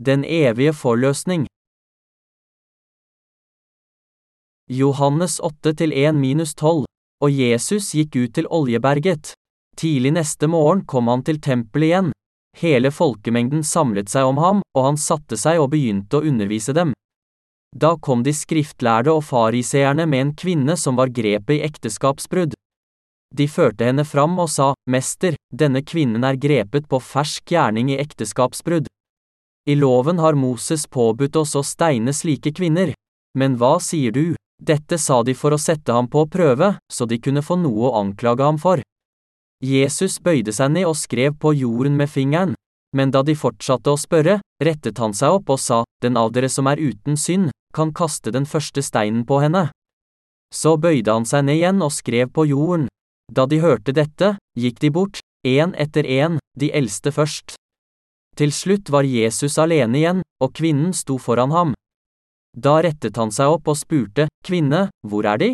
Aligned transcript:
Den 0.00 0.24
evige 0.24 0.72
forløsning. 0.72 1.46
Johannes 4.70 5.40
8-1-12, 5.40 6.84
og 7.24 7.30
Jesus 7.32 7.88
gikk 7.98 8.14
ut 8.16 8.34
til 8.36 8.46
Oljeberget. 8.46 9.32
Tidlig 9.74 10.12
neste 10.14 10.46
morgen 10.46 10.84
kom 10.86 11.10
han 11.10 11.24
til 11.26 11.40
tempelet 11.42 11.88
igjen. 11.88 12.12
Hele 12.62 12.92
folkemengden 12.94 13.64
samlet 13.66 14.10
seg 14.12 14.28
om 14.30 14.38
ham, 14.38 14.60
og 14.76 14.86
han 14.86 15.00
satte 15.02 15.34
seg 15.40 15.58
og 15.58 15.72
begynte 15.72 16.20
å 16.20 16.26
undervise 16.30 16.76
dem. 16.78 16.92
Da 17.74 17.96
kom 17.98 18.22
de 18.22 18.30
skriftlærde 18.32 19.10
og 19.12 19.24
fariseerne 19.26 20.06
med 20.06 20.20
en 20.20 20.34
kvinne 20.38 20.76
som 20.78 20.94
var 21.00 21.10
grepet 21.10 21.56
i 21.56 21.64
ekteskapsbrudd. 21.66 22.54
De 23.34 23.48
førte 23.50 23.90
henne 23.90 24.06
fram 24.06 24.38
og 24.38 24.46
sa, 24.48 24.70
Mester, 24.86 25.34
denne 25.50 25.82
kvinnen 25.82 26.22
er 26.24 26.38
grepet 26.38 26.86
på 26.86 27.02
fersk 27.02 27.50
gjerning 27.50 27.90
i 27.90 27.98
ekteskapsbrudd. 27.98 28.86
I 29.68 29.74
loven 29.76 30.18
har 30.18 30.32
Moses 30.32 30.86
påbudt 30.86 31.36
oss 31.36 31.52
å 31.58 31.62
steine 31.62 32.14
slike 32.16 32.54
kvinner. 32.56 32.94
Men 33.36 33.58
hva 33.60 33.74
sier 33.84 34.14
du? 34.16 34.32
Dette 34.58 34.96
sa 34.98 35.20
de 35.22 35.34
for 35.36 35.52
å 35.52 35.58
sette 35.60 35.92
ham 35.92 36.08
på 36.08 36.24
prøve, 36.32 36.70
så 36.88 37.04
de 37.04 37.18
kunne 37.20 37.44
få 37.44 37.58
noe 37.60 37.90
å 37.90 37.98
anklage 38.00 38.46
ham 38.48 38.56
for. 38.58 38.80
Jesus 39.60 40.16
bøyde 40.24 40.54
seg 40.56 40.72
ned 40.72 40.88
og 40.88 40.96
skrev 40.96 41.36
på 41.36 41.52
jorden 41.52 42.00
med 42.00 42.08
fingeren. 42.08 42.56
Men 42.96 43.12
da 43.12 43.20
de 43.22 43.36
fortsatte 43.36 43.92
å 43.92 44.00
spørre, 44.00 44.38
rettet 44.64 45.04
han 45.04 45.12
seg 45.12 45.36
opp 45.36 45.52
og 45.52 45.60
sa, 45.60 45.84
Den 46.00 46.16
av 46.16 46.32
dere 46.32 46.48
som 46.48 46.66
er 46.66 46.80
uten 46.80 47.20
synd, 47.20 47.50
kan 47.74 47.92
kaste 47.92 48.32
den 48.32 48.46
første 48.46 48.80
steinen 48.80 49.26
på 49.28 49.42
henne. 49.44 49.68
Så 50.54 50.78
bøyde 50.80 51.12
han 51.12 51.28
seg 51.28 51.44
ned 51.44 51.60
igjen 51.60 51.84
og 51.84 51.92
skrev 51.92 52.32
på 52.32 52.48
jorden. 52.48 52.88
Da 53.28 53.44
de 53.44 53.60
hørte 53.60 53.92
dette, 53.92 54.38
gikk 54.56 54.80
de 54.80 54.90
bort, 54.90 55.20
én 55.44 55.76
etter 55.76 56.08
én, 56.08 56.38
de 56.56 56.72
eldste 56.72 57.12
først. 57.12 57.57
Til 58.38 58.52
slutt 58.54 58.90
var 58.94 59.02
Jesus 59.02 59.58
alene 59.58 59.98
igjen, 59.98 60.20
og 60.38 60.52
kvinnen 60.54 60.92
sto 60.94 61.16
foran 61.18 61.50
ham. 61.50 61.72
Da 62.54 62.76
rettet 62.86 63.18
han 63.18 63.32
seg 63.34 63.50
opp 63.50 63.66
og 63.70 63.78
spurte, 63.80 64.28
Kvinne, 64.46 64.88
hvor 65.02 65.26
er 65.26 65.40
de? 65.42 65.48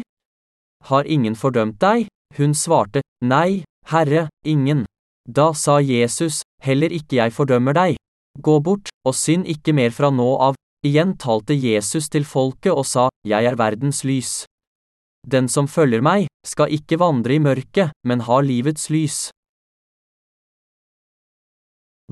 Har 0.90 1.08
ingen 1.08 1.34
fordømt 1.34 1.78
deg? 1.80 2.10
Hun 2.36 2.52
svarte, 2.52 3.00
Nei, 3.24 3.64
Herre, 3.88 4.28
ingen. 4.44 4.84
Da 5.24 5.52
sa 5.56 5.78
Jesus, 5.80 6.42
Heller 6.60 6.92
ikke 6.92 7.22
jeg 7.22 7.32
fordømmer 7.32 7.72
deg. 7.76 7.96
Gå 8.36 8.58
bort, 8.60 8.92
og 9.06 9.16
synd 9.16 9.48
ikke 9.48 9.72
mer 9.72 9.94
fra 9.94 10.10
nå 10.12 10.28
av. 10.50 10.58
Igjen 10.84 11.14
talte 11.16 11.56
Jesus 11.56 12.10
til 12.12 12.26
folket 12.28 12.74
og 12.74 12.84
sa, 12.84 13.08
Jeg 13.24 13.48
er 13.48 13.56
verdens 13.56 14.04
lys. 14.04 14.44
Den 15.24 15.48
som 15.48 15.64
følger 15.64 16.04
meg, 16.04 16.28
skal 16.44 16.68
ikke 16.68 17.00
vandre 17.00 17.38
i 17.38 17.40
mørket, 17.40 17.96
men 18.04 18.26
ha 18.28 18.40
livets 18.44 18.90
lys. 18.92 19.30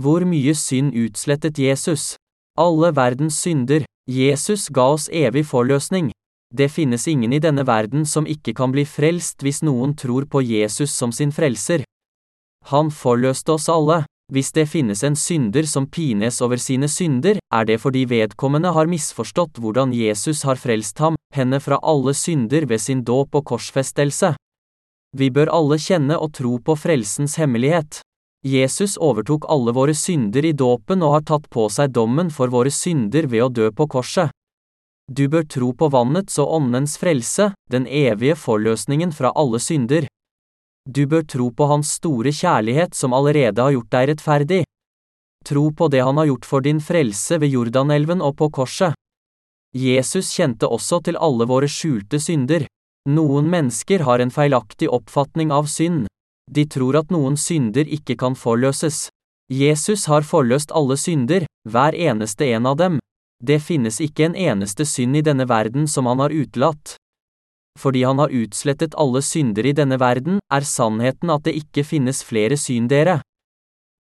Hvor 0.01 0.25
mye 0.25 0.55
synd 0.57 0.95
utslettet 0.97 1.59
Jesus? 1.61 2.17
Alle 2.57 2.95
verdens 2.97 3.37
synder. 3.37 3.85
Jesus 4.09 4.71
ga 4.73 4.87
oss 4.95 5.09
evig 5.13 5.45
forløsning. 5.45 6.11
Det 6.53 6.71
finnes 6.73 7.05
ingen 7.09 7.33
i 7.33 7.41
denne 7.41 7.65
verden 7.69 8.07
som 8.09 8.25
ikke 8.27 8.55
kan 8.57 8.73
bli 8.73 8.87
frelst 8.89 9.45
hvis 9.45 9.61
noen 9.63 9.93
tror 9.97 10.25
på 10.25 10.41
Jesus 10.41 10.93
som 10.97 11.13
sin 11.13 11.33
frelser. 11.33 11.85
Han 12.73 12.89
forløste 12.91 13.53
oss 13.53 13.69
alle. 13.69 14.05
Hvis 14.33 14.53
det 14.57 14.65
finnes 14.73 15.03
en 15.05 15.17
synder 15.17 15.67
som 15.69 15.87
pines 15.87 16.41
over 16.41 16.57
sine 16.57 16.89
synder, 16.89 17.37
er 17.53 17.65
det 17.69 17.81
fordi 17.83 18.07
vedkommende 18.09 18.73
har 18.73 18.89
misforstått 18.89 19.61
hvordan 19.61 19.93
Jesus 19.93 20.41
har 20.49 20.57
frelst 20.57 21.03
ham, 21.05 21.19
henne 21.37 21.61
fra 21.61 21.77
alle 21.83 22.15
synder 22.17 22.65
ved 22.65 22.81
sin 22.81 23.05
dåp 23.05 23.35
og 23.35 23.45
korsfestelse. 23.53 24.33
Vi 25.13 25.29
bør 25.29 25.53
alle 25.53 25.77
kjenne 25.77 26.17
og 26.17 26.33
tro 26.33 26.57
på 26.65 26.79
frelsens 26.81 27.37
hemmelighet. 27.37 28.01
Jesus 28.43 28.97
overtok 28.99 29.45
alle 29.49 29.73
våre 29.73 29.95
synder 29.95 30.45
i 30.45 30.53
dåpen 30.53 31.03
og 31.07 31.13
har 31.15 31.27
tatt 31.31 31.45
på 31.51 31.69
seg 31.71 31.93
dommen 31.95 32.31
for 32.31 32.51
våre 32.51 32.73
synder 32.75 33.29
ved 33.31 33.45
å 33.45 33.53
dø 33.55 33.69
på 33.71 33.87
korset. 33.87 34.33
Du 35.07 35.29
bør 35.29 35.47
tro 35.47 35.71
på 35.75 35.89
vannets 35.93 36.39
og 36.43 36.51
åndens 36.57 36.97
frelse, 36.99 37.53
den 37.71 37.87
evige 37.87 38.35
forløsningen 38.35 39.13
fra 39.15 39.31
alle 39.39 39.61
synder. 39.63 40.09
Du 40.89 41.07
bør 41.07 41.23
tro 41.23 41.51
på 41.55 41.67
Hans 41.71 41.93
store 41.99 42.33
kjærlighet 42.35 42.95
som 42.99 43.15
allerede 43.15 43.63
har 43.63 43.75
gjort 43.77 43.91
deg 43.95 44.09
rettferdig. 44.11 44.63
Tro 45.47 45.71
på 45.71 45.89
det 45.89 46.03
Han 46.03 46.19
har 46.19 46.27
gjort 46.27 46.45
for 46.45 46.61
din 46.61 46.81
frelse 46.81 47.39
ved 47.39 47.55
Jordanelven 47.55 48.23
og 48.23 48.37
på 48.37 48.51
korset. 48.51 48.95
Jesus 49.73 50.35
kjente 50.35 50.67
også 50.67 51.01
til 51.07 51.17
alle 51.17 51.47
våre 51.47 51.71
skjulte 51.71 52.19
synder. 52.21 52.67
Noen 53.09 53.47
mennesker 53.51 54.03
har 54.03 54.19
en 54.19 54.31
feilaktig 54.31 54.91
oppfatning 54.91 55.55
av 55.55 55.71
synd. 55.71 56.07
De 56.51 56.65
tror 56.67 56.99
at 56.99 57.11
noen 57.11 57.37
synder 57.37 57.87
ikke 57.87 58.17
kan 58.19 58.35
forløses. 58.35 59.09
Jesus 59.53 60.07
har 60.09 60.25
forløst 60.25 60.73
alle 60.73 60.97
synder, 60.97 61.47
hver 61.69 61.95
eneste 61.95 62.49
en 62.57 62.67
av 62.67 62.77
dem. 62.81 62.99
Det 63.43 63.59
finnes 63.63 63.99
ikke 64.01 64.29
en 64.29 64.37
eneste 64.39 64.87
synd 64.87 65.19
i 65.19 65.25
denne 65.27 65.49
verden 65.51 65.89
som 65.91 66.07
han 66.07 66.23
har 66.23 66.33
utelatt. 66.33 66.97
Fordi 67.79 68.05
han 68.05 68.19
har 68.21 68.33
utslettet 68.33 68.95
alle 69.01 69.23
synder 69.25 69.67
i 69.67 69.75
denne 69.77 69.99
verden, 69.99 70.39
er 70.53 70.67
sannheten 70.67 71.33
at 71.33 71.45
det 71.47 71.57
ikke 71.59 71.85
finnes 71.85 72.23
flere 72.25 72.57
syndere. 72.57 73.21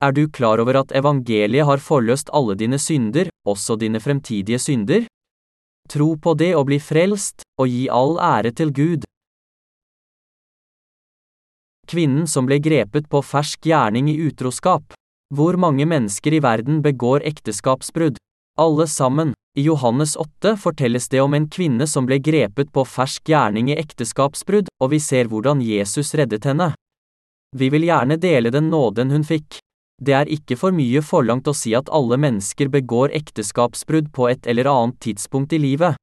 Er 0.02 0.12
du 0.12 0.26
klar 0.28 0.58
over 0.58 0.80
at 0.82 0.92
evangeliet 0.98 1.66
har 1.66 1.78
forløst 1.78 2.30
alle 2.34 2.56
dine 2.58 2.78
synder, 2.78 3.30
også 3.46 3.76
dine 3.78 4.00
fremtidige 4.00 4.58
synder? 4.58 5.06
Tro 5.88 6.14
på 6.16 6.34
det 6.34 6.54
og 6.56 6.66
bli 6.66 6.78
frelst, 6.82 7.42
og 7.58 7.70
gi 7.70 7.88
all 7.90 8.18
ære 8.18 8.50
til 8.50 8.72
Gud. 8.74 9.06
Kvinnen 11.88 12.26
som 12.26 12.46
ble 12.46 12.58
grepet 12.62 13.08
på 13.10 13.22
fersk 13.22 13.66
gjerning 13.66 14.08
i 14.10 14.18
utroskap. 14.28 14.94
Hvor 15.34 15.56
mange 15.56 15.86
mennesker 15.88 16.34
i 16.36 16.40
verden 16.44 16.82
begår 16.82 17.24
ekteskapsbrudd? 17.26 18.16
Alle 18.60 18.86
sammen. 18.86 19.32
I 19.58 19.62
Johannes 19.62 20.16
8 20.16 20.56
fortelles 20.56 21.08
det 21.08 21.20
om 21.20 21.34
en 21.34 21.48
kvinne 21.48 21.86
som 21.86 22.06
ble 22.08 22.16
grepet 22.24 22.70
på 22.72 22.84
fersk 22.88 23.28
gjerning 23.28 23.68
i 23.68 23.76
ekteskapsbrudd, 23.76 24.70
og 24.80 24.92
vi 24.92 25.00
ser 25.00 25.28
hvordan 25.28 25.60
Jesus 25.60 26.14
reddet 26.16 26.48
henne. 26.48 26.70
Vi 27.56 27.68
vil 27.68 27.84
gjerne 27.84 28.16
dele 28.16 28.52
den 28.52 28.70
nåden 28.72 29.12
hun 29.12 29.24
fikk. 29.28 29.58
Det 30.00 30.14
er 30.16 30.30
ikke 30.32 30.56
for 30.56 30.72
mye 30.72 31.02
forlangt 31.04 31.48
å 31.48 31.56
si 31.56 31.74
at 31.76 31.92
alle 31.92 32.16
mennesker 32.16 32.72
begår 32.72 33.12
ekteskapsbrudd 33.18 34.08
på 34.12 34.30
et 34.32 34.48
eller 34.48 34.70
annet 34.72 35.00
tidspunkt 35.04 35.52
i 35.52 35.60
livet. 35.60 36.00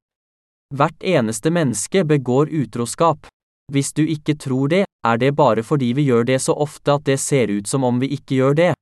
Hvert 0.73 1.01
eneste 1.01 1.49
menneske 1.49 2.05
begår 2.05 2.53
utroskap. 2.53 3.25
Hvis 3.73 3.93
du 3.97 4.05
ikke 4.05 4.37
tror 4.37 4.69
det, 4.69 4.85
er 5.07 5.17
det 5.17 5.35
bare 5.35 5.63
fordi 5.63 5.93
vi 5.95 6.07
gjør 6.09 6.25
det 6.27 6.39
så 6.43 6.55
ofte 6.55 6.97
at 6.99 7.05
det 7.07 7.19
ser 7.19 7.51
ut 7.51 7.67
som 7.67 7.83
om 7.83 7.99
vi 7.99 8.11
ikke 8.15 8.39
gjør 8.39 8.57
det. 8.59 8.73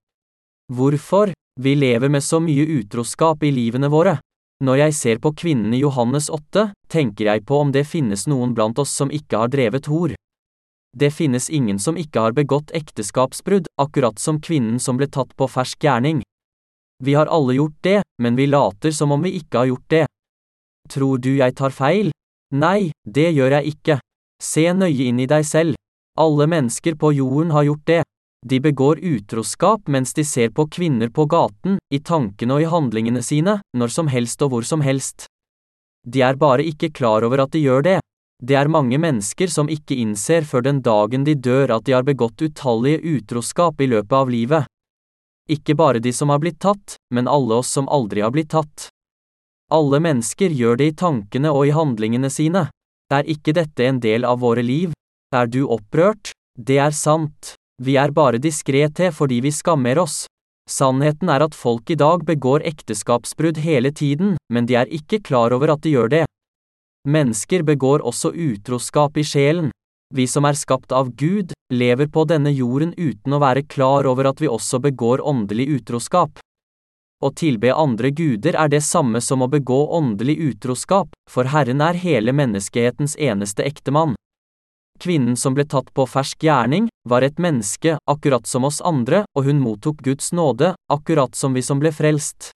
Hvorfor? 0.74 1.34
Vi 1.60 1.74
lever 1.76 2.10
med 2.10 2.24
så 2.24 2.40
mye 2.40 2.66
utroskap 2.80 3.44
i 3.44 3.52
livene 3.52 3.90
våre. 3.90 4.20
Når 4.64 4.78
jeg 4.78 4.94
ser 4.98 5.20
på 5.22 5.32
kvinnen 5.38 5.74
i 5.74 5.82
Johannes 5.82 6.30
8, 6.34 6.72
tenker 6.90 7.30
jeg 7.30 7.46
på 7.46 7.60
om 7.62 7.72
det 7.74 7.86
finnes 7.86 8.26
noen 8.30 8.56
blant 8.58 8.80
oss 8.82 8.94
som 8.94 9.14
ikke 9.14 9.38
har 9.42 9.54
drevet 9.54 9.90
hor. 9.90 10.14
Det 10.98 11.12
finnes 11.14 11.50
ingen 11.50 11.78
som 11.80 11.98
ikke 11.98 12.24
har 12.26 12.34
begått 12.34 12.74
ekteskapsbrudd, 12.74 13.70
akkurat 13.78 14.18
som 14.20 14.42
kvinnen 14.42 14.80
som 14.82 14.98
ble 14.98 15.10
tatt 15.14 15.36
på 15.38 15.50
fersk 15.50 15.86
gjerning. 15.86 16.24
Vi 17.04 17.14
har 17.14 17.30
alle 17.30 17.54
gjort 17.60 17.78
det, 17.86 18.02
men 18.18 18.36
vi 18.36 18.50
later 18.50 18.92
som 18.92 19.14
om 19.14 19.22
vi 19.22 19.36
ikke 19.38 19.62
har 19.62 19.70
gjort 19.70 19.90
det. 19.94 20.06
Tror 20.90 21.22
du 21.22 21.36
jeg 21.38 21.54
tar 21.54 21.74
feil? 21.74 22.10
Nei, 22.58 22.90
det 23.06 23.30
gjør 23.38 23.60
jeg 23.60 23.76
ikke. 23.76 24.00
Se 24.42 24.66
nøye 24.74 25.12
inn 25.12 25.22
i 25.22 25.30
deg 25.30 25.46
selv. 25.46 25.77
Alle 26.18 26.48
mennesker 26.48 26.96
på 26.98 27.14
jorden 27.14 27.52
har 27.52 27.64
gjort 27.64 27.86
det. 27.86 28.04
De 28.46 28.60
begår 28.60 29.00
utroskap 29.00 29.88
mens 29.88 30.14
de 30.14 30.24
ser 30.26 30.50
på 30.50 30.68
kvinner 30.68 31.10
på 31.10 31.26
gaten, 31.26 31.78
i 31.94 32.00
tankene 32.00 32.58
og 32.58 32.62
i 32.62 32.70
handlingene 32.72 33.22
sine, 33.22 33.60
når 33.78 33.94
som 33.94 34.10
helst 34.10 34.42
og 34.42 34.54
hvor 34.54 34.66
som 34.66 34.82
helst. 34.82 35.28
De 36.08 36.22
er 36.26 36.40
bare 36.40 36.66
ikke 36.66 36.90
klar 36.90 37.26
over 37.28 37.44
at 37.44 37.54
de 37.54 37.62
gjør 37.62 37.86
det. 37.86 38.00
Det 38.42 38.56
er 38.56 38.70
mange 38.70 38.98
mennesker 39.02 39.50
som 39.50 39.70
ikke 39.70 39.98
innser 39.98 40.46
før 40.46 40.66
den 40.66 40.82
dagen 40.86 41.24
de 41.26 41.34
dør 41.36 41.74
at 41.78 41.86
de 41.86 41.96
har 41.98 42.06
begått 42.06 42.42
utallige 42.42 43.02
utroskap 43.18 43.82
i 43.82 43.90
løpet 43.90 44.14
av 44.14 44.30
livet. 44.30 44.70
Ikke 45.50 45.76
bare 45.76 46.02
de 46.04 46.14
som 46.14 46.30
har 46.30 46.42
blitt 46.44 46.60
tatt, 46.60 46.98
men 47.14 47.28
alle 47.28 47.62
oss 47.62 47.72
som 47.72 47.90
aldri 47.90 48.22
har 48.22 48.34
blitt 48.34 48.52
tatt. 48.54 48.90
Alle 49.74 50.00
mennesker 50.00 50.54
gjør 50.54 50.78
det 50.80 50.92
i 50.92 50.98
tankene 50.98 51.52
og 51.52 51.68
i 51.68 51.76
handlingene 51.76 52.30
sine. 52.32 52.68
Er 53.12 53.28
ikke 53.28 53.56
dette 53.56 53.86
en 53.88 54.00
del 54.04 54.26
av 54.28 54.40
våre 54.44 54.64
liv? 54.64 54.97
Er 55.36 55.48
du 55.52 55.66
opprørt? 55.68 56.32
Det 56.56 56.78
er 56.80 56.94
sant. 56.96 57.56
Vi 57.84 57.98
er 58.00 58.14
bare 58.16 58.40
diskrete 58.40 59.10
fordi 59.12 59.42
vi 59.44 59.52
skammer 59.52 60.00
oss. 60.00 60.26
Sannheten 60.72 61.28
er 61.28 61.44
at 61.44 61.56
folk 61.56 61.90
i 61.92 61.98
dag 62.00 62.24
begår 62.24 62.64
ekteskapsbrudd 62.64 63.60
hele 63.60 63.92
tiden, 63.92 64.38
men 64.50 64.66
de 64.66 64.78
er 64.80 64.88
ikke 64.88 65.20
klar 65.20 65.52
over 65.52 65.74
at 65.74 65.84
de 65.84 65.92
gjør 65.96 66.12
det. 66.14 66.26
Mennesker 67.08 67.64
begår 67.68 68.04
også 68.08 68.32
utroskap 68.32 69.18
i 69.20 69.24
sjelen. 69.28 69.72
Vi 70.16 70.28
som 70.28 70.48
er 70.48 70.56
skapt 70.56 70.96
av 70.96 71.12
Gud, 71.20 71.52
lever 71.74 72.08
på 72.08 72.24
denne 72.28 72.52
jorden 72.56 72.94
uten 72.96 73.36
å 73.36 73.40
være 73.44 73.66
klar 73.68 74.08
over 74.08 74.30
at 74.32 74.40
vi 74.40 74.48
også 74.48 74.80
begår 74.80 75.24
åndelig 75.28 75.68
utroskap. 75.80 76.40
Å 77.20 77.32
tilbe 77.36 77.74
andre 77.74 78.14
guder 78.16 78.56
er 78.56 78.72
det 78.72 78.84
samme 78.86 79.20
som 79.20 79.44
å 79.44 79.52
begå 79.52 79.88
åndelig 79.98 80.38
utroskap, 80.54 81.12
for 81.28 81.52
Herren 81.52 81.84
er 81.84 82.00
hele 82.00 82.32
menneskehetens 82.32 83.18
eneste 83.20 83.68
ektemann. 83.68 84.16
Kvinnen 85.00 85.38
som 85.38 85.54
ble 85.54 85.66
tatt 85.66 85.94
på 85.94 86.06
fersk 86.10 86.44
gjerning, 86.44 86.90
var 87.08 87.22
et 87.22 87.40
menneske, 87.40 87.98
akkurat 88.10 88.48
som 88.48 88.66
oss 88.68 88.82
andre, 88.82 89.24
og 89.36 89.48
hun 89.48 89.62
mottok 89.64 90.02
Guds 90.04 90.34
nåde, 90.34 90.74
akkurat 90.92 91.36
som 91.36 91.54
vi 91.54 91.62
som 91.62 91.80
ble 91.80 91.92
frelst. 91.96 92.52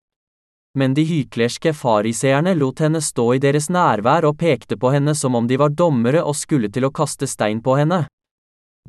Men 0.78 0.94
de 0.94 1.04
hyklerske 1.04 1.74
fariseerne 1.76 2.54
lot 2.56 2.80
henne 2.80 3.02
stå 3.04 3.26
i 3.36 3.42
deres 3.44 3.68
nærvær 3.70 4.28
og 4.30 4.38
pekte 4.40 4.78
på 4.80 4.94
henne 4.94 5.16
som 5.16 5.36
om 5.36 5.48
de 5.48 5.58
var 5.60 5.74
dommere 5.76 6.24
og 6.24 6.38
skulle 6.40 6.72
til 6.72 6.88
å 6.88 6.94
kaste 6.96 7.28
stein 7.28 7.60
på 7.64 7.76
henne. 7.80 8.06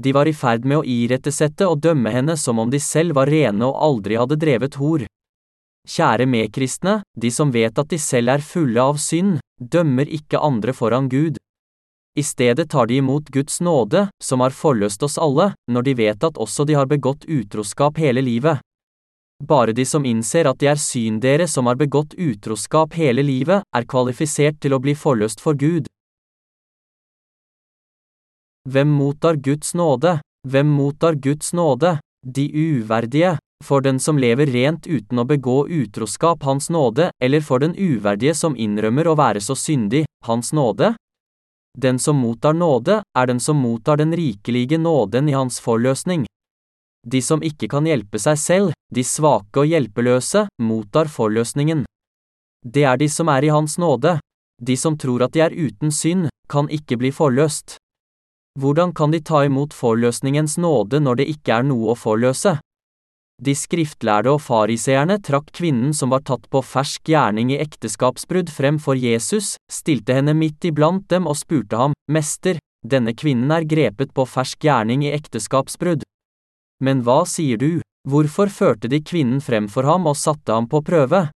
De 0.00 0.12
var 0.14 0.31
i 0.31 0.32
ferd 0.32 0.64
med 0.64 0.78
å 0.81 0.84
irettesette 0.87 1.66
og 1.69 1.82
dømme 1.82 2.12
henne 2.14 2.37
som 2.38 2.58
om 2.62 2.70
de 2.70 2.81
selv 2.81 3.19
var 3.19 3.28
rene 3.28 3.66
og 3.66 3.81
aldri 3.88 4.16
hadde 4.16 4.38
drevet 4.40 4.78
hor. 4.81 5.04
Kjære 5.82 6.28
medkristne, 6.31 7.00
de 7.19 7.31
som 7.34 7.50
vet 7.50 7.78
at 7.78 7.90
de 7.90 7.99
selv 7.99 8.31
er 8.37 8.44
fulle 8.46 8.78
av 8.81 9.00
synd, 9.02 9.40
dømmer 9.58 10.06
ikke 10.06 10.38
andre 10.38 10.72
foran 10.72 11.10
Gud. 11.10 11.37
I 12.14 12.23
stedet 12.23 12.70
tar 12.70 12.87
de 12.87 12.97
imot 12.97 13.29
Guds 13.29 13.61
nåde, 13.61 14.09
som 14.23 14.41
har 14.41 14.50
forløst 14.53 15.03
oss 15.03 15.17
alle, 15.19 15.55
når 15.70 15.82
de 15.82 15.94
vet 15.97 16.25
at 16.25 16.37
også 16.37 16.67
de 16.69 16.75
har 16.76 16.87
begått 16.87 17.25
utroskap 17.25 17.97
hele 17.97 18.20
livet. 18.20 18.61
Bare 19.43 19.73
de 19.73 19.87
som 19.88 20.05
innser 20.05 20.47
at 20.47 20.59
de 20.61 20.69
er 20.69 20.76
syndere 20.76 21.49
som 21.49 21.67
har 21.67 21.81
begått 21.81 22.12
utroskap 22.14 22.93
hele 23.00 23.25
livet, 23.25 23.64
er 23.64 23.88
kvalifisert 23.88 24.61
til 24.61 24.76
å 24.76 24.81
bli 24.85 24.93
forløst 24.94 25.41
for 25.41 25.56
Gud. 25.56 25.88
Hvem 28.69 28.93
mottar 28.93 29.41
Guds 29.41 29.73
nåde? 29.75 30.20
Hvem 30.47 30.69
mottar 30.69 31.17
Guds 31.17 31.53
nåde? 31.56 31.97
De 32.23 32.44
uverdige. 32.53 33.38
For 33.64 33.81
den 33.81 33.99
som 34.03 34.19
lever 34.19 34.47
rent 34.53 34.87
uten 34.87 35.19
å 35.19 35.25
begå 35.25 35.64
utroskap, 35.67 36.43
Hans 36.44 36.69
nåde, 36.70 37.11
eller 37.23 37.41
for 37.41 37.62
den 37.62 37.73
uverdige 37.75 38.35
som 38.35 38.56
innrømmer 38.59 39.09
å 39.09 39.17
være 39.17 39.41
så 39.41 39.56
syndig, 39.56 40.05
Hans 40.26 40.53
nåde? 40.53 40.93
Den 41.78 41.98
som 41.98 42.16
mottar 42.16 42.52
nåde, 42.52 43.02
er 43.19 43.26
den 43.26 43.40
som 43.40 43.56
mottar 43.56 43.96
den 43.96 44.12
rikelige 44.16 44.78
nåden 44.78 45.28
i 45.28 45.32
Hans 45.32 45.60
forløsning. 45.60 46.26
De 47.06 47.22
som 47.22 47.42
ikke 47.42 47.69
kan 47.69 47.86
hjelpe 47.88 48.19
seg 48.20 48.38
selv, 48.38 48.72
de 48.94 49.04
svake 49.04 49.64
og 49.64 49.66
hjelpeløse, 49.66 50.46
mottar 50.60 51.08
forløsningen. 51.08 51.86
Det 52.64 52.84
er 52.84 52.96
de 53.00 53.08
som 53.08 53.28
er 53.28 53.44
i 53.44 53.50
Hans 53.50 53.78
nåde. 53.78 54.19
De 54.62 54.76
som 54.76 54.98
tror 54.98 55.24
at 55.24 55.32
de 55.32 55.40
er 55.40 55.56
uten 55.56 55.90
synd, 55.90 56.28
kan 56.48 56.69
ikke 56.69 57.00
bli 57.00 57.10
forløst. 57.10 57.78
Hvordan 58.60 58.92
kan 58.92 59.10
de 59.10 59.22
ta 59.25 59.44
imot 59.48 59.72
forløsningens 59.72 60.58
nåde 60.58 61.00
når 61.00 61.22
det 61.22 61.30
ikke 61.32 61.56
er 61.56 61.64
noe 61.66 61.94
å 61.94 61.98
forløse? 61.98 62.58
De 63.42 63.54
skriftlærde 63.58 64.30
og 64.30 64.38
fariseerne 64.44 65.16
trakk 65.18 65.48
kvinnen 65.56 65.90
som 65.96 66.12
var 66.14 66.22
tatt 66.22 66.44
på 66.52 66.60
fersk 66.62 67.10
gjerning 67.10 67.50
i 67.50 67.58
ekteskapsbrudd 67.64 68.52
frem 68.54 68.78
for 68.78 68.94
Jesus, 68.94 69.56
stilte 69.66 70.14
henne 70.14 70.34
midt 70.38 70.62
iblant 70.68 71.08
dem 71.10 71.26
og 71.26 71.40
spurte 71.40 71.80
ham, 71.80 71.96
Mester, 72.06 72.60
denne 72.86 73.16
kvinnen 73.18 73.50
er 73.50 73.66
grepet 73.66 74.14
på 74.14 74.28
fersk 74.30 74.62
gjerning 74.62 75.02
i 75.08 75.10
ekteskapsbrudd. 75.16 76.06
Men 76.86 77.02
hva 77.02 77.24
sier 77.26 77.58
du, 77.58 77.82
hvorfor 78.06 78.50
førte 78.50 78.90
de 78.90 79.02
kvinnen 79.02 79.42
frem 79.42 79.66
for 79.66 79.90
ham 79.90 80.06
og 80.06 80.18
satte 80.18 80.54
ham 80.54 80.70
på 80.70 80.82
prøve? 80.86 81.26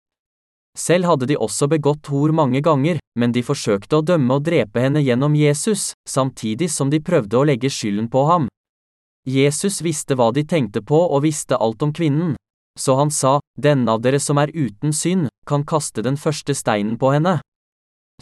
Selv 0.78 1.08
hadde 1.10 1.26
de 1.26 1.38
også 1.40 1.66
begått 1.72 2.06
hor 2.12 2.30
mange 2.30 2.60
ganger, 2.62 3.00
men 3.18 3.32
de 3.34 3.42
forsøkte 3.42 3.98
å 3.98 4.06
dømme 4.06 4.38
og 4.38 4.46
drepe 4.46 4.82
henne 4.82 5.02
gjennom 5.02 5.34
Jesus, 5.34 5.94
samtidig 6.06 6.68
som 6.70 6.92
de 6.92 7.00
prøvde 7.02 7.38
å 7.38 7.46
legge 7.48 7.72
skylden 7.72 8.10
på 8.12 8.26
ham. 8.30 8.46
Jesus 9.26 9.81
visste 9.82 10.14
hva 10.14 10.31
de 10.31 10.44
tenkte 10.46 10.82
på 10.87 10.99
og 11.02 11.25
visste 11.25 11.58
alt 11.58 11.82
om 11.82 11.93
kvinnen. 11.93 12.37
Så 12.78 12.94
han 12.94 13.11
sa, 13.11 13.40
Den 13.58 13.88
av 13.88 14.02
dere 14.05 14.20
som 14.20 14.38
er 14.38 14.52
uten 14.55 14.93
synd, 14.93 15.28
kan 15.46 15.64
kaste 15.64 16.02
den 16.02 16.17
første 16.17 16.55
steinen 16.55 16.99
på 16.99 17.11
henne. 17.17 17.40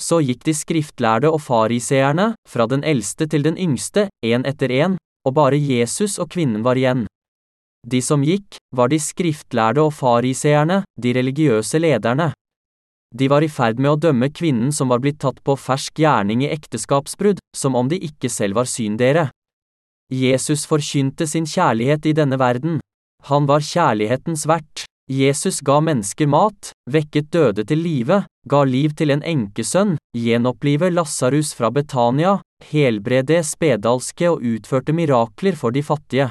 Så 0.01 0.21
gikk 0.25 0.45
de 0.47 0.55
skriftlærde 0.55 1.31
og 1.31 1.43
fariseerne, 1.45 2.35
fra 2.49 2.67
den 2.67 2.83
eldste 2.85 3.29
til 3.31 3.45
den 3.45 3.59
yngste, 3.59 4.09
én 4.25 4.47
etter 4.47 4.73
én, 4.73 4.97
og 5.27 5.35
bare 5.35 5.59
Jesus 5.59 6.19
og 6.19 6.31
kvinnen 6.33 6.65
var 6.65 6.81
igjen. 6.81 7.05
De 7.87 8.01
som 8.03 8.25
gikk, 8.25 8.57
var 8.75 8.89
de 8.89 8.99
skriftlærde 8.99 9.85
og 9.85 9.93
fariseerne, 9.93 10.83
de 10.99 11.13
religiøse 11.13 11.79
lederne. 11.79 12.33
De 13.15 13.29
var 13.31 13.45
i 13.45 13.49
ferd 13.53 13.79
med 13.79 13.93
å 13.93 14.01
dømme 14.01 14.31
kvinnen 14.35 14.73
som 14.75 14.91
var 14.91 15.03
blitt 15.05 15.21
tatt 15.23 15.39
på 15.45 15.55
fersk 15.61 16.01
gjerning 16.03 16.43
i 16.43 16.51
ekteskapsbrudd, 16.51 17.39
som 17.55 17.77
om 17.79 17.91
de 17.93 18.01
ikke 18.01 18.33
selv 18.33 18.59
var 18.59 18.67
syndere. 18.71 19.29
Jesus 20.15 20.67
forkynte 20.71 21.27
sin 21.27 21.47
kjærlighet 21.49 22.07
i 22.07 22.17
denne 22.17 22.39
verden. 22.39 22.81
Han 23.29 23.49
var 23.51 23.65
kjærlighetens 23.65 24.45
vert. 24.47 24.85
Jesus 25.11 25.59
ga 25.61 25.81
mennesker 25.85 26.29
mat, 26.33 26.71
vekket 26.89 27.29
døde 27.33 27.65
til 27.69 27.83
live, 27.85 28.23
ga 28.49 28.61
liv 28.65 28.95
til 28.97 29.13
en 29.13 29.25
enkesønn, 29.25 29.99
gjenopplive 30.17 30.89
Lasarus 30.93 31.53
fra 31.57 31.69
Betania, 31.73 32.39
helbrede 32.71 33.43
spedalske 33.45 34.31
og 34.31 34.45
utførte 34.55 34.95
mirakler 34.97 35.57
for 35.61 35.77
de 35.77 35.83
fattige. 35.85 36.31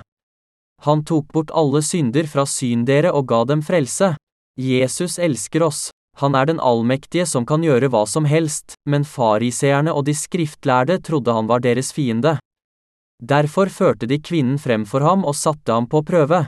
Han 0.86 1.04
tok 1.06 1.30
bort 1.34 1.54
alle 1.54 1.84
synder 1.86 2.26
fra 2.30 2.48
syndere 2.50 3.14
og 3.14 3.28
ga 3.30 3.44
dem 3.52 3.62
frelse. 3.62 4.16
Jesus 4.60 5.20
elsker 5.20 5.68
oss. 5.70 5.90
Han 6.22 6.36
er 6.38 6.46
den 6.46 6.60
allmektige 6.62 7.26
som 7.30 7.46
kan 7.46 7.64
gjøre 7.66 7.90
hva 7.90 8.04
som 8.10 8.26
helst, 8.30 8.76
men 8.86 9.06
fariseerne 9.06 9.94
og 9.94 10.06
de 10.10 10.14
skriftlærde 10.18 11.00
trodde 11.02 11.34
han 11.34 11.50
var 11.50 11.64
deres 11.64 11.94
fiende. 11.94 12.38
Derfor 13.24 13.72
førte 13.72 14.08
de 14.10 14.18
kvinnen 14.20 14.58
frem 14.60 14.84
for 14.84 15.06
ham 15.08 15.24
og 15.24 15.38
satte 15.40 15.72
ham 15.72 15.88
på 15.88 16.02
prøve. 16.04 16.44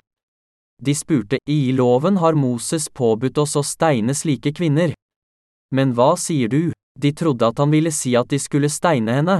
De 0.83 0.91
spurte, 0.91 1.39
i 1.47 1.71
loven 1.71 2.17
har 2.19 2.35
Moses 2.35 2.89
påbudt 2.91 3.37
oss 3.39 3.55
å 3.55 3.63
steine 3.63 4.11
slike 4.11 4.51
kvinner. 4.57 4.91
Men 5.71 5.93
hva 5.95 6.15
sier 6.19 6.51
du, 6.51 6.73
de 6.99 7.11
trodde 7.15 7.47
at 7.47 7.59
han 7.63 7.71
ville 7.71 7.91
si 7.95 8.15
at 8.19 8.27
de 8.27 8.39
skulle 8.39 8.69
steine 8.69 9.15
henne. 9.21 9.37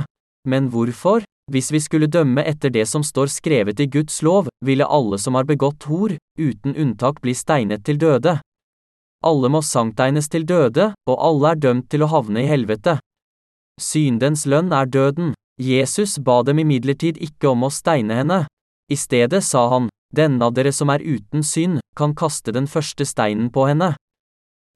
Men 0.48 0.70
hvorfor? 0.72 1.28
Hvis 1.52 1.70
vi 1.76 1.80
skulle 1.84 2.10
dømme 2.10 2.42
etter 2.42 2.72
det 2.74 2.88
som 2.90 3.04
står 3.04 3.30
skrevet 3.30 3.80
i 3.84 3.90
Guds 3.92 4.22
lov, 4.26 4.48
ville 4.66 4.88
alle 4.88 5.20
som 5.22 5.36
har 5.36 5.46
begått 5.46 5.86
hor, 5.92 6.16
uten 6.40 6.74
unntak 6.74 7.20
bli 7.22 7.36
steinet 7.38 7.84
til 7.86 8.00
døde. 8.02 8.40
Alle 9.26 9.52
må 9.52 9.62
sangtegnes 9.62 10.30
til 10.32 10.48
døde, 10.48 10.94
og 11.06 11.20
alle 11.20 11.52
er 11.52 11.62
dømt 11.68 11.90
til 11.92 12.06
å 12.06 12.10
havne 12.10 12.46
i 12.46 12.50
helvete. 12.50 12.98
Syndens 13.82 14.46
lønn 14.50 14.72
er 14.74 14.90
døden. 14.90 15.34
Jesus 15.62 16.18
ba 16.19 16.42
dem 16.44 16.60
imidlertid 16.60 17.18
ikke 17.24 17.54
om 17.54 17.63
å 17.63 17.72
steine 17.72 18.18
henne. 18.19 18.40
I 18.92 18.98
stedet 19.00 19.44
sa 19.44 19.69
han, 19.72 19.90
Den 20.16 20.42
av 20.42 20.54
dere 20.54 20.72
som 20.72 20.90
er 20.94 21.02
uten 21.04 21.44
synd, 21.44 21.80
kan 21.96 22.13
kaste 22.16 22.54
den 22.56 22.68
første 22.68 23.04
steinen 23.06 23.50
på 23.52 23.66
henne. 23.68 23.96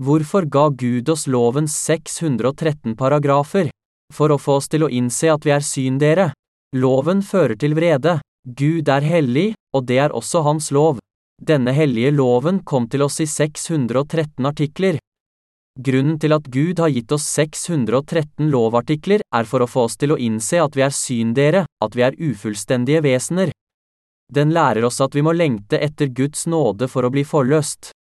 Hvorfor 0.04 0.48
ga 0.48 0.70
Gud 0.70 1.10
oss 1.10 1.28
lovens 1.28 1.76
613 1.76 2.96
paragrafer? 2.96 3.70
For 4.14 4.32
å 4.32 4.40
få 4.40 4.58
oss 4.60 4.68
til 4.68 4.84
å 4.84 4.90
innse 4.90 5.30
at 5.32 5.46
vi 5.46 5.54
er 5.56 5.64
syndere. 5.64 6.32
Loven 6.76 7.22
fører 7.22 7.56
til 7.60 7.76
vrede. 7.76 8.20
Gud 8.44 8.90
er 8.90 9.06
hellig, 9.06 9.54
og 9.76 9.86
det 9.88 10.00
er 10.00 10.16
også 10.16 10.44
hans 10.48 10.72
lov. 10.72 11.00
Denne 11.40 11.72
hellige 11.76 12.12
loven 12.12 12.64
kom 12.64 12.88
til 12.92 13.04
oss 13.06 13.20
i 13.24 13.28
613 13.28 14.48
artikler. 14.48 15.00
Grunnen 15.78 16.18
til 16.20 16.34
at 16.36 16.48
Gud 16.52 16.80
har 16.82 16.90
gitt 16.92 17.12
oss 17.14 17.28
613 17.36 18.50
lovartikler, 18.50 19.22
er 19.36 19.46
for 19.48 19.64
å 19.64 19.70
få 19.70 19.86
oss 19.88 20.00
til 20.00 20.16
å 20.16 20.18
innse 20.20 20.60
at 20.64 20.76
vi 20.76 20.84
er 20.84 20.96
syndere, 20.96 21.64
at 21.84 21.96
vi 21.96 22.04
er 22.08 22.18
ufullstendige 22.18 23.04
vesener. 23.06 23.54
Den 24.34 24.52
lærer 24.54 24.86
oss 24.86 25.00
at 25.02 25.16
vi 25.16 25.24
må 25.26 25.34
lengte 25.34 25.80
etter 25.80 26.12
Guds 26.14 26.46
nåde 26.48 26.90
for 26.90 27.06
å 27.06 27.14
bli 27.14 27.24
forløst. 27.26 27.94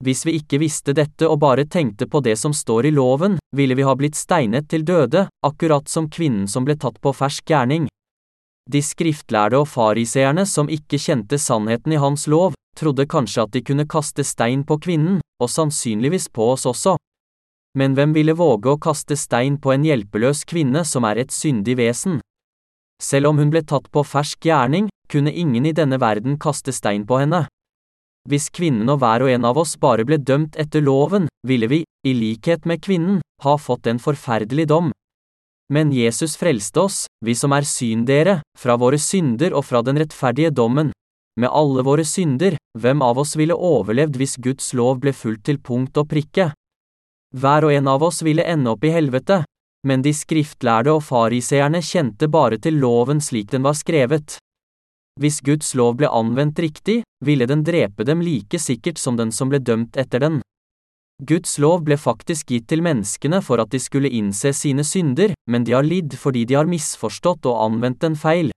Hvis 0.00 0.24
vi 0.24 0.38
ikke 0.38 0.62
visste 0.62 0.94
dette 0.96 1.28
og 1.28 1.42
bare 1.42 1.66
tenkte 1.68 2.06
på 2.08 2.22
det 2.24 2.38
som 2.40 2.54
står 2.56 2.88
i 2.88 2.94
loven, 2.96 3.36
ville 3.56 3.76
vi 3.76 3.84
ha 3.84 3.92
blitt 3.96 4.16
steinet 4.16 4.70
til 4.72 4.86
døde, 4.88 5.26
akkurat 5.44 5.88
som 5.92 6.08
kvinnen 6.08 6.48
som 6.48 6.64
ble 6.64 6.78
tatt 6.80 6.96
på 7.04 7.12
fersk 7.12 7.52
gjerning. 7.52 7.90
De 8.70 8.80
skriftlærde 8.80 9.60
og 9.60 9.68
fariseerne 9.68 10.46
som 10.48 10.70
ikke 10.72 10.96
kjente 11.00 11.36
sannheten 11.42 11.92
i 11.92 12.00
hans 12.00 12.24
lov, 12.30 12.56
trodde 12.78 13.06
kanskje 13.10 13.44
at 13.44 13.52
de 13.54 13.62
kunne 13.64 13.88
kaste 13.88 14.24
stein 14.24 14.64
på 14.64 14.78
kvinnen, 14.82 15.20
og 15.40 15.50
sannsynligvis 15.50 16.28
på 16.34 16.52
oss 16.54 16.66
også. 16.68 16.96
Men 17.78 17.94
hvem 17.94 18.14
ville 18.16 18.34
våge 18.34 18.72
å 18.72 18.80
kaste 18.82 19.16
stein 19.16 19.58
på 19.62 19.72
en 19.74 19.86
hjelpeløs 19.86 20.42
kvinne 20.48 20.82
som 20.84 21.06
er 21.06 21.22
et 21.22 21.34
syndig 21.34 21.76
vesen? 21.78 22.18
Selv 23.00 23.30
om 23.30 23.38
hun 23.38 23.52
ble 23.52 23.62
tatt 23.64 23.86
på 23.92 24.02
fersk 24.04 24.44
gjerning, 24.50 24.90
kunne 25.10 25.32
ingen 25.32 25.66
i 25.66 25.74
denne 25.74 25.98
verden 26.02 26.36
kaste 26.38 26.74
stein 26.74 27.06
på 27.06 27.20
henne. 27.22 27.46
Hvis 28.28 28.50
kvinnen 28.52 28.90
og 28.92 29.00
hver 29.00 29.24
og 29.24 29.30
en 29.32 29.46
av 29.48 29.58
oss 29.58 29.78
bare 29.80 30.04
ble 30.04 30.18
dømt 30.20 30.58
etter 30.60 30.84
loven, 30.84 31.30
ville 31.46 31.70
vi, 31.70 31.84
i 32.06 32.12
likhet 32.12 32.66
med 32.68 32.82
kvinnen, 32.84 33.22
ha 33.42 33.56
fått 33.56 33.88
en 33.88 34.02
forferdelig 34.02 34.68
dom. 34.68 34.90
Men 35.72 35.92
Jesus 35.94 36.36
frelste 36.36 36.82
oss, 36.82 37.04
vi 37.24 37.34
som 37.38 37.54
er 37.56 37.64
syndere, 37.64 38.40
fra 38.58 38.76
våre 38.76 38.98
synder 38.98 39.54
og 39.54 39.64
fra 39.64 39.80
den 39.86 40.00
rettferdige 40.02 40.50
dommen. 40.50 40.90
Med 41.40 41.48
alle 41.56 41.82
våre 41.86 42.04
synder, 42.04 42.58
hvem 42.78 43.00
av 43.02 43.18
oss 43.22 43.32
ville 43.40 43.56
overlevd 43.56 44.18
hvis 44.20 44.36
Guds 44.44 44.74
lov 44.76 44.98
ble 45.00 45.14
fulgt 45.16 45.46
til 45.48 45.56
punkt 45.64 45.96
og 45.96 46.10
prikke? 46.10 46.50
Hver 47.32 47.64
og 47.64 47.72
en 47.72 47.88
av 47.88 48.04
oss 48.04 48.20
ville 48.26 48.44
ende 48.44 48.74
opp 48.74 48.84
i 48.84 48.92
helvete, 48.92 49.38
men 49.88 50.04
de 50.04 50.12
skriftlærde 50.12 50.92
og 50.92 51.04
fariseerne 51.06 51.80
kjente 51.80 52.28
bare 52.28 52.58
til 52.60 52.76
loven 52.82 53.22
slik 53.24 53.48
den 53.54 53.64
var 53.64 53.78
skrevet. 53.78 54.36
Hvis 55.20 55.40
Guds 55.46 55.72
lov 55.78 55.96
ble 56.00 56.10
anvendt 56.12 56.60
riktig, 56.60 57.00
ville 57.24 57.48
den 57.48 57.64
drepe 57.64 58.04
dem 58.04 58.20
like 58.24 58.60
sikkert 58.60 59.00
som 59.00 59.16
den 59.16 59.32
som 59.32 59.48
ble 59.48 59.62
dømt 59.64 59.96
etter 59.96 60.20
den. 60.20 60.40
Guds 61.24 61.58
lov 61.60 61.82
ble 61.84 61.96
faktisk 62.00 62.52
gitt 62.52 62.68
til 62.68 62.84
menneskene 62.84 63.40
for 63.44 63.60
at 63.64 63.72
de 63.72 63.80
skulle 63.80 64.12
innse 64.12 64.52
sine 64.56 64.84
synder, 64.84 65.32
men 65.48 65.64
de 65.64 65.76
har 65.76 65.84
lidd 65.84 66.16
fordi 66.20 66.46
de 66.48 66.56
har 66.60 66.68
misforstått 66.68 67.48
og 67.48 67.64
anvendt 67.64 68.00
den 68.04 68.16
feil. 68.16 68.52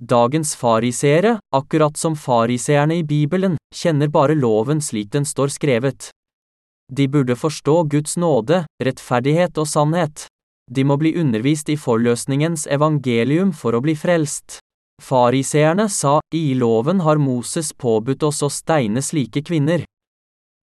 Dagens 0.00 0.56
fariseere, 0.56 1.38
akkurat 1.52 1.96
som 1.96 2.16
fariseerne 2.16 2.94
i 2.94 3.02
Bibelen, 3.04 3.56
kjenner 3.74 4.08
bare 4.08 4.34
loven 4.34 4.80
slik 4.80 5.10
den 5.12 5.26
står 5.28 5.52
skrevet. 5.52 6.08
De 6.92 7.08
burde 7.08 7.36
forstå 7.36 7.82
Guds 7.84 8.16
nåde, 8.16 8.64
rettferdighet 8.82 9.60
og 9.60 9.68
sannhet. 9.68 10.24
De 10.72 10.84
må 10.84 10.96
bli 10.96 11.12
undervist 11.20 11.68
i 11.68 11.76
forløsningens 11.76 12.64
evangelium 12.66 13.52
for 13.52 13.76
å 13.76 13.82
bli 13.84 13.92
frelst. 13.92 14.58
Fariseerne 15.04 15.88
sa, 15.92 16.16
i 16.34 16.54
loven 16.54 17.04
har 17.04 17.20
Moses 17.20 17.72
påbudt 17.76 18.22
oss 18.22 18.40
å 18.42 18.48
steine 18.48 19.04
slike 19.04 19.44
kvinner. 19.44 19.84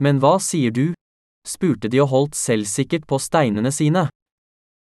Men 0.02 0.18
hva 0.18 0.40
sier 0.42 0.74
du? 0.74 0.94
spurte 1.48 1.94
de 1.94 2.02
og 2.02 2.10
holdt 2.10 2.36
selvsikkert 2.36 3.06
på 3.06 3.22
steinene 3.22 3.72
sine. 3.72 4.08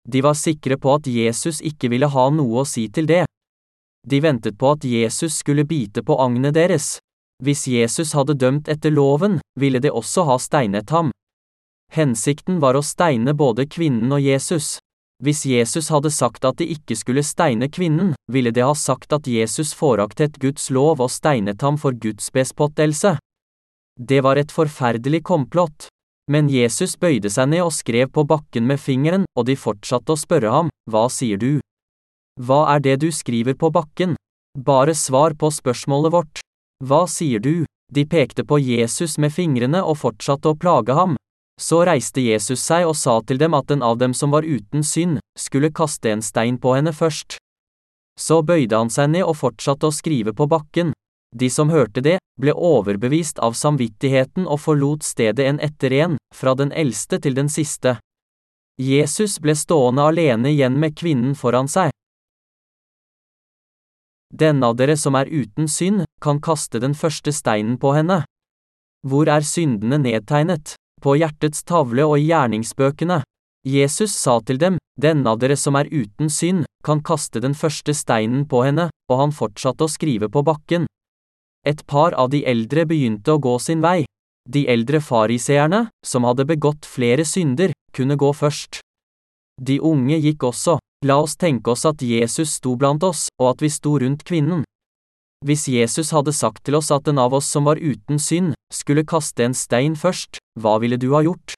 De 0.08 0.24
var 0.24 0.40
sikre 0.40 0.80
på 0.80 0.96
at 0.96 1.08
Jesus 1.12 1.60
ikke 1.60 1.92
ville 1.92 2.08
ha 2.08 2.30
noe 2.32 2.64
å 2.64 2.70
si 2.70 2.88
til 2.88 3.06
det. 3.12 3.26
De 4.06 4.20
ventet 4.22 4.58
på 4.58 4.72
at 4.72 4.86
Jesus 4.86 5.42
skulle 5.42 5.66
bite 5.66 6.04
på 6.06 6.18
agnet 6.22 6.54
deres. 6.54 6.98
Hvis 7.44 7.68
Jesus 7.68 8.14
hadde 8.14 8.38
dømt 8.38 8.70
etter 8.72 8.94
loven, 8.94 9.40
ville 9.60 9.82
de 9.82 9.92
også 9.92 10.24
ha 10.30 10.38
steinet 10.40 10.90
ham. 10.94 11.12
Hensikten 11.92 12.60
var 12.60 12.78
å 12.78 12.84
steine 12.86 13.34
både 13.34 13.66
kvinnen 13.66 14.12
og 14.12 14.22
Jesus. 14.22 14.78
Hvis 15.24 15.46
Jesus 15.48 15.90
hadde 15.90 16.12
sagt 16.12 16.46
at 16.46 16.58
de 16.60 16.68
ikke 16.76 16.96
skulle 17.00 17.24
steine 17.24 17.70
kvinnen, 17.72 18.14
ville 18.32 18.52
de 18.52 18.64
ha 18.66 18.74
sagt 18.76 19.14
at 19.16 19.28
Jesus 19.28 19.74
foraktet 19.74 20.40
Guds 20.40 20.70
lov 20.70 21.02
og 21.02 21.12
steinet 21.12 21.62
ham 21.64 21.78
for 21.80 21.96
Guds 21.96 22.32
bespottelse. 22.36 23.16
Det 23.96 24.22
var 24.24 24.36
et 24.36 24.52
forferdelig 24.52 25.24
komplott. 25.24 25.88
Men 26.32 26.50
Jesus 26.50 26.96
bøyde 26.98 27.30
seg 27.30 27.52
ned 27.52 27.64
og 27.68 27.74
skrev 27.74 28.10
på 28.12 28.26
bakken 28.26 28.66
med 28.68 28.82
fingeren, 28.82 29.28
og 29.38 29.46
de 29.46 29.56
fortsatte 29.56 30.16
å 30.16 30.20
spørre 30.20 30.52
ham, 30.52 30.72
Hva 30.90 31.06
sier 31.14 31.38
du? 31.38 31.62
Hva 32.36 32.66
er 32.74 32.82
det 32.84 32.98
du 33.00 33.12
skriver 33.16 33.56
på 33.56 33.70
bakken? 33.72 34.16
Bare 34.60 34.96
svar 34.96 35.38
på 35.40 35.48
spørsmålet 35.52 36.12
vårt. 36.12 36.42
Hva 36.84 37.06
sier 37.08 37.40
du? 37.40 37.64
De 37.92 38.04
pekte 38.06 38.44
på 38.44 38.60
Jesus 38.60 39.18
med 39.18 39.32
fingrene 39.32 39.80
og 39.80 40.02
fortsatte 40.02 40.52
å 40.52 40.58
plage 40.60 40.98
ham. 40.98 41.16
Så 41.62 41.86
reiste 41.88 42.20
Jesus 42.20 42.60
seg 42.60 42.90
og 42.90 42.98
sa 43.00 43.22
til 43.24 43.40
dem 43.40 43.56
at 43.56 43.70
den 43.72 43.84
av 43.84 43.98
dem 43.98 44.14
som 44.14 44.36
var 44.36 44.44
uten 44.44 44.84
synd, 44.84 45.22
skulle 45.40 45.72
kaste 45.72 46.12
en 46.12 46.22
stein 46.22 46.60
på 46.60 46.76
henne 46.76 46.92
først. 46.92 47.38
Så 48.20 48.42
bøyde 48.44 48.76
han 48.76 48.92
seg 48.92 49.14
ned 49.16 49.24
og 49.24 49.38
fortsatte 49.40 49.88
å 49.88 49.96
skrive 49.96 50.36
på 50.36 50.48
bakken. 50.52 50.92
De 51.36 51.50
som 51.50 51.72
hørte 51.72 52.04
det, 52.04 52.18
ble 52.40 52.52
overbevist 52.52 53.40
av 53.40 53.56
samvittigheten 53.56 54.48
og 54.48 54.60
forlot 54.60 55.04
stedet 55.04 55.48
en 55.48 55.60
etter 55.64 55.96
en, 56.04 56.18
fra 56.36 56.56
den 56.56 56.76
eldste 56.76 57.20
til 57.24 57.36
den 57.36 57.48
siste. 57.48 57.96
Jesus 58.76 59.40
ble 59.40 59.56
stående 59.56 60.04
alene 60.04 60.52
igjen 60.52 60.76
med 60.80 61.00
kvinnen 61.00 61.36
foran 61.40 61.72
seg. 61.72 61.96
Den 64.34 64.64
av 64.64 64.76
dere 64.76 64.98
som 64.98 65.16
er 65.16 65.30
uten 65.30 65.68
synd, 65.68 66.06
kan 66.22 66.42
kaste 66.42 66.80
den 66.82 66.96
første 66.98 67.32
steinen 67.32 67.78
på 67.78 67.94
henne. 67.96 68.24
Hvor 69.06 69.30
er 69.30 69.46
syndene 69.46 70.00
nedtegnet? 70.02 70.76
På 71.02 71.14
hjertets 71.20 71.64
tavle 71.64 72.08
og 72.08 72.18
i 72.18 72.30
gjerningsbøkene. 72.32 73.22
Jesus 73.66 74.14
sa 74.14 74.40
til 74.42 74.58
dem, 74.62 74.78
Den 74.98 75.26
av 75.28 75.40
dere 75.42 75.58
som 75.60 75.76
er 75.76 75.90
uten 75.92 76.30
synd, 76.30 76.66
kan 76.86 77.02
kaste 77.04 77.42
den 77.44 77.54
første 77.54 77.94
steinen 77.94 78.46
på 78.48 78.64
henne, 78.64 78.90
og 79.12 79.20
han 79.20 79.34
fortsatte 79.36 79.84
å 79.84 79.92
skrive 79.92 80.30
på 80.32 80.44
bakken. 80.46 80.86
Et 81.66 81.82
par 81.86 82.14
av 82.14 82.30
de 82.30 82.46
eldre 82.46 82.86
begynte 82.86 83.34
å 83.34 83.42
gå 83.42 83.58
sin 83.60 83.82
vei. 83.82 84.06
De 84.48 84.68
eldre 84.70 85.02
fariseerne, 85.02 85.88
som 86.06 86.24
hadde 86.24 86.46
begått 86.46 86.86
flere 86.86 87.26
synder, 87.26 87.74
kunne 87.92 88.16
gå 88.16 88.30
først. 88.32 88.80
De 89.62 89.80
unge 89.82 90.20
gikk 90.22 90.46
også. 90.52 90.78
La 91.06 91.20
oss 91.22 91.36
tenke 91.38 91.70
oss 91.70 91.86
at 91.86 92.02
Jesus 92.02 92.56
sto 92.58 92.74
blant 92.82 93.04
oss, 93.06 93.28
og 93.38 93.52
at 93.54 93.62
vi 93.62 93.70
sto 93.70 93.94
rundt 94.02 94.24
kvinnen. 94.26 94.64
Hvis 95.46 95.68
Jesus 95.70 96.10
hadde 96.16 96.34
sagt 96.34 96.64
til 96.66 96.80
oss 96.80 96.90
at 96.90 97.06
den 97.06 97.20
av 97.22 97.36
oss 97.38 97.46
som 97.52 97.68
var 97.70 97.78
uten 97.78 98.18
synd, 98.18 98.56
skulle 98.74 99.06
kaste 99.06 99.46
en 99.46 99.54
stein 99.54 99.94
først, 99.94 100.40
hva 100.58 100.80
ville 100.82 100.98
du 100.98 101.12
ha 101.14 101.22
gjort? 101.22 101.54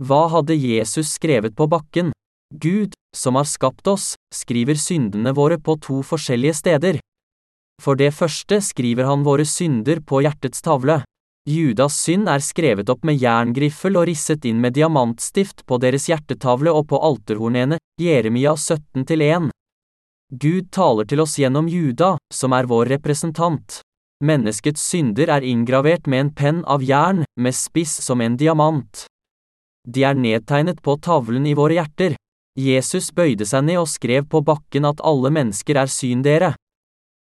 Hva 0.00 0.24
hadde 0.32 0.56
Jesus 0.56 1.18
skrevet 1.18 1.52
på 1.58 1.68
bakken? 1.68 2.14
Gud, 2.52 2.96
som 3.12 3.36
har 3.36 3.44
skapt 3.44 3.86
oss, 3.92 4.14
skriver 4.32 4.80
syndene 4.80 5.34
våre 5.36 5.60
på 5.60 5.76
to 5.84 6.00
forskjellige 6.06 6.56
steder. 6.62 7.00
For 7.82 7.98
det 7.98 8.14
første 8.16 8.62
skriver 8.64 9.04
han 9.08 9.26
våre 9.26 9.44
synder 9.44 10.00
på 10.00 10.22
hjertets 10.24 10.64
tavle. 10.64 11.02
Judas 11.48 11.96
synd 11.98 12.28
er 12.30 12.38
skrevet 12.38 12.90
opp 12.92 13.02
med 13.02 13.18
jerngriffel 13.18 13.96
og 13.98 14.06
risset 14.06 14.44
inn 14.46 14.60
med 14.62 14.76
diamantstift 14.76 15.64
på 15.66 15.78
deres 15.82 16.04
hjertetavle 16.06 16.70
og 16.70 16.86
på 16.92 17.00
alterhornene, 17.02 17.80
Jeremia 17.98 18.52
17-1. 18.54 19.48
Gud 20.30 20.68
taler 20.70 21.08
til 21.10 21.20
oss 21.24 21.34
gjennom 21.42 21.66
Juda, 21.66 22.14
som 22.32 22.54
er 22.54 22.68
vår 22.70 22.92
representant. 22.94 23.80
Menneskets 24.22 24.84
synder 24.86 25.32
er 25.34 25.42
inngravert 25.42 26.06
med 26.06 26.20
en 26.20 26.30
penn 26.30 26.60
av 26.62 26.84
jern, 26.86 27.24
med 27.34 27.58
spiss 27.58 27.96
som 28.06 28.22
en 28.22 28.38
diamant. 28.38 29.08
De 29.82 30.04
er 30.06 30.14
nedtegnet 30.14 30.78
på 30.78 30.94
tavlen 31.02 31.48
i 31.50 31.56
våre 31.58 31.80
hjerter. 31.80 32.14
Jesus 32.54 33.10
bøyde 33.10 33.48
seg 33.50 33.66
ned 33.66 33.80
og 33.82 33.90
skrev 33.90 34.28
på 34.30 34.44
bakken 34.46 34.86
at 34.86 35.02
alle 35.02 35.32
mennesker 35.34 35.82
er 35.82 35.90
syndere. 35.90 36.52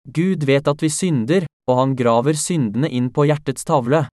Gud 0.05 0.45
vet 0.45 0.69
at 0.69 0.85
vi 0.85 0.91
synder, 0.93 1.47
og 1.69 1.79
han 1.79 1.95
graver 1.95 2.37
syndene 2.39 2.89
inn 2.89 3.09
på 3.13 3.27
hjertets 3.29 3.65
tavle. 3.67 4.05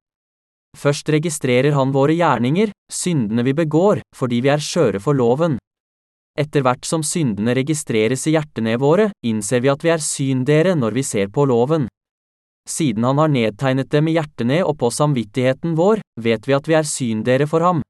Først 0.78 1.08
registrerer 1.10 1.74
han 1.74 1.90
våre 1.94 2.14
gjerninger, 2.14 2.70
syndene 2.92 3.42
vi 3.42 3.54
begår, 3.58 4.04
fordi 4.16 4.40
vi 4.44 4.52
er 4.54 4.62
skjøre 4.62 5.00
for 5.02 5.18
loven. 5.18 5.58
Etter 6.38 6.62
hvert 6.62 6.86
som 6.86 7.02
syndene 7.02 7.56
registreres 7.58 8.26
i 8.30 8.36
hjertene 8.36 8.76
våre, 8.78 9.10
innser 9.26 9.60
vi 9.64 9.72
at 9.72 9.82
vi 9.84 9.90
er 9.90 10.04
syndere 10.04 10.76
når 10.78 10.94
vi 10.94 11.02
ser 11.02 11.32
på 11.34 11.44
loven. 11.50 11.88
Siden 12.70 13.04
han 13.04 13.18
har 13.18 13.32
nedtegnet 13.32 13.90
dem 13.90 14.08
i 14.08 14.14
hjertene 14.14 14.60
og 14.62 14.76
på 14.78 14.92
samvittigheten 14.94 15.74
vår, 15.78 16.04
vet 16.22 16.46
vi 16.46 16.54
at 16.54 16.68
vi 16.70 16.76
er 16.78 16.86
syndere 16.86 17.48
for 17.50 17.66
ham. 17.66 17.82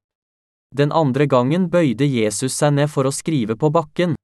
Den 0.73 0.91
andre 0.95 1.27
gangen 1.27 1.67
bøyde 1.69 2.07
Jesus 2.07 2.55
seg 2.55 2.73
ned 2.79 2.89
for 2.89 3.05
å 3.05 3.13
skrive 3.13 3.57
på 3.59 3.69
bakken. 3.69 4.15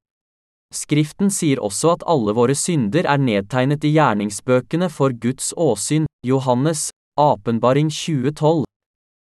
Skriften 0.73 1.31
sier 1.31 1.61
også 1.63 1.93
at 1.95 2.03
alle 2.11 2.33
våre 2.35 2.55
synder 2.57 3.07
er 3.07 3.21
nedtegnet 3.23 3.85
i 3.87 3.93
gjerningsbøkene 3.95 4.89
for 4.91 5.15
Guds 5.15 5.53
åsyn, 5.55 6.07
Johannes, 6.27 6.89
Apenbaring 7.17 7.87
2012. 7.93 8.65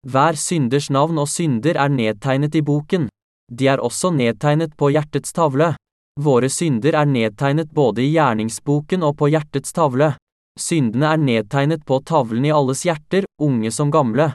Hver 0.08 0.38
synders 0.40 0.88
navn 0.90 1.18
og 1.20 1.28
synder 1.28 1.76
er 1.76 1.92
nedtegnet 1.92 2.56
i 2.56 2.62
boken. 2.64 3.08
De 3.52 3.68
er 3.68 3.82
også 3.82 4.10
nedtegnet 4.14 4.72
på 4.76 4.88
hjertets 4.94 5.36
tavle. 5.36 5.74
Våre 6.18 6.48
synder 6.48 6.96
er 6.96 7.06
nedtegnet 7.06 7.70
både 7.74 8.02
i 8.02 8.10
gjerningsboken 8.14 9.04
og 9.04 9.18
på 9.20 9.28
hjertets 9.34 9.76
tavle. 9.76 10.14
Syndene 10.58 11.12
er 11.12 11.22
nedtegnet 11.22 11.84
på 11.86 12.00
tavlen 12.08 12.48
i 12.48 12.54
alles 12.54 12.86
hjerter, 12.88 13.28
unge 13.38 13.70
som 13.70 13.92
gamle. 13.94 14.32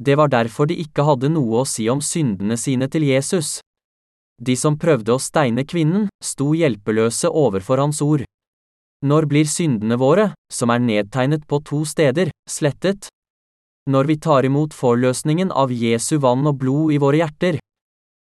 Det 0.00 0.16
var 0.16 0.30
derfor 0.32 0.66
de 0.66 0.78
ikke 0.80 1.04
hadde 1.06 1.28
noe 1.30 1.62
å 1.62 1.68
si 1.68 1.88
om 1.90 2.00
syndene 2.00 2.56
sine 2.58 2.88
til 2.88 3.04
Jesus. 3.06 3.58
De 4.42 4.56
som 4.58 4.78
prøvde 4.78 5.14
å 5.14 5.22
steine 5.22 5.64
kvinnen, 5.64 6.08
sto 6.22 6.52
hjelpeløse 6.56 7.30
overfor 7.30 7.82
hans 7.82 8.02
ord. 8.02 8.24
Når 9.04 9.26
blir 9.28 9.44
syndene 9.44 9.98
våre, 10.00 10.30
som 10.50 10.72
er 10.72 10.80
nedtegnet 10.80 11.44
på 11.46 11.60
to 11.62 11.82
steder, 11.84 12.30
slettet? 12.48 13.10
Når 13.90 14.08
vi 14.08 14.16
tar 14.16 14.46
imot 14.48 14.72
forløsningen 14.72 15.52
av 15.52 15.72
Jesu 15.72 16.16
vann 16.18 16.46
og 16.48 16.56
blod 16.62 16.94
i 16.94 16.98
våre 16.98 17.20
hjerter. 17.20 17.58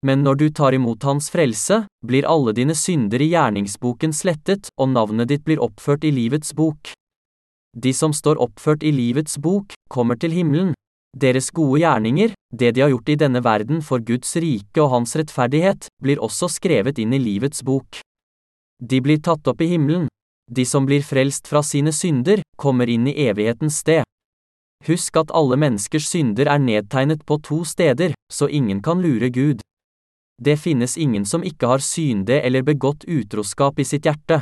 Men 0.07 0.23
når 0.25 0.39
du 0.41 0.47
tar 0.55 0.73
imot 0.73 1.03
Hans 1.05 1.29
frelse, 1.29 1.83
blir 2.07 2.25
alle 2.25 2.55
dine 2.57 2.77
synder 2.79 3.21
i 3.21 3.33
gjerningsboken 3.35 4.15
slettet, 4.17 4.71
og 4.81 4.95
navnet 4.95 5.29
ditt 5.29 5.45
blir 5.45 5.61
oppført 5.61 6.07
i 6.07 6.15
livets 6.15 6.55
bok. 6.57 6.95
De 7.77 7.93
som 7.93 8.15
står 8.15 8.41
oppført 8.41 8.87
i 8.87 8.95
livets 8.95 9.37
bok, 9.39 9.75
kommer 9.93 10.17
til 10.17 10.33
himmelen. 10.33 10.73
Deres 11.17 11.51
gode 11.51 11.81
gjerninger, 11.83 12.35
det 12.55 12.71
de 12.75 12.85
har 12.85 12.93
gjort 12.93 13.09
i 13.11 13.19
denne 13.19 13.43
verden 13.43 13.83
for 13.83 13.99
Guds 13.99 14.37
rike 14.39 14.79
og 14.83 14.93
hans 14.95 15.17
rettferdighet, 15.19 15.89
blir 16.03 16.23
også 16.23 16.47
skrevet 16.49 17.01
inn 17.03 17.13
i 17.13 17.19
livets 17.19 17.65
bok. 17.67 17.99
De 18.81 19.01
blir 19.03 19.19
tatt 19.19 19.49
opp 19.51 19.61
i 19.61 19.73
himmelen. 19.73 20.07
De 20.51 20.65
som 20.67 20.87
blir 20.87 21.03
frelst 21.03 21.51
fra 21.51 21.63
sine 21.63 21.93
synder, 21.93 22.43
kommer 22.57 22.89
inn 22.91 23.07
i 23.11 23.17
evighetens 23.27 23.83
sted. 23.83 24.07
Husk 24.87 25.19
at 25.21 25.35
alle 25.37 25.59
menneskers 25.61 26.07
synder 26.09 26.49
er 26.49 26.63
nedtegnet 26.63 27.27
på 27.27 27.37
to 27.45 27.65
steder, 27.65 28.15
så 28.33 28.49
ingen 28.49 28.81
kan 28.83 29.03
lure 29.03 29.29
Gud. 29.31 29.61
Det 30.41 30.57
finnes 30.57 30.97
ingen 30.97 31.27
som 31.27 31.45
ikke 31.45 31.69
har 31.69 31.85
synde 31.85 32.41
eller 32.41 32.65
begått 32.65 33.05
utroskap 33.05 33.79
i 33.79 33.85
sitt 33.85 34.07
hjerte. 34.09 34.41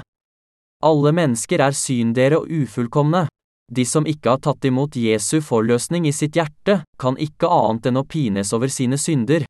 Alle 0.84 1.10
mennesker 1.10 1.58
er 1.64 1.75
syndere 1.75 2.38
og 2.38 2.46
ufullkomne. 2.46 3.26
De 3.68 3.84
som 3.84 4.06
ikke 4.08 4.32
har 4.32 4.40
tatt 4.40 4.64
imot 4.64 4.96
Jesu 4.96 5.40
forløsning 5.44 6.06
i 6.08 6.12
sitt 6.12 6.37
hjerte, 6.38 6.82
kan 6.98 7.18
ikke 7.20 7.50
annet 7.52 7.90
enn 7.90 8.00
å 8.00 8.06
pines 8.08 8.52
over 8.56 8.72
sine 8.72 8.96
synder. 8.96 9.44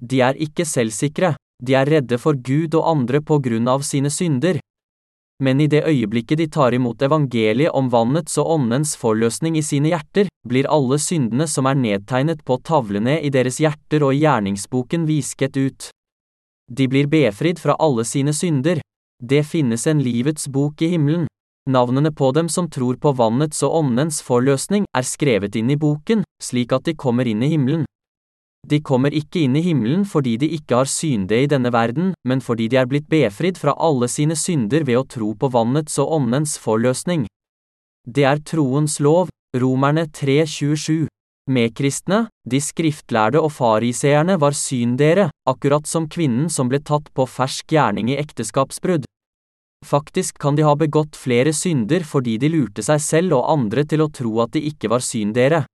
De 0.00 0.20
er 0.24 0.38
ikke 0.40 0.64
selvsikre, 0.64 1.34
de 1.62 1.76
er 1.76 1.88
redde 1.88 2.18
for 2.18 2.36
Gud 2.36 2.74
og 2.74 2.88
andre 2.88 3.20
på 3.20 3.38
grunn 3.44 3.68
av 3.68 3.84
sine 3.86 4.10
synder. 4.10 4.58
Men 5.42 5.60
i 5.60 5.66
det 5.66 5.82
øyeblikket 5.84 6.38
de 6.38 6.46
tar 6.48 6.74
imot 6.76 7.02
evangeliet 7.02 7.74
om 7.74 7.88
vannets 7.90 8.38
og 8.38 8.52
åndens 8.54 8.94
forløsning 8.96 9.58
i 9.58 9.64
sine 9.66 9.90
hjerter, 9.90 10.30
blir 10.46 10.68
alle 10.70 10.98
syndene 11.02 11.48
som 11.50 11.66
er 11.66 11.78
nedtegnet 11.78 12.44
på 12.46 12.60
tavlene 12.62 13.18
i 13.20 13.32
deres 13.34 13.58
hjerter 13.60 14.06
og 14.06 14.14
i 14.14 14.22
gjerningsboken 14.22 15.08
visket 15.10 15.58
ut. 15.58 15.90
De 16.70 16.86
blir 16.88 17.10
befridd 17.10 17.60
fra 17.60 17.76
alle 17.82 18.06
sine 18.08 18.32
synder. 18.32 18.80
Det 19.20 19.42
finnes 19.44 19.86
en 19.90 20.00
livets 20.02 20.48
bok 20.48 20.82
i 20.82 20.94
himmelen. 20.94 21.26
Navnene 21.70 22.12
på 22.12 22.28
dem 22.36 22.48
som 22.52 22.68
tror 22.68 22.98
på 23.00 23.14
vannets 23.16 23.62
og 23.64 23.78
åndens 23.78 24.20
forløsning, 24.20 24.84
er 24.92 25.06
skrevet 25.08 25.56
inn 25.56 25.70
i 25.72 25.78
boken, 25.80 26.24
slik 26.42 26.74
at 26.76 26.84
de 26.84 26.92
kommer 26.92 27.24
inn 27.24 27.40
i 27.40 27.48
himmelen. 27.54 27.86
De 28.68 28.80
kommer 28.80 29.12
ikke 29.16 29.42
inn 29.44 29.56
i 29.56 29.62
himmelen 29.64 30.04
fordi 30.08 30.36
de 30.40 30.48
ikke 30.56 30.82
har 30.82 30.88
synde 30.88 31.36
i 31.36 31.48
denne 31.48 31.72
verden, 31.72 32.12
men 32.24 32.40
fordi 32.44 32.68
de 32.72 32.80
er 32.80 32.88
blitt 32.88 33.08
befridd 33.08 33.60
fra 33.60 33.76
alle 33.76 34.08
sine 34.08 34.36
synder 34.36 34.84
ved 34.84 35.00
å 35.00 35.08
tro 35.08 35.32
på 35.36 35.50
vannets 35.52 35.96
og 36.00 36.12
åndens 36.18 36.58
forløsning. 36.60 37.24
Det 38.04 38.24
er 38.28 38.44
troens 38.44 38.98
lov, 39.00 39.32
Romerne 39.56 40.04
3.27. 40.12 41.06
Medkristne, 41.48 42.26
de 42.48 42.60
skriftlærde 42.60 43.40
og 43.40 43.52
fariseerne 43.52 44.36
var 44.40 44.56
syndere, 44.56 45.28
akkurat 45.48 45.88
som 45.88 46.08
kvinnen 46.08 46.48
som 46.52 46.68
ble 46.68 46.80
tatt 46.80 47.08
på 47.16 47.28
fersk 47.28 47.72
gjerning 47.72 48.12
i 48.12 48.20
ekteskapsbrudd. 48.20 49.04
Faktisk 49.84 50.38
kan 50.40 50.56
de 50.56 50.64
ha 50.64 50.72
begått 50.80 51.16
flere 51.20 51.52
synder 51.52 52.04
fordi 52.08 52.38
de 52.40 52.48
lurte 52.48 52.82
seg 52.82 53.02
selv 53.04 53.36
og 53.38 53.50
andre 53.52 53.84
til 53.84 54.00
å 54.00 54.10
tro 54.10 54.38
at 54.44 54.54
de 54.56 54.62
ikke 54.70 54.88
var 54.88 55.04
syndere. 55.04 55.64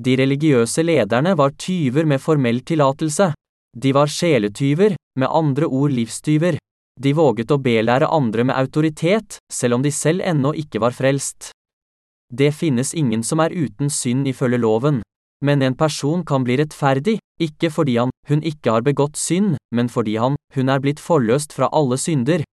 De 0.00 0.16
religiøse 0.16 0.84
lederne 0.84 1.34
var 1.36 1.52
tyver 1.56 2.08
med 2.08 2.20
formell 2.20 2.62
tillatelse. 2.64 3.32
De 3.76 3.92
var 3.92 4.08
sjeletyver, 4.08 4.96
med 5.20 5.28
andre 5.28 5.68
ord 5.68 5.92
livstyver. 5.92 6.56
De 7.00 7.12
våget 7.12 7.52
å 7.52 7.60
belære 7.60 8.08
andre 8.08 8.44
med 8.48 8.56
autoritet, 8.56 9.38
selv 9.52 9.76
om 9.76 9.84
de 9.84 9.92
selv 9.92 10.24
ennå 10.24 10.54
ikke 10.56 10.80
var 10.80 10.96
frelst. 10.96 11.50
Det 12.32 12.54
finnes 12.56 12.94
ingen 12.96 13.22
som 13.22 13.40
er 13.44 13.52
uten 13.52 13.92
synd 13.92 14.28
ifølge 14.28 14.58
loven. 14.58 15.02
Men 15.44 15.62
en 15.62 15.76
person 15.76 16.24
kan 16.24 16.44
bli 16.44 16.56
rettferdig, 16.56 17.18
ikke 17.40 17.68
fordi 17.70 17.98
han, 18.00 18.12
hun 18.28 18.40
ikke 18.40 18.72
har 18.72 18.84
begått 18.84 19.20
synd, 19.20 19.56
men 19.70 19.92
fordi 19.92 20.16
han, 20.16 20.36
hun 20.56 20.72
er 20.72 20.80
blitt 20.80 21.00
forløst 21.00 21.52
fra 21.52 21.68
alle 21.72 22.00
synder. 22.00 22.44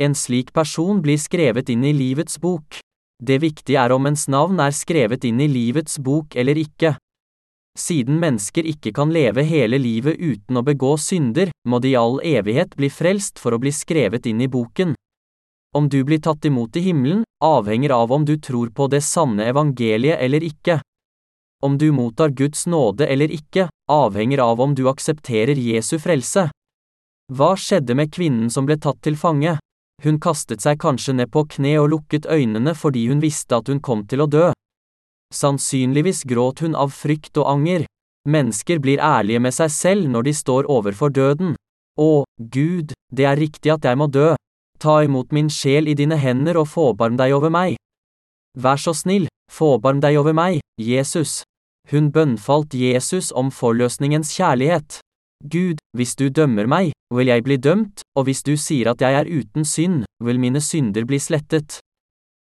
En 0.00 0.14
slik 0.14 0.52
person 0.52 1.02
blir 1.02 1.18
skrevet 1.20 1.68
inn 1.68 1.84
i 1.84 1.92
livets 1.92 2.38
bok. 2.40 2.78
Det 3.22 3.38
viktige 3.42 3.78
er 3.78 3.92
om 3.92 4.06
ens 4.08 4.24
navn 4.28 4.60
er 4.60 4.72
skrevet 4.74 5.24
inn 5.28 5.40
i 5.40 5.48
livets 5.50 5.98
bok 5.98 6.36
eller 6.36 6.58
ikke. 6.58 6.96
Siden 7.78 8.18
mennesker 8.20 8.66
ikke 8.68 8.92
kan 8.92 9.12
leve 9.12 9.44
hele 9.48 9.78
livet 9.80 10.18
uten 10.20 10.58
å 10.60 10.64
begå 10.64 10.96
synder, 11.00 11.52
må 11.68 11.78
de 11.80 11.92
i 11.92 11.96
all 11.96 12.18
evighet 12.20 12.74
bli 12.76 12.90
frelst 12.92 13.38
for 13.40 13.54
å 13.54 13.60
bli 13.62 13.72
skrevet 13.72 14.26
inn 14.28 14.42
i 14.44 14.48
boken. 14.48 14.94
Om 15.76 15.88
du 15.88 16.02
blir 16.04 16.20
tatt 16.20 16.44
imot 16.44 16.76
i 16.76 16.84
himmelen, 16.84 17.22
avhenger 17.40 17.94
av 17.96 18.12
om 18.12 18.26
du 18.28 18.36
tror 18.36 18.72
på 18.76 18.88
det 18.92 19.00
sanne 19.00 19.46
evangeliet 19.48 20.20
eller 20.20 20.44
ikke. 20.44 20.80
Om 21.64 21.78
du 21.78 21.92
mottar 21.96 22.34
Guds 22.36 22.66
nåde 22.66 23.06
eller 23.06 23.32
ikke, 23.32 23.68
avhenger 23.88 24.42
av 24.44 24.60
om 24.60 24.74
du 24.74 24.84
aksepterer 24.90 25.56
Jesu 25.56 25.96
frelse. 26.02 26.50
Hva 27.32 27.54
skjedde 27.56 27.96
med 27.96 28.12
kvinnen 28.12 28.50
som 28.50 28.68
ble 28.68 28.76
tatt 28.76 29.00
til 29.00 29.16
fange? 29.16 29.56
Hun 30.02 30.18
kastet 30.18 30.62
seg 30.64 30.80
kanskje 30.82 31.14
ned 31.14 31.30
på 31.30 31.44
kne 31.54 31.76
og 31.78 31.92
lukket 31.92 32.26
øynene 32.26 32.74
fordi 32.74 33.06
hun 33.08 33.22
visste 33.22 33.60
at 33.60 33.68
hun 33.70 33.80
kom 33.80 34.02
til 34.10 34.24
å 34.24 34.30
dø. 34.30 34.50
Sannsynligvis 35.32 36.24
gråt 36.28 36.60
hun 36.64 36.74
av 36.74 36.90
frykt 36.92 37.38
og 37.38 37.48
anger. 37.54 37.86
Mennesker 38.28 38.82
blir 38.82 39.02
ærlige 39.02 39.40
med 39.42 39.54
seg 39.54 39.70
selv 39.70 40.10
når 40.10 40.28
de 40.28 40.34
står 40.34 40.68
overfor 40.70 41.14
døden. 41.14 41.54
Å, 41.98 42.24
Gud, 42.38 42.92
det 43.14 43.28
er 43.28 43.38
riktig 43.38 43.72
at 43.74 43.86
jeg 43.86 43.98
må 43.98 44.08
dø. 44.10 44.32
Ta 44.82 45.02
imot 45.06 45.32
min 45.32 45.50
sjel 45.50 45.86
i 45.86 45.94
dine 45.94 46.18
hender 46.18 46.58
og 46.58 46.70
forbarm 46.72 47.16
deg 47.20 47.34
over 47.36 47.52
meg. 47.54 47.78
Vær 48.58 48.80
så 48.82 48.94
snill, 48.96 49.28
forbarm 49.50 50.02
deg 50.02 50.18
over 50.18 50.34
meg, 50.34 50.60
Jesus. 50.80 51.42
Hun 51.90 52.10
bønnfalt 52.14 52.74
Jesus 52.74 53.30
om 53.32 53.50
forløsningens 53.54 54.34
kjærlighet. 54.34 54.98
Gud, 55.42 55.80
hvis 55.96 56.14
du 56.14 56.28
dømmer 56.30 56.68
meg, 56.70 56.92
vil 57.10 57.26
jeg 57.26 57.42
bli 57.42 57.56
dømt, 57.58 58.04
og 58.16 58.28
hvis 58.28 58.42
du 58.46 58.54
sier 58.56 58.92
at 58.92 59.02
jeg 59.02 59.16
er 59.18 59.26
uten 59.26 59.66
synd, 59.66 60.04
vil 60.22 60.38
mine 60.38 60.62
synder 60.62 61.04
bli 61.08 61.18
slettet. 61.18 61.80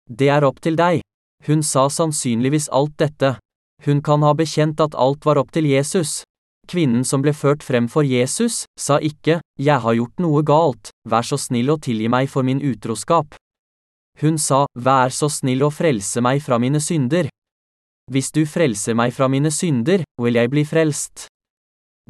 Det 0.10 0.28
er 0.28 0.44
opp 0.44 0.60
til 0.60 0.76
deg. 0.76 1.00
Hun 1.48 1.64
sa 1.64 1.88
sannsynligvis 1.90 2.68
alt 2.76 2.98
dette. 3.00 3.38
Hun 3.86 4.02
kan 4.06 4.22
ha 4.22 4.34
bekjent 4.38 4.84
at 4.84 4.98
alt 5.00 5.26
var 5.26 5.40
opp 5.42 5.54
til 5.56 5.66
Jesus. 5.72 6.22
Kvinnen 6.70 7.04
som 7.08 7.24
ble 7.24 7.34
ført 7.34 7.64
frem 7.64 7.88
for 7.90 8.06
Jesus, 8.06 8.66
sa 8.78 9.00
ikke, 9.00 9.42
Jeg 9.58 9.80
har 9.82 9.94
gjort 9.98 10.20
noe 10.20 10.44
galt, 10.44 10.92
vær 11.08 11.26
så 11.26 11.38
snill 11.38 11.72
å 11.72 11.80
tilgi 11.80 12.08
meg 12.08 12.30
for 12.30 12.44
min 12.44 12.62
utroskap. 12.62 13.36
Hun 14.22 14.38
sa, 14.38 14.66
Vær 14.76 15.10
så 15.10 15.30
snill 15.30 15.64
å 15.64 15.72
frelse 15.72 16.22
meg 16.22 16.44
fra 16.44 16.60
mine 16.60 16.80
synder. 16.80 17.32
Hvis 18.12 18.32
du 18.32 18.46
frelser 18.46 18.94
meg 18.94 19.14
fra 19.16 19.28
mine 19.28 19.52
synder, 19.52 20.04
vil 20.22 20.36
jeg 20.36 20.52
bli 20.52 20.66
frelst. 20.68 21.32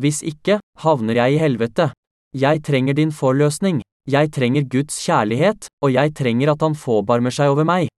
Hvis 0.02 0.24
ikke, 0.26 0.58
havner 0.82 1.20
jeg 1.22 1.36
i 1.36 1.42
helvete. 1.42 1.92
Jeg 2.34 2.64
trenger 2.66 2.98
din 2.98 3.12
forløsning, 3.12 3.82
jeg 4.10 4.32
trenger 4.34 4.66
Guds 4.66 4.98
kjærlighet, 5.06 5.68
og 5.84 5.94
jeg 5.94 6.14
trenger 6.18 6.54
at 6.54 6.64
han 6.66 6.76
forbarmer 6.76 7.34
seg 7.34 7.52
over 7.54 7.68
meg. 7.68 7.90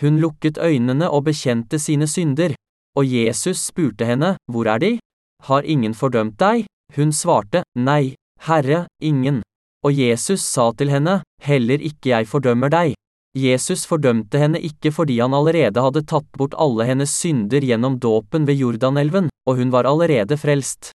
Hun 0.00 0.20
lukket 0.22 0.60
øynene 0.62 1.10
og 1.10 1.26
bekjente 1.26 1.78
sine 1.82 2.06
synder, 2.08 2.54
og 2.96 3.04
Jesus 3.04 3.66
spurte 3.68 4.06
henne, 4.08 4.36
Hvor 4.50 4.66
er 4.66 4.78
de? 4.78 4.98
Har 5.42 5.62
ingen 5.62 5.94
fordømt 5.94 6.38
deg? 6.38 6.64
Hun 6.96 7.12
svarte, 7.12 7.62
Nei, 7.76 8.14
Herre, 8.40 8.86
ingen. 9.02 9.42
Og 9.84 9.92
Jesus 9.92 10.40
sa 10.40 10.72
til 10.72 10.90
henne, 10.90 11.22
Heller 11.42 11.78
ikke 11.78 12.14
jeg 12.14 12.26
fordømmer 12.26 12.72
deg. 12.72 12.94
Jesus 13.36 13.84
fordømte 13.86 14.38
henne 14.40 14.58
ikke 14.58 14.90
fordi 14.90 15.18
han 15.20 15.34
allerede 15.36 15.82
hadde 15.84 16.06
tatt 16.08 16.30
bort 16.38 16.56
alle 16.58 16.86
hennes 16.88 17.12
synder 17.12 17.60
gjennom 17.60 17.98
dåpen 18.00 18.46
ved 18.48 18.58
Jordanelven, 18.58 19.28
og 19.46 19.60
hun 19.60 19.70
var 19.70 19.86
allerede 19.86 20.38
frelst. 20.40 20.90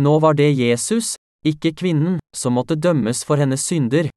Nå 0.00 0.18
var 0.18 0.34
det 0.34 0.50
Jesus, 0.58 1.14
ikke 1.46 1.74
kvinnen, 1.76 2.18
som 2.34 2.56
måtte 2.58 2.74
dømmes 2.74 3.22
for 3.24 3.38
hennes 3.38 3.62
synder. 3.62 4.08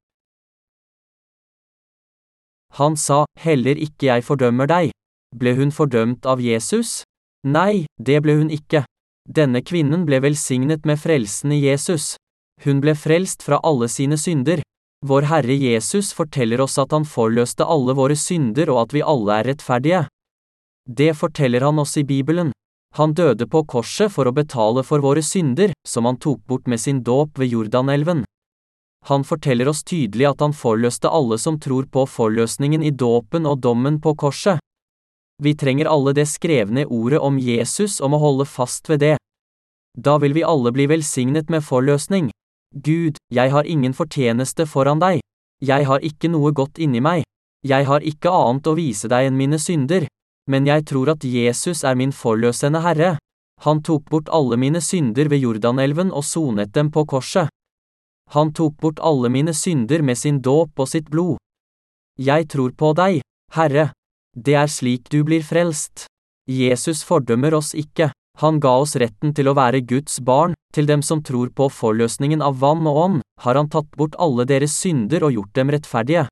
Han 2.78 2.98
sa, 2.98 3.26
Heller 3.40 3.78
ikke 3.78 4.10
jeg 4.10 4.26
fordømmer 4.26 4.70
deg. 4.70 4.92
Ble 5.38 5.54
hun 5.58 5.74
fordømt 5.74 6.26
av 6.26 6.42
Jesus? 6.42 7.04
Nei, 7.46 7.86
det 8.02 8.22
ble 8.26 8.38
hun 8.40 8.50
ikke. 8.54 8.84
Denne 9.28 9.62
kvinnen 9.62 10.06
ble 10.08 10.22
velsignet 10.24 10.86
med 10.88 11.00
frelsen 11.02 11.52
i 11.52 11.62
Jesus. 11.66 12.16
Hun 12.64 12.82
ble 12.82 12.96
frelst 12.96 13.44
fra 13.46 13.60
alle 13.64 13.90
sine 13.92 14.18
synder. 14.18 14.64
Vår 15.06 15.28
Herre 15.30 15.54
Jesus 15.54 16.14
forteller 16.18 16.62
oss 16.64 16.78
at 16.82 16.94
han 16.96 17.06
forløste 17.06 17.66
alle 17.66 17.94
våre 17.94 18.16
synder 18.18 18.72
og 18.74 18.88
at 18.88 18.96
vi 18.96 19.04
alle 19.06 19.42
er 19.42 19.50
rettferdige. 19.52 20.06
Det 20.88 21.12
forteller 21.20 21.68
han 21.68 21.80
oss 21.84 21.98
i 22.02 22.06
Bibelen. 22.08 22.50
Han 22.98 23.14
døde 23.14 23.46
på 23.46 23.62
korset 23.70 24.10
for 24.10 24.26
å 24.26 24.34
betale 24.34 24.82
for 24.84 25.04
våre 25.06 25.22
synder, 25.22 25.74
som 25.88 26.08
han 26.10 26.18
tok 26.18 26.42
bort 26.50 26.66
med 26.66 26.82
sin 26.82 27.04
dåp 27.06 27.38
ved 27.38 27.52
Jordanelven. 27.54 28.24
Han 29.06 29.24
forteller 29.24 29.70
oss 29.70 29.84
tydelig 29.86 30.26
at 30.32 30.42
han 30.42 30.54
forløste 30.54 31.10
alle 31.10 31.38
som 31.38 31.60
tror 31.62 31.86
på 31.94 32.08
forløsningen 32.10 32.82
i 32.84 32.90
dåpen 32.90 33.46
og 33.46 33.62
dommen 33.62 34.02
på 34.02 34.16
korset. 34.18 34.58
Vi 35.44 35.54
trenger 35.54 35.86
alle 35.86 36.16
det 36.18 36.26
skrevne 36.26 36.88
ordet 36.90 37.22
om 37.22 37.38
Jesus 37.38 38.00
og 38.02 38.16
må 38.16 38.18
holde 38.18 38.50
fast 38.50 38.90
ved 38.90 39.06
det. 39.06 39.16
Da 39.94 40.18
vil 40.18 40.34
vi 40.34 40.44
alle 40.44 40.74
bli 40.74 40.90
velsignet 40.90 41.54
med 41.54 41.62
forløsning. 41.64 42.32
Gud, 42.74 43.22
jeg 43.30 43.54
har 43.54 43.70
ingen 43.70 43.94
fortjeneste 43.94 44.66
foran 44.66 45.00
deg. 45.00 45.22
Jeg 45.62 45.86
har 45.86 46.02
ikke 46.02 46.34
noe 46.34 46.52
godt 46.52 46.82
inni 46.82 47.00
meg. 47.02 47.24
Jeg 47.62 47.86
har 47.86 48.02
ikke 48.02 48.34
annet 48.34 48.68
å 48.68 48.76
vise 48.78 49.10
deg 49.10 49.30
enn 49.30 49.38
mine 49.38 49.62
synder. 49.62 50.10
Men 50.48 50.68
jeg 50.68 50.86
tror 50.88 51.12
at 51.12 51.24
Jesus 51.24 51.84
er 51.84 51.96
min 52.00 52.12
forløsende 52.16 52.82
Herre. 52.82 53.18
Han 53.66 53.82
tok 53.84 54.10
bort 54.10 54.30
alle 54.30 54.58
mine 54.58 54.82
synder 54.82 55.30
ved 55.30 55.42
Jordanelven 55.44 56.12
og 56.12 56.24
sonet 56.24 56.74
dem 56.74 56.92
på 56.92 57.06
korset. 57.06 57.50
Han 58.36 58.52
tok 58.54 58.76
bort 58.82 59.00
alle 59.00 59.30
mine 59.30 59.54
synder 59.54 60.04
med 60.04 60.18
sin 60.18 60.42
dåp 60.42 60.80
og 60.80 60.88
sitt 60.92 61.10
blod. 61.10 61.38
Jeg 62.20 62.48
tror 62.52 62.74
på 62.76 62.94
deg, 62.98 63.22
Herre. 63.56 63.92
Det 64.36 64.56
er 64.56 64.70
slik 64.70 65.10
du 65.10 65.24
blir 65.24 65.44
frelst. 65.44 66.06
Jesus 66.48 67.04
fordømmer 67.04 67.56
oss 67.58 67.74
ikke. 67.76 68.12
Han 68.38 68.60
ga 68.62 68.76
oss 68.78 68.96
retten 69.02 69.34
til 69.34 69.50
å 69.50 69.56
være 69.58 69.82
Guds 69.82 70.20
barn, 70.22 70.54
til 70.74 70.86
dem 70.86 71.02
som 71.02 71.24
tror 71.26 71.50
på 71.50 71.70
forløsningen 71.74 72.44
av 72.46 72.60
vann 72.62 72.86
og 72.86 72.98
ånd, 73.04 73.22
har 73.42 73.58
han 73.58 73.70
tatt 73.74 73.90
bort 73.98 74.18
alle 74.22 74.46
deres 74.46 74.76
synder 74.78 75.26
og 75.26 75.34
gjort 75.34 75.56
dem 75.58 75.72
rettferdige. 75.74 76.28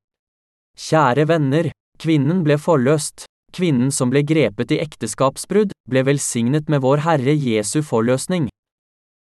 Kjære 0.78 1.26
venner, 1.32 1.72
kvinnen 1.98 2.44
ble 2.46 2.60
forløst. 2.62 3.26
Kvinnen 3.56 3.92
som 3.96 4.10
ble 4.12 4.20
grepet 4.28 4.74
i 4.76 4.82
ekteskapsbrudd, 4.84 5.72
ble 5.88 6.02
velsignet 6.04 6.68
med 6.68 6.82
vår 6.84 7.06
Herre 7.06 7.32
Jesu 7.40 7.80
forløsning. 7.88 8.50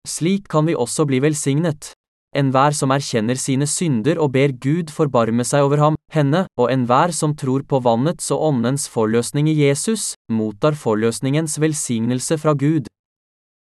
Slik 0.07 0.47
kan 0.47 0.69
vi 0.69 0.75
også 0.77 1.03
bli 1.09 1.19
velsignet. 1.19 1.91
Enhver 2.31 2.71
som 2.71 2.93
erkjenner 2.95 3.35
sine 3.35 3.67
synder 3.67 4.21
og 4.23 4.31
ber 4.31 4.53
Gud 4.55 4.93
forbarme 4.95 5.43
seg 5.43 5.65
over 5.67 5.81
ham, 5.83 5.97
henne, 6.15 6.45
og 6.55 6.71
enhver 6.71 7.11
som 7.11 7.35
tror 7.35 7.65
på 7.67 7.81
vannets 7.83 8.31
og 8.31 8.45
åndens 8.53 8.87
forløsning 8.87 9.49
i 9.51 9.57
Jesus, 9.65 10.13
mottar 10.31 10.79
forløsningens 10.79 11.57
velsignelse 11.59 12.37
fra 12.39 12.53
Gud. 12.55 12.87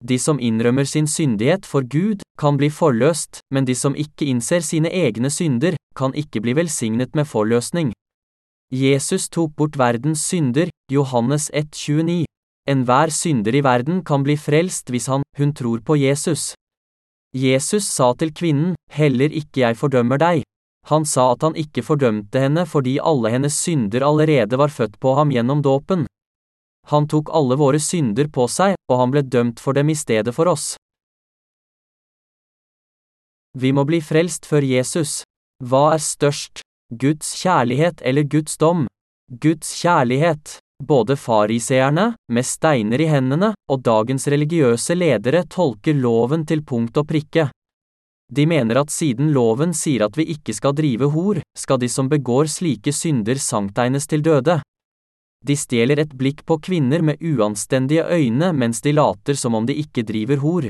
De 0.04 0.18
som 0.20 0.36
innrømmer 0.38 0.84
sin 0.84 1.08
syndighet 1.08 1.66
for 1.66 1.88
Gud, 1.88 2.28
kan 2.38 2.60
bli 2.60 2.68
forløst, 2.70 3.40
men 3.56 3.66
de 3.66 3.76
som 3.76 3.96
ikke 3.96 4.28
innser 4.28 4.60
sine 4.60 4.92
egne 4.92 5.32
synder, 5.32 5.80
kan 5.96 6.12
ikke 6.12 6.44
bli 6.44 6.58
velsignet 6.60 7.16
med 7.16 7.26
forløsning. 7.26 7.96
Jesus 8.72 9.30
tok 9.30 9.54
bort 9.56 9.78
verdens 9.80 10.26
synder, 10.28 10.68
Johannes 10.92 11.50
1,29. 11.56 12.26
Enhver 12.68 13.08
synder 13.16 13.56
i 13.56 13.62
verden 13.64 14.02
kan 14.04 14.26
bli 14.28 14.36
frelst 14.36 14.92
hvis 14.92 15.08
han, 15.08 15.24
hun 15.38 15.54
tror 15.56 15.80
på 15.80 15.96
Jesus. 15.96 16.52
Jesus 17.32 17.88
sa 17.88 18.12
til 18.20 18.34
kvinnen, 18.36 18.76
heller 18.92 19.32
ikke 19.32 19.64
jeg 19.64 19.80
fordømmer 19.80 20.20
deg. 20.20 20.44
Han 20.92 21.06
sa 21.08 21.32
at 21.32 21.44
han 21.48 21.56
ikke 21.56 21.84
fordømte 21.84 22.44
henne 22.44 22.66
fordi 22.68 22.98
alle 23.00 23.32
hennes 23.32 23.56
synder 23.56 24.04
allerede 24.04 24.60
var 24.60 24.72
født 24.72 25.00
på 25.00 25.16
ham 25.16 25.32
gjennom 25.32 25.64
dåpen. 25.64 26.04
Han 26.92 27.08
tok 27.08 27.32
alle 27.36 27.56
våre 27.60 27.80
synder 27.80 28.28
på 28.28 28.48
seg, 28.52 28.76
og 28.92 29.00
han 29.00 29.16
ble 29.16 29.24
dømt 29.24 29.64
for 29.64 29.76
dem 29.76 29.92
i 29.92 29.96
stedet 29.96 30.36
for 30.36 30.48
oss. 30.48 30.76
Vi 33.56 33.72
må 33.72 33.88
bli 33.88 34.04
frelst 34.04 34.48
før 34.48 34.64
Jesus. 34.64 35.24
Hva 35.64 35.96
er 35.96 36.04
størst, 36.04 36.67
Guds 36.90 37.34
kjærlighet 37.44 38.02
eller 38.02 38.24
Guds 38.24 38.58
dom? 38.58 38.88
Guds 39.42 39.82
kjærlighet. 39.82 40.60
Både 40.84 41.16
fariseerne, 41.18 42.14
med 42.32 42.46
steiner 42.46 43.02
i 43.02 43.10
hendene, 43.10 43.50
og 43.70 43.82
dagens 43.84 44.28
religiøse 44.28 44.96
ledere 44.96 45.44
tolker 45.50 45.98
loven 45.98 46.46
til 46.46 46.62
punkt 46.64 46.98
og 46.98 47.08
prikke. 47.10 47.50
De 48.32 48.46
mener 48.48 48.80
at 48.80 48.92
siden 48.92 49.34
loven 49.34 49.74
sier 49.74 50.06
at 50.06 50.18
vi 50.18 50.28
ikke 50.32 50.54
skal 50.54 50.76
drive 50.78 51.10
hor, 51.12 51.42
skal 51.58 51.80
de 51.82 51.90
som 51.90 52.08
begår 52.12 52.48
slike 52.52 52.94
synder 52.94 53.36
sanktegnes 53.36 54.08
til 54.08 54.24
døde. 54.24 54.62
De 55.44 55.56
stjeler 55.56 56.00
et 56.04 56.14
blikk 56.18 56.46
på 56.46 56.60
kvinner 56.60 57.04
med 57.04 57.20
uanstendige 57.24 58.08
øyne 58.08 58.54
mens 58.54 58.82
de 58.82 58.94
later 58.96 59.36
som 59.36 59.56
om 59.56 59.68
de 59.68 59.76
ikke 59.76 60.04
driver 60.08 60.40
hor. 60.44 60.70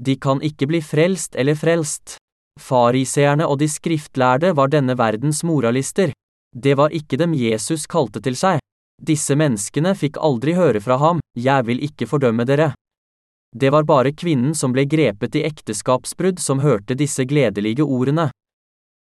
De 0.00 0.16
kan 0.16 0.40
ikke 0.40 0.68
bli 0.68 0.80
frelst 0.80 1.36
eller 1.36 1.56
frelst. 1.56 2.16
Fariseerne 2.60 3.46
og 3.46 3.58
de 3.60 3.68
skriftlærde 3.68 4.54
var 4.56 4.72
denne 4.72 4.96
verdens 4.98 5.42
moralister. 5.44 6.12
Det 6.56 6.76
var 6.76 6.94
ikke 6.94 7.18
dem 7.20 7.34
Jesus 7.36 7.86
kalte 7.86 8.22
til 8.24 8.36
seg. 8.36 8.60
Disse 8.96 9.36
menneskene 9.36 9.92
fikk 9.94 10.16
aldri 10.24 10.54
høre 10.56 10.80
fra 10.80 10.96
ham, 10.96 11.20
jeg 11.36 11.66
vil 11.68 11.82
ikke 11.84 12.08
fordømme 12.08 12.46
dere. 12.48 12.72
Det 13.56 13.70
var 13.72 13.84
bare 13.84 14.12
kvinnen 14.12 14.54
som 14.54 14.72
ble 14.72 14.86
grepet 14.88 15.36
i 15.36 15.44
ekteskapsbrudd 15.48 16.40
som 16.40 16.60
hørte 16.64 16.96
disse 16.96 17.24
gledelige 17.28 17.84
ordene. 17.84 18.30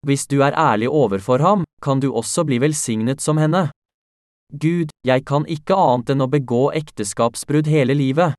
Hvis 0.08 0.26
du 0.28 0.42
er 0.42 0.56
ærlig 0.58 0.90
overfor 0.90 1.40
ham, 1.40 1.64
kan 1.84 2.00
du 2.00 2.10
også 2.12 2.44
bli 2.48 2.58
velsignet 2.60 3.22
som 3.22 3.38
henne. 3.38 3.70
Gud, 4.52 4.90
jeg 5.08 5.24
kan 5.28 5.46
ikke 5.48 5.78
annet 5.78 6.12
enn 6.12 6.24
å 6.26 6.32
begå 6.32 6.72
ekteskapsbrudd 6.76 7.70
hele 7.72 7.96
livet. 7.96 8.34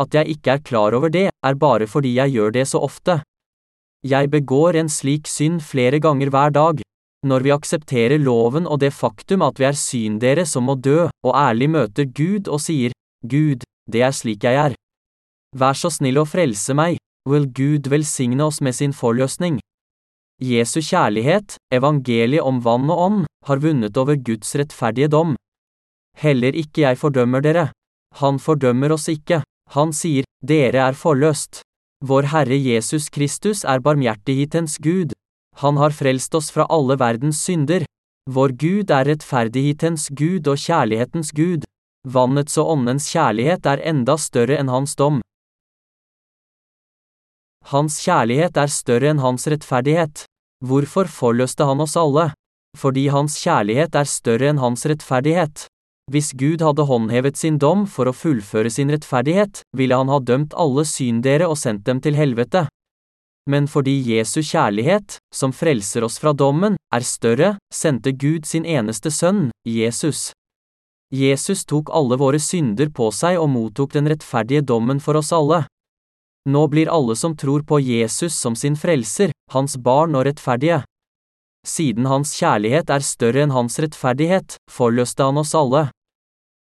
At 0.00 0.14
jeg 0.14 0.36
ikke 0.36 0.56
er 0.56 0.62
klar 0.64 0.94
over 0.96 1.12
det, 1.12 1.28
er 1.44 1.58
bare 1.60 1.88
fordi 1.88 2.14
jeg 2.16 2.36
gjør 2.36 2.54
det 2.56 2.66
så 2.68 2.80
ofte. 2.84 3.20
Jeg 4.04 4.30
begår 4.30 4.76
en 4.76 4.88
slik 4.92 5.26
synd 5.26 5.62
flere 5.64 5.98
ganger 6.02 6.30
hver 6.30 6.52
dag. 6.54 6.82
Når 7.26 7.42
vi 7.42 7.54
aksepterer 7.54 8.20
loven 8.22 8.66
og 8.66 8.80
det 8.80 8.92
faktum 8.94 9.42
at 9.42 9.58
vi 9.58 9.66
er 9.66 9.78
syndere 9.78 10.44
som 10.46 10.68
må 10.68 10.76
dø, 10.76 11.08
og 11.24 11.32
ærlig 11.34 11.70
møter 11.70 12.04
Gud 12.04 12.46
og 12.46 12.60
sier, 12.62 12.92
Gud, 13.26 13.64
det 13.90 14.02
er 14.06 14.14
slik 14.14 14.44
jeg 14.44 14.60
er. 14.60 14.76
Vær 15.56 15.74
så 15.74 15.90
snill 15.90 16.20
å 16.20 16.26
frelse 16.28 16.76
meg, 16.76 17.00
vil 17.26 17.48
Gud 17.50 17.88
velsigne 17.90 18.44
oss 18.46 18.60
med 18.60 18.76
sin 18.76 18.92
forløsning. 18.94 19.58
Jesu 20.42 20.82
kjærlighet, 20.84 21.56
evangeliet 21.72 22.44
om 22.44 22.60
vann 22.62 22.90
og 22.92 23.02
ånd, 23.06 23.20
har 23.48 23.62
vunnet 23.64 23.96
over 23.96 24.18
Guds 24.20 24.52
rettferdige 24.54 25.08
dom. 25.08 25.34
Heller 26.20 26.54
ikke 26.54 26.84
jeg 26.84 27.00
fordømmer 27.00 27.42
dere. 27.42 27.70
Han 28.20 28.38
fordømmer 28.38 28.92
oss 28.92 29.08
ikke, 29.08 29.42
han 29.74 29.92
sier, 29.96 30.28
dere 30.44 30.84
er 30.84 30.98
forløst. 30.98 31.62
Vår 32.04 32.28
Herre 32.28 32.56
Jesus 32.60 33.08
Kristus 33.08 33.64
er 33.64 33.80
barmhjertighetens 33.80 34.76
Gud. 34.78 35.12
Han 35.56 35.78
har 35.80 35.90
frelst 35.96 36.34
oss 36.34 36.50
fra 36.52 36.66
alle 36.68 36.98
verdens 37.00 37.40
synder. 37.40 37.86
Vår 38.28 38.52
Gud 38.60 38.90
er 38.90 39.06
rettferdighetens 39.08 40.10
Gud 40.12 40.48
og 40.48 40.60
kjærlighetens 40.60 41.32
Gud. 41.32 41.64
Vannets 42.04 42.58
og 42.60 42.74
åndens 42.74 43.08
kjærlighet 43.08 43.66
er 43.66 43.80
enda 43.80 44.18
større 44.20 44.58
enn 44.60 44.68
hans 44.68 44.92
dom. 44.96 45.22
Hans 47.72 47.96
kjærlighet 48.04 48.60
er 48.60 48.70
større 48.70 49.14
enn 49.14 49.22
hans 49.24 49.48
rettferdighet. 49.48 50.26
Hvorfor 50.60 51.08
forløste 51.08 51.64
han 51.64 51.80
oss 51.80 51.96
alle? 51.96 52.28
Fordi 52.76 53.08
hans 53.08 53.40
kjærlighet 53.40 53.96
er 53.96 54.04
større 54.04 54.52
enn 54.52 54.60
hans 54.60 54.84
rettferdighet. 54.86 55.64
Hvis 56.12 56.30
Gud 56.38 56.62
hadde 56.62 56.86
håndhevet 56.86 57.36
sin 57.36 57.58
dom 57.58 57.86
for 57.90 58.06
å 58.06 58.14
fullføre 58.14 58.70
sin 58.70 58.92
rettferdighet, 58.94 59.64
ville 59.76 59.98
han 59.98 60.12
ha 60.12 60.20
dømt 60.22 60.54
alle 60.54 60.86
syndere 60.86 61.50
og 61.50 61.58
sendt 61.58 61.84
dem 61.88 61.98
til 62.04 62.14
helvete 62.14 62.68
men 63.50 63.68
fordi 63.70 63.94
Jesu 64.02 64.40
kjærlighet, 64.42 65.18
som 65.34 65.54
frelser 65.54 66.04
oss 66.04 66.18
fra 66.18 66.32
dommen, 66.34 66.76
er 66.94 67.06
større, 67.06 67.54
sendte 67.72 68.12
Gud 68.12 68.46
sin 68.46 68.66
eneste 68.66 69.10
sønn, 69.14 69.50
Jesus. 69.66 70.32
Jesus 71.14 71.62
tok 71.64 71.92
alle 71.94 72.18
våre 72.18 72.40
synder 72.42 72.90
på 72.90 73.12
seg 73.14 73.38
og 73.38 73.48
mottok 73.54 73.94
den 73.94 74.10
rettferdige 74.10 74.64
dommen 74.66 74.98
for 75.00 75.18
oss 75.20 75.30
alle. 75.32 75.62
Nå 76.50 76.66
blir 76.70 76.90
alle 76.90 77.14
som 77.18 77.36
tror 77.38 77.62
på 77.66 77.78
Jesus 77.82 78.34
som 78.34 78.58
sin 78.58 78.74
frelser, 78.78 79.30
hans 79.54 79.78
barn 79.78 80.18
og 80.18 80.26
rettferdige. 80.26 80.82
Siden 81.66 82.06
hans 82.06 82.30
kjærlighet 82.38 82.90
er 82.94 83.02
større 83.02 83.42
enn 83.42 83.54
hans 83.54 83.80
rettferdighet, 83.82 84.54
forløste 84.70 85.26
han 85.26 85.40
oss 85.42 85.54
alle. 85.58 85.88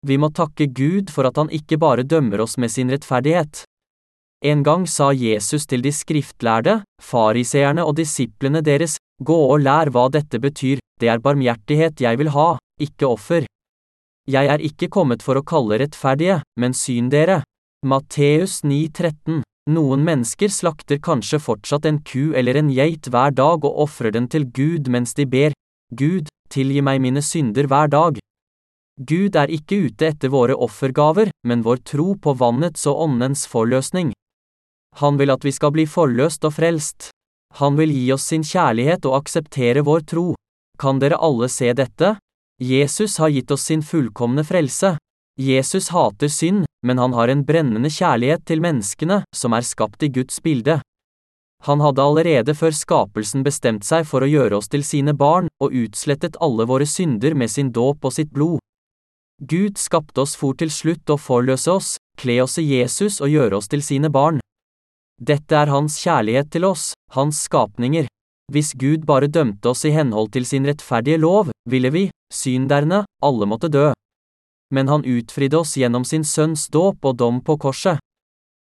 Vi 0.06 0.16
må 0.20 0.28
takke 0.36 0.68
Gud 0.68 1.10
for 1.12 1.28
at 1.28 1.40
han 1.40 1.52
ikke 1.52 1.78
bare 1.80 2.04
dømmer 2.04 2.44
oss 2.44 2.58
med 2.60 2.72
sin 2.72 2.92
rettferdighet. 2.92 3.64
En 4.44 4.62
gang 4.64 4.86
sa 4.88 5.10
Jesus 5.12 5.66
til 5.68 5.82
de 5.84 5.92
skriftlærde, 5.92 6.78
fariseerne 7.00 7.84
og 7.84 7.96
disiplene 7.98 8.62
deres, 8.64 8.96
gå 9.20 9.36
og 9.36 9.60
lær 9.64 9.92
hva 9.92 10.06
dette 10.12 10.40
betyr, 10.40 10.80
det 11.00 11.08
er 11.12 11.20
barmhjertighet 11.20 12.00
jeg 12.00 12.20
vil 12.20 12.32
ha, 12.36 12.54
ikke 12.80 13.08
offer. 13.08 13.44
Jeg 14.28 14.48
er 14.52 14.64
ikke 14.64 14.88
kommet 14.92 15.24
for 15.24 15.36
å 15.36 15.44
kalle 15.44 15.80
rettferdige, 15.80 16.40
men 16.60 16.76
syn 16.76 17.08
dere. 17.12 17.40
Matteus 17.84 18.60
9,13 18.64 19.40
Noen 19.68 20.04
mennesker 20.06 20.48
slakter 20.48 20.98
kanskje 21.04 21.38
fortsatt 21.42 21.84
en 21.84 22.00
ku 22.00 22.32
eller 22.32 22.56
en 22.56 22.70
geit 22.72 23.10
hver 23.12 23.34
dag 23.36 23.64
og 23.64 23.82
ofrer 23.84 24.14
den 24.14 24.28
til 24.32 24.48
Gud 24.48 24.88
mens 24.88 25.12
de 25.14 25.26
ber, 25.28 25.52
Gud, 25.92 26.30
tilgi 26.48 26.80
meg 26.80 27.02
mine 27.04 27.22
synder 27.22 27.68
hver 27.68 27.90
dag. 27.92 28.18
Gud 29.00 29.36
er 29.36 29.52
ikke 29.52 29.78
ute 29.86 30.08
etter 30.10 30.32
våre 30.32 30.56
offergaver, 30.56 31.30
men 31.46 31.62
vår 31.64 31.84
tro 31.88 32.14
på 32.16 32.34
vannets 32.36 32.86
og 32.90 33.04
åndens 33.06 33.46
forløsning. 33.48 34.12
Han 35.00 35.16
vil 35.20 35.30
at 35.32 35.44
vi 35.44 35.52
skal 35.54 35.72
bli 35.76 35.86
forløst 35.86 36.44
og 36.44 36.56
frelst. 36.56 37.10
Han 37.60 37.76
vil 37.78 37.92
gi 37.94 38.10
oss 38.14 38.26
sin 38.30 38.44
kjærlighet 38.46 39.06
og 39.08 39.22
akseptere 39.22 39.84
vår 39.86 40.04
tro. 40.12 40.26
Kan 40.78 41.00
dere 41.00 41.20
alle 41.20 41.48
se 41.48 41.72
dette? 41.76 42.16
Jesus 42.60 43.16
har 43.18 43.32
gitt 43.32 43.50
oss 43.50 43.64
sin 43.70 43.82
fullkomne 43.82 44.44
frelse. 44.44 44.96
Jesus 45.40 45.88
hater 45.94 46.28
synd, 46.28 46.66
men 46.84 46.98
han 46.98 47.14
har 47.16 47.28
en 47.32 47.42
brennende 47.48 47.88
kjærlighet 47.88 48.44
til 48.44 48.60
menneskene, 48.60 49.22
som 49.32 49.54
er 49.56 49.64
skapt 49.64 50.02
i 50.04 50.10
Guds 50.12 50.40
bilde. 50.44 50.80
Han 51.64 51.80
hadde 51.80 52.04
allerede 52.04 52.54
før 52.56 52.72
skapelsen 52.76 53.44
bestemt 53.44 53.84
seg 53.84 54.06
for 54.08 54.24
å 54.24 54.28
gjøre 54.28 54.58
oss 54.60 54.68
til 54.72 54.84
sine 54.84 55.14
barn, 55.16 55.48
og 55.60 55.76
utslettet 55.76 56.36
alle 56.44 56.66
våre 56.68 56.88
synder 56.88 57.36
med 57.36 57.52
sin 57.52 57.72
dåp 57.72 58.04
og 58.04 58.14
sitt 58.16 58.32
blod. 58.32 58.60
Gud 59.40 59.80
skapte 59.80 60.20
oss 60.24 60.36
for 60.36 60.56
til 60.60 60.72
slutt 60.72 61.08
å 61.08 61.16
forløse 61.20 61.72
oss, 61.72 61.94
kle 62.20 62.40
oss 62.44 62.58
i 62.60 62.66
Jesus 62.68 63.20
og 63.24 63.32
gjøre 63.32 63.60
oss 63.60 63.68
til 63.72 63.84
sine 63.84 64.12
barn. 64.12 64.40
Dette 65.20 65.56
er 65.56 65.72
hans 65.72 65.96
kjærlighet 66.00 66.50
til 66.52 66.64
oss, 66.68 66.92
hans 67.16 67.40
skapninger. 67.48 68.08
Hvis 68.52 68.74
Gud 68.74 69.04
bare 69.08 69.28
dømte 69.28 69.72
oss 69.72 69.84
i 69.88 69.94
henhold 69.94 70.32
til 70.34 70.48
sin 70.48 70.68
rettferdige 70.68 71.20
lov, 71.20 71.52
ville 71.68 71.92
vi, 71.92 72.08
synderne, 72.32 73.04
alle 73.24 73.48
måtte 73.48 73.72
dø. 73.72 73.90
Men 74.74 74.88
han 74.88 75.04
utfridde 75.04 75.58
oss 75.58 75.76
gjennom 75.76 76.04
sin 76.04 76.24
sønns 76.24 76.68
dåp 76.68 77.04
og 77.04 77.16
dom 77.16 77.40
på 77.44 77.58
korset. 77.58 77.98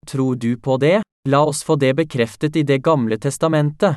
Tror 0.07 0.37
du 0.37 0.57
på 0.57 0.76
det? 0.76 1.02
La 1.28 1.44
oss 1.46 1.62
få 1.64 1.76
det 1.76 1.94
bekreftet 1.94 2.57
i 2.57 2.62
Det 2.62 2.83
gamle 2.83 3.18
testamentet. 3.18 3.96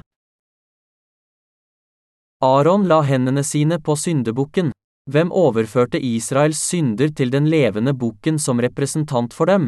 Aron 2.44 2.88
la 2.88 3.02
hendene 3.02 3.44
sine 3.44 3.80
på 3.82 3.96
syndebukken. 3.96 4.72
Hvem 5.10 5.32
overførte 5.32 6.00
Israels 6.00 6.60
synder 6.62 7.10
til 7.10 7.32
den 7.32 7.50
levende 7.50 7.94
bukken 7.94 8.40
som 8.40 8.62
representant 8.62 9.34
for 9.34 9.50
dem? 9.50 9.68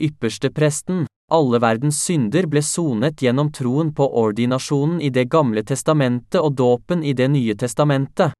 Ypperstepresten, 0.00 1.06
alle 1.32 1.60
verdens 1.62 2.02
synder 2.04 2.46
ble 2.46 2.62
sonet 2.62 3.22
gjennom 3.22 3.52
troen 3.52 3.94
på 3.94 4.06
ordinasjonen 4.22 5.00
i 5.00 5.10
Det 5.10 5.28
gamle 5.30 5.62
testamentet 5.62 6.40
og 6.40 6.54
dåpen 6.56 7.02
i 7.02 7.12
Det 7.12 7.30
nye 7.30 7.54
testamentet. 7.54 8.32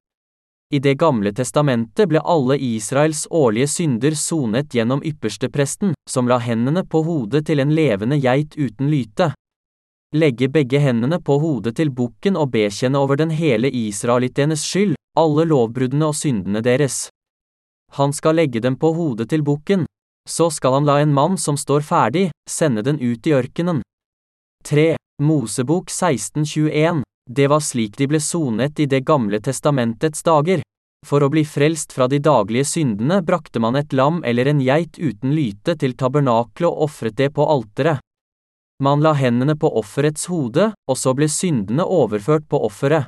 I 0.71 0.79
Det 0.79 0.95
gamle 0.95 1.33
testamentet 1.33 2.11
ble 2.11 2.21
alle 2.21 2.59
Israels 2.61 3.23
årlige 3.31 3.69
synder 3.73 4.13
sonet 4.15 4.75
gjennom 4.75 5.01
ypperstepresten, 5.01 5.95
som 6.11 6.29
la 6.29 6.37
hendene 6.45 6.83
på 6.85 7.01
hodet 7.07 7.47
til 7.49 7.63
en 7.65 7.73
levende 7.73 8.19
geit 8.21 8.53
uten 8.57 8.91
lyte. 8.93 9.31
Legge 10.13 10.51
begge 10.53 10.81
hendene 10.85 11.21
på 11.25 11.39
hodet 11.41 11.75
til 11.81 11.89
bukken 11.89 12.37
og 12.37 12.53
bekjenne 12.53 13.01
over 13.01 13.17
den 13.17 13.33
hele 13.33 13.73
israelittenes 13.73 14.61
skyld, 14.69 14.95
alle 15.17 15.49
lovbruddene 15.49 16.13
og 16.13 16.17
syndene 16.21 16.61
deres. 16.61 17.09
Han 17.97 18.13
skal 18.13 18.37
legge 18.37 18.61
dem 18.61 18.77
på 18.77 18.93
hodet 18.93 19.31
til 19.33 19.43
bukken, 19.43 19.89
så 20.29 20.51
skal 20.53 20.77
han 20.77 20.89
la 20.89 21.01
en 21.01 21.17
mann 21.17 21.41
som 21.41 21.57
står 21.57 21.81
ferdig, 21.81 22.29
sende 22.45 22.85
den 22.85 23.01
ut 23.01 23.25
i 23.27 23.33
ørkenen. 23.33 23.81
3. 24.69 24.97
Mosebok 25.25 25.89
1621 25.89 27.08
Det 27.29 27.47
var 27.53 27.61
slik 27.61 27.97
de 28.01 28.09
ble 28.09 28.21
sonet 28.25 28.81
i 28.81 28.87
Det 28.87 29.05
gamle 29.05 29.41
testamentets 29.45 30.23
dager. 30.25 30.63
For 31.07 31.23
å 31.23 31.29
bli 31.31 31.45
frelst 31.45 31.93
fra 31.93 32.09
de 32.09 32.19
daglige 32.19 32.65
syndene 32.65 33.21
brakte 33.23 33.61
man 33.61 33.77
et 33.77 33.93
lam 33.93 34.23
eller 34.25 34.49
en 34.49 34.63
geit 34.65 34.99
uten 34.99 35.35
lyte 35.37 35.77
til 35.79 35.95
tabernaklet 35.95 36.67
og 36.67 36.89
ofret 36.89 37.17
det 37.21 37.31
på 37.37 37.45
alteret. 37.45 38.01
Man 38.83 39.03
la 39.03 39.13
hendene 39.13 39.57
på 39.59 39.69
offerets 39.79 40.27
hode, 40.31 40.73
og 40.73 40.97
så 40.97 41.15
ble 41.15 41.29
syndene 41.29 41.85
overført 41.85 42.49
på 42.49 42.61
offeret. 42.65 43.07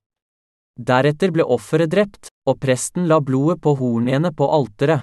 Deretter 0.76 1.30
ble 1.30 1.46
offeret 1.46 1.90
drept, 1.90 2.28
og 2.48 2.58
presten 2.60 3.06
la 3.08 3.20
blodet 3.20 3.60
på 3.62 3.74
hornene 3.78 4.32
på 4.36 4.48
alteret. 4.50 5.02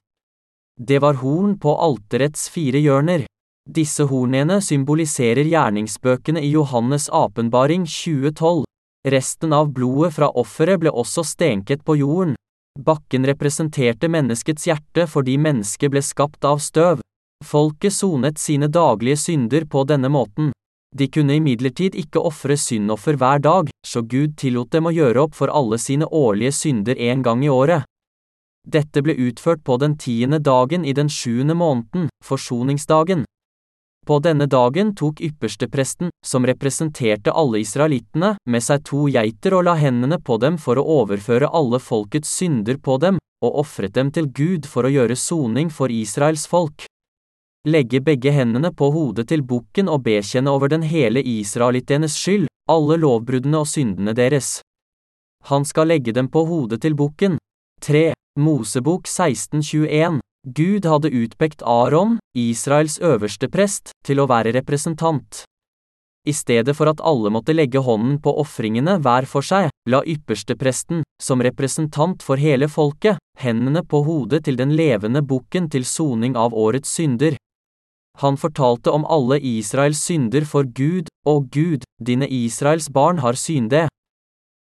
Det 0.77 0.99
var 1.01 1.17
horn 1.23 1.57
på 1.57 1.73
alterets 1.73 2.49
fire 2.53 2.79
hjørner. 2.83 3.25
Disse 3.67 4.05
hornene 4.07 4.61
symboliserer 4.61 5.47
gjerningsbøkene 5.47 6.43
i 6.43 6.53
Johannes' 6.53 7.09
apenbaring 7.11 7.87
2012. 7.87 8.67
Resten 9.07 9.53
av 9.53 9.69
blodet 9.71 10.13
fra 10.17 10.27
offeret 10.35 10.81
ble 10.81 10.91
også 10.91 11.23
stenket 11.23 11.85
på 11.87 11.95
jorden. 11.95 12.35
Bakken 12.79 13.25
representerte 13.25 14.09
menneskets 14.11 14.67
hjerte 14.67 15.05
fordi 15.07 15.37
mennesket 15.39 15.93
ble 15.93 16.03
skapt 16.03 16.43
av 16.45 16.59
støv. 16.59 16.99
Folket 17.45 17.93
sonet 17.93 18.41
sine 18.41 18.67
daglige 18.67 19.17
synder 19.21 19.63
på 19.69 19.85
denne 19.87 20.11
måten. 20.11 20.51
De 20.97 21.07
kunne 21.07 21.37
imidlertid 21.39 21.95
ikke 21.95 22.19
ofre 22.19 22.57
syndoffer 22.57 23.15
hver 23.15 23.39
dag, 23.43 23.69
så 23.85 24.01
Gud 24.01 24.35
tillot 24.37 24.71
dem 24.75 24.89
å 24.89 24.95
gjøre 24.95 25.27
opp 25.27 25.35
for 25.39 25.51
alle 25.55 25.79
sine 25.79 26.07
årlige 26.11 26.55
synder 26.59 26.99
en 27.09 27.23
gang 27.23 27.45
i 27.45 27.51
året. 27.53 27.87
Dette 28.67 29.03
ble 29.05 29.15
utført 29.29 29.63
på 29.63 29.77
den 29.79 29.95
tiende 29.95 30.39
dagen 30.43 30.83
i 30.83 30.91
den 30.91 31.07
sjuende 31.07 31.55
måneden, 31.55 32.09
forsoningsdagen. 32.25 33.23
På 34.07 34.19
denne 34.23 34.45
dagen 34.47 34.93
tok 34.95 35.19
ypperstepresten, 35.21 36.09
som 36.25 36.45
representerte 36.47 37.31
alle 37.31 37.59
israelittene, 37.59 38.37
med 38.47 38.63
seg 38.63 38.85
to 38.87 39.09
geiter 39.11 39.57
og 39.57 39.65
la 39.67 39.73
hendene 39.75 40.15
på 40.23 40.37
dem 40.39 40.55
for 40.55 40.79
å 40.79 40.85
overføre 41.01 41.49
alle 41.51 41.81
folkets 41.83 42.31
synder 42.39 42.79
på 42.79 42.95
dem, 43.03 43.17
og 43.43 43.57
ofret 43.65 43.97
dem 43.97 44.11
til 44.15 44.29
Gud 44.31 44.65
for 44.65 44.87
å 44.87 44.93
gjøre 44.93 45.17
soning 45.19 45.67
for 45.67 45.91
Israels 45.91 46.47
folk. 46.47 46.85
Legge 47.67 47.99
begge 47.99 48.31
hendene 48.31 48.71
på 48.71 48.87
hodet 48.95 49.27
til 49.27 49.43
bukken 49.43 49.91
og 49.91 50.05
bekjenne 50.05 50.53
over 50.55 50.71
den 50.71 50.87
hele 50.87 51.19
israelittenes 51.19 52.15
skyld, 52.15 52.47
alle 52.71 52.95
lovbruddene 53.03 53.59
og 53.59 53.67
syndene 53.67 54.15
deres. 54.15 54.61
Han 55.51 55.67
skal 55.67 55.91
legge 55.91 56.15
dem 56.15 56.31
på 56.31 56.45
hodet 56.47 56.79
til 56.87 56.95
bukken. 56.95 57.35
3. 57.83 58.13
Mosebok 58.39 59.03
1621 59.03 60.21
Gud 60.47 60.85
hadde 60.85 61.09
utpekt 61.11 61.59
Aron, 61.65 62.19
Israels 62.31 63.01
øverste 63.03 63.49
prest, 63.51 63.91
til 64.07 64.21
å 64.23 64.27
være 64.31 64.53
representant. 64.55 65.41
I 66.23 66.31
stedet 66.31 66.71
for 66.77 66.87
at 66.87 67.01
alle 67.03 67.31
måtte 67.35 67.55
legge 67.55 67.81
hånden 67.83 68.15
på 68.23 68.31
ofringene 68.39 68.93
hver 69.03 69.27
for 69.27 69.43
seg, 69.43 69.67
la 69.91 69.99
ypperstepresten, 70.07 71.03
som 71.19 71.43
representant 71.43 72.23
for 72.23 72.39
hele 72.39 72.69
folket, 72.71 73.19
hendene 73.43 73.83
på 73.83 74.05
hodet 74.07 74.45
til 74.47 74.55
den 74.55 74.71
levende 74.79 75.19
bukken 75.19 75.67
til 75.67 75.83
soning 75.83 76.39
av 76.39 76.55
årets 76.55 76.95
synder. 76.95 77.35
Han 78.23 78.39
fortalte 78.39 78.91
om 78.95 79.03
alle 79.03 79.41
Israels 79.43 79.99
synder 79.99 80.47
for 80.47 80.63
Gud, 80.63 81.11
og 81.27 81.51
Gud, 81.51 81.83
dine 81.99 82.27
Israels 82.31 82.87
barn 82.87 83.19
har 83.19 83.35
synde. 83.35 83.89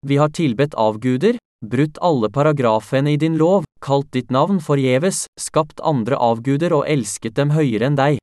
Vi 0.04 0.16
har 0.16 0.32
tilbedt 0.32 0.74
avguder, 0.80 1.36
brutt 1.70 1.98
alle 2.00 2.30
paragrafene 2.30 3.14
i 3.14 3.20
din 3.20 3.38
lov, 3.40 3.64
kalt 3.84 4.10
ditt 4.12 4.30
navn 4.30 4.60
forgjeves, 4.62 5.24
skapt 5.40 5.80
andre 5.84 6.16
avguder 6.16 6.72
og 6.76 6.86
elsket 6.88 7.36
dem 7.38 7.52
høyere 7.56 7.88
enn 7.90 7.98
deg. 7.98 8.20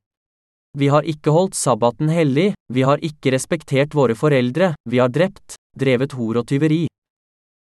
Vi 0.78 0.88
har 0.88 1.04
ikke 1.04 1.34
holdt 1.34 1.58
sabbaten 1.58 2.08
hellig, 2.08 2.52
vi 2.72 2.84
har 2.88 3.02
ikke 3.04 3.34
respektert 3.34 3.94
våre 3.94 4.16
foreldre, 4.16 4.72
vi 4.88 5.02
har 5.02 5.12
drept, 5.12 5.58
drevet 5.76 6.16
hor 6.16 6.40
og 6.40 6.48
tyveri. 6.48 6.86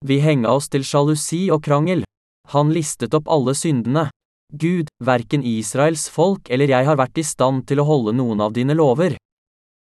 Vi 0.05 0.21
henga 0.23 0.53
oss 0.55 0.69
til 0.69 0.85
sjalusi 0.85 1.49
og 1.51 1.65
krangel. 1.65 2.05
Han 2.53 2.71
listet 2.73 3.17
opp 3.17 3.29
alle 3.33 3.55
syndene. 3.57 4.09
Gud, 4.53 4.89
verken 5.05 5.43
Israels 5.45 6.07
folk 6.09 6.49
eller 6.49 6.71
jeg 6.71 6.87
har 6.87 6.97
vært 6.97 7.19
i 7.21 7.25
stand 7.27 7.67
til 7.69 7.83
å 7.83 7.89
holde 7.89 8.15
noen 8.17 8.41
av 8.41 8.55
dine 8.57 8.77
lover. 8.77 9.17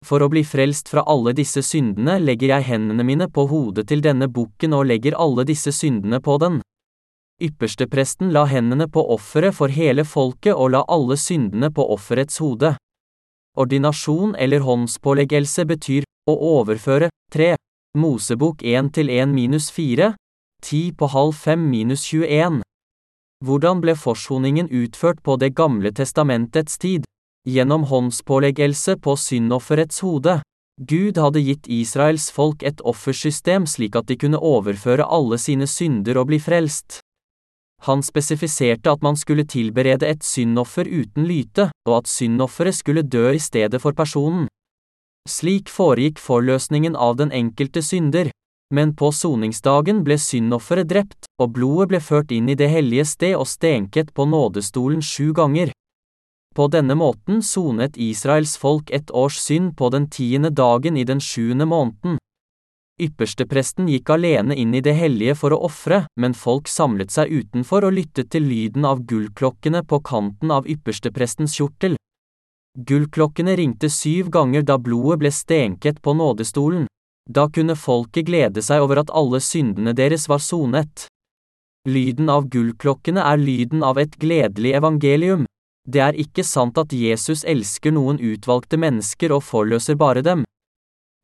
For 0.07 0.23
å 0.23 0.29
bli 0.31 0.45
frelst 0.47 0.87
fra 0.93 1.03
alle 1.11 1.33
disse 1.35 1.65
syndene 1.67 2.21
legger 2.23 2.53
jeg 2.55 2.67
hendene 2.69 3.03
mine 3.07 3.27
på 3.27 3.49
hodet 3.51 3.89
til 3.91 4.05
denne 4.05 4.29
bukken 4.31 4.77
og 4.77 4.87
legger 4.87 5.17
alle 5.19 5.43
disse 5.49 5.73
syndene 5.75 6.21
på 6.23 6.37
den. 6.39 6.61
Ypperstepresten 7.43 8.31
la 8.33 8.45
hendene 8.47 8.87
på 8.89 9.03
offeret 9.13 9.57
for 9.57 9.69
hele 9.69 10.07
folket 10.07 10.55
og 10.55 10.71
la 10.77 10.85
alle 10.89 11.19
syndene 11.19 11.73
på 11.75 11.85
offerets 11.97 12.39
hode. 12.39 12.77
Ordinasjon 13.59 14.37
eller 14.39 14.63
håndspåleggelse 14.63 15.67
betyr 15.67 16.07
å 16.31 16.37
overføre, 16.61 17.11
3. 17.35 17.57
Mosebok 17.99 18.63
1 18.63 18.93
til 18.95 19.11
1 19.11 19.35
minus 19.35 19.73
4, 19.75 20.13
10 20.63 20.95
på 21.01 21.11
halv 21.17 21.35
5 21.35 21.67
minus 21.73 22.07
21. 22.13 22.63
Hvordan 23.45 23.83
ble 23.83 23.97
forsoningen 23.99 24.71
utført 24.71 25.23
på 25.25 25.37
Det 25.37 25.55
gamle 25.57 25.93
testamentets 25.93 26.79
tid? 26.79 27.06
Gjennom 27.47 27.87
håndspåleggelse 27.87 28.97
på 28.99 29.17
syndofferets 29.17 30.03
hode. 30.03 30.41
Gud 30.77 31.17
hadde 31.17 31.41
gitt 31.41 31.69
Israels 31.73 32.29
folk 32.35 32.63
et 32.67 32.83
offersystem 32.85 33.65
slik 33.71 33.97
at 33.97 34.11
de 34.11 34.19
kunne 34.21 34.41
overføre 34.43 35.07
alle 35.07 35.39
sine 35.41 35.69
synder 35.71 36.19
og 36.21 36.29
bli 36.29 36.41
frelst. 36.43 37.01
Han 37.87 38.03
spesifiserte 38.03 38.91
at 38.91 39.03
man 39.05 39.17
skulle 39.17 39.47
tilberede 39.47 40.09
et 40.09 40.25
syndoffer 40.25 40.89
uten 40.89 41.25
lyte, 41.29 41.71
og 41.89 42.03
at 42.03 42.11
syndofferet 42.11 42.75
skulle 42.75 43.05
dø 43.07 43.31
i 43.31 43.41
stedet 43.41 43.81
for 43.81 43.97
personen. 43.97 44.49
Slik 45.29 45.71
foregikk 45.73 46.19
forløsningen 46.23 46.97
av 46.97 47.17
den 47.21 47.33
enkelte 47.33 47.83
synder, 47.83 48.31
men 48.75 48.95
på 48.99 49.13
soningsdagen 49.15 50.03
ble 50.05 50.19
syndofferet 50.19 50.89
drept, 50.91 51.29
og 51.39 51.53
blodet 51.55 51.89
ble 51.93 52.01
ført 52.01 52.33
inn 52.35 52.49
i 52.51 52.59
det 52.59 52.69
hellige 52.73 53.07
sted 53.07 53.37
og 53.39 53.47
stenket 53.47 54.13
på 54.15 54.27
nådestolen 54.27 55.03
sju 55.03 55.33
ganger. 55.37 55.71
På 56.57 56.71
denne 56.73 56.95
måten 56.97 57.43
sonet 57.43 57.99
Israels 58.01 58.57
folk 58.57 58.91
ett 58.91 59.11
års 59.11 59.37
synd 59.37 59.75
på 59.77 59.91
den 59.93 60.09
tiende 60.11 60.51
dagen 60.51 60.97
i 60.97 61.05
den 61.05 61.21
sjuende 61.21 61.67
måneden. 61.69 62.17
Ypperstepresten 62.97 63.91
gikk 63.93 64.09
alene 64.15 64.57
inn 64.57 64.73
i 64.75 64.81
det 64.81 64.95
hellige 64.97 65.35
for 65.37 65.53
å 65.53 65.59
ofre, 65.69 66.07
men 66.17 66.33
folk 66.33 66.69
samlet 66.73 67.13
seg 67.13 67.29
utenfor 67.29 67.85
og 67.85 67.93
lyttet 67.99 68.31
til 68.33 68.47
lyden 68.49 68.87
av 68.89 69.03
gullklokkene 69.05 69.83
på 69.85 69.99
kanten 70.01 70.55
av 70.55 70.65
yppersteprestens 70.65 71.59
kjortel. 71.59 71.99
Gullklokkene 72.89 73.57
ringte 73.61 73.91
syv 73.93 74.31
ganger 74.33 74.65
da 74.65 74.79
blodet 74.81 75.19
ble 75.21 75.33
stenket 75.33 76.01
på 76.01 76.15
nådestolen. 76.17 76.87
Da 77.29 77.51
kunne 77.53 77.77
folket 77.77 78.31
glede 78.31 78.65
seg 78.65 78.81
over 78.81 79.03
at 79.03 79.13
alle 79.13 79.43
syndene 79.45 79.93
deres 79.93 80.25
var 80.33 80.41
sonet. 80.41 81.05
Lyden 81.85 82.33
av 82.33 82.49
gullklokkene 82.49 83.21
er 83.21 83.45
lyden 83.45 83.85
av 83.85 84.01
et 84.01 84.17
gledelig 84.17 84.73
evangelium. 84.81 85.45
Det 85.87 86.03
er 86.03 86.19
ikke 86.19 86.43
sant 86.43 86.79
at 86.83 86.93
Jesus 86.93 87.45
elsker 87.47 87.95
noen 87.95 88.19
utvalgte 88.19 88.79
mennesker 88.79 89.33
og 89.37 89.45
forløser 89.47 89.95
bare 89.95 90.23
dem. 90.27 90.45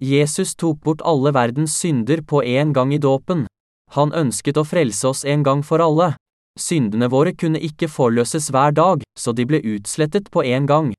Jesus 0.03 0.55
tok 0.55 0.81
bort 0.83 1.03
alle 1.07 1.33
verdens 1.35 1.75
synder 1.79 2.23
på 2.23 2.43
en 2.43 2.73
gang 2.73 2.95
i 2.95 2.99
dåpen. 2.99 3.47
Han 3.95 4.15
ønsket 4.15 4.59
å 4.59 4.65
frelse 4.67 5.09
oss 5.09 5.25
en 5.25 5.43
gang 5.43 5.63
for 5.67 5.83
alle. 5.83 6.15
Syndene 6.59 7.09
våre 7.09 7.33
kunne 7.35 7.61
ikke 7.61 7.89
forløses 7.89 8.51
hver 8.53 8.75
dag, 8.77 9.03
så 9.19 9.33
de 9.33 9.47
ble 9.49 9.63
utslettet 9.75 10.31
på 10.31 10.45
en 10.45 10.67
gang. 10.67 10.93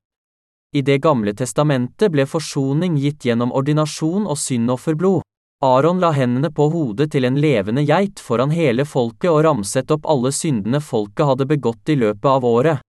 I 0.76 0.82
Det 0.82 1.02
gamle 1.02 1.34
testamentet 1.34 2.12
ble 2.12 2.26
forsoning 2.26 2.96
gitt 2.98 3.26
gjennom 3.26 3.52
ordinasjon 3.54 4.26
og 4.26 4.38
syndofferblod. 4.38 5.22
Aron 5.64 6.00
la 6.02 6.10
hendene 6.12 6.50
på 6.52 6.66
hodet 6.74 7.12
til 7.14 7.24
en 7.26 7.38
levende 7.40 7.86
geit 7.88 8.20
foran 8.20 8.52
hele 8.52 8.84
folket 8.84 9.30
og 9.32 9.44
ramset 9.46 9.92
opp 9.96 10.10
alle 10.10 10.32
syndene 10.36 10.82
folket 10.82 11.30
hadde 11.30 11.48
begått 11.48 11.94
i 11.94 11.96
løpet 12.02 12.28
av 12.28 12.44
året. 12.44 12.82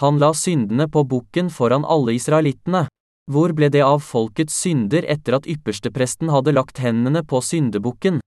Han 0.00 0.18
la 0.20 0.34
syndene 0.34 0.88
på 0.92 1.04
bukken 1.04 1.48
foran 1.50 1.84
alle 1.84 2.16
israelittene. 2.18 2.86
Hvor 3.32 3.52
ble 3.56 3.70
det 3.72 3.82
av 3.82 4.02
folkets 4.04 4.54
synder 4.62 5.06
etter 5.08 5.38
at 5.38 5.48
ypperstepresten 5.50 6.28
hadde 6.30 6.52
lagt 6.52 6.78
hendene 6.84 7.24
på 7.24 7.40
syndebukken? 7.42 8.20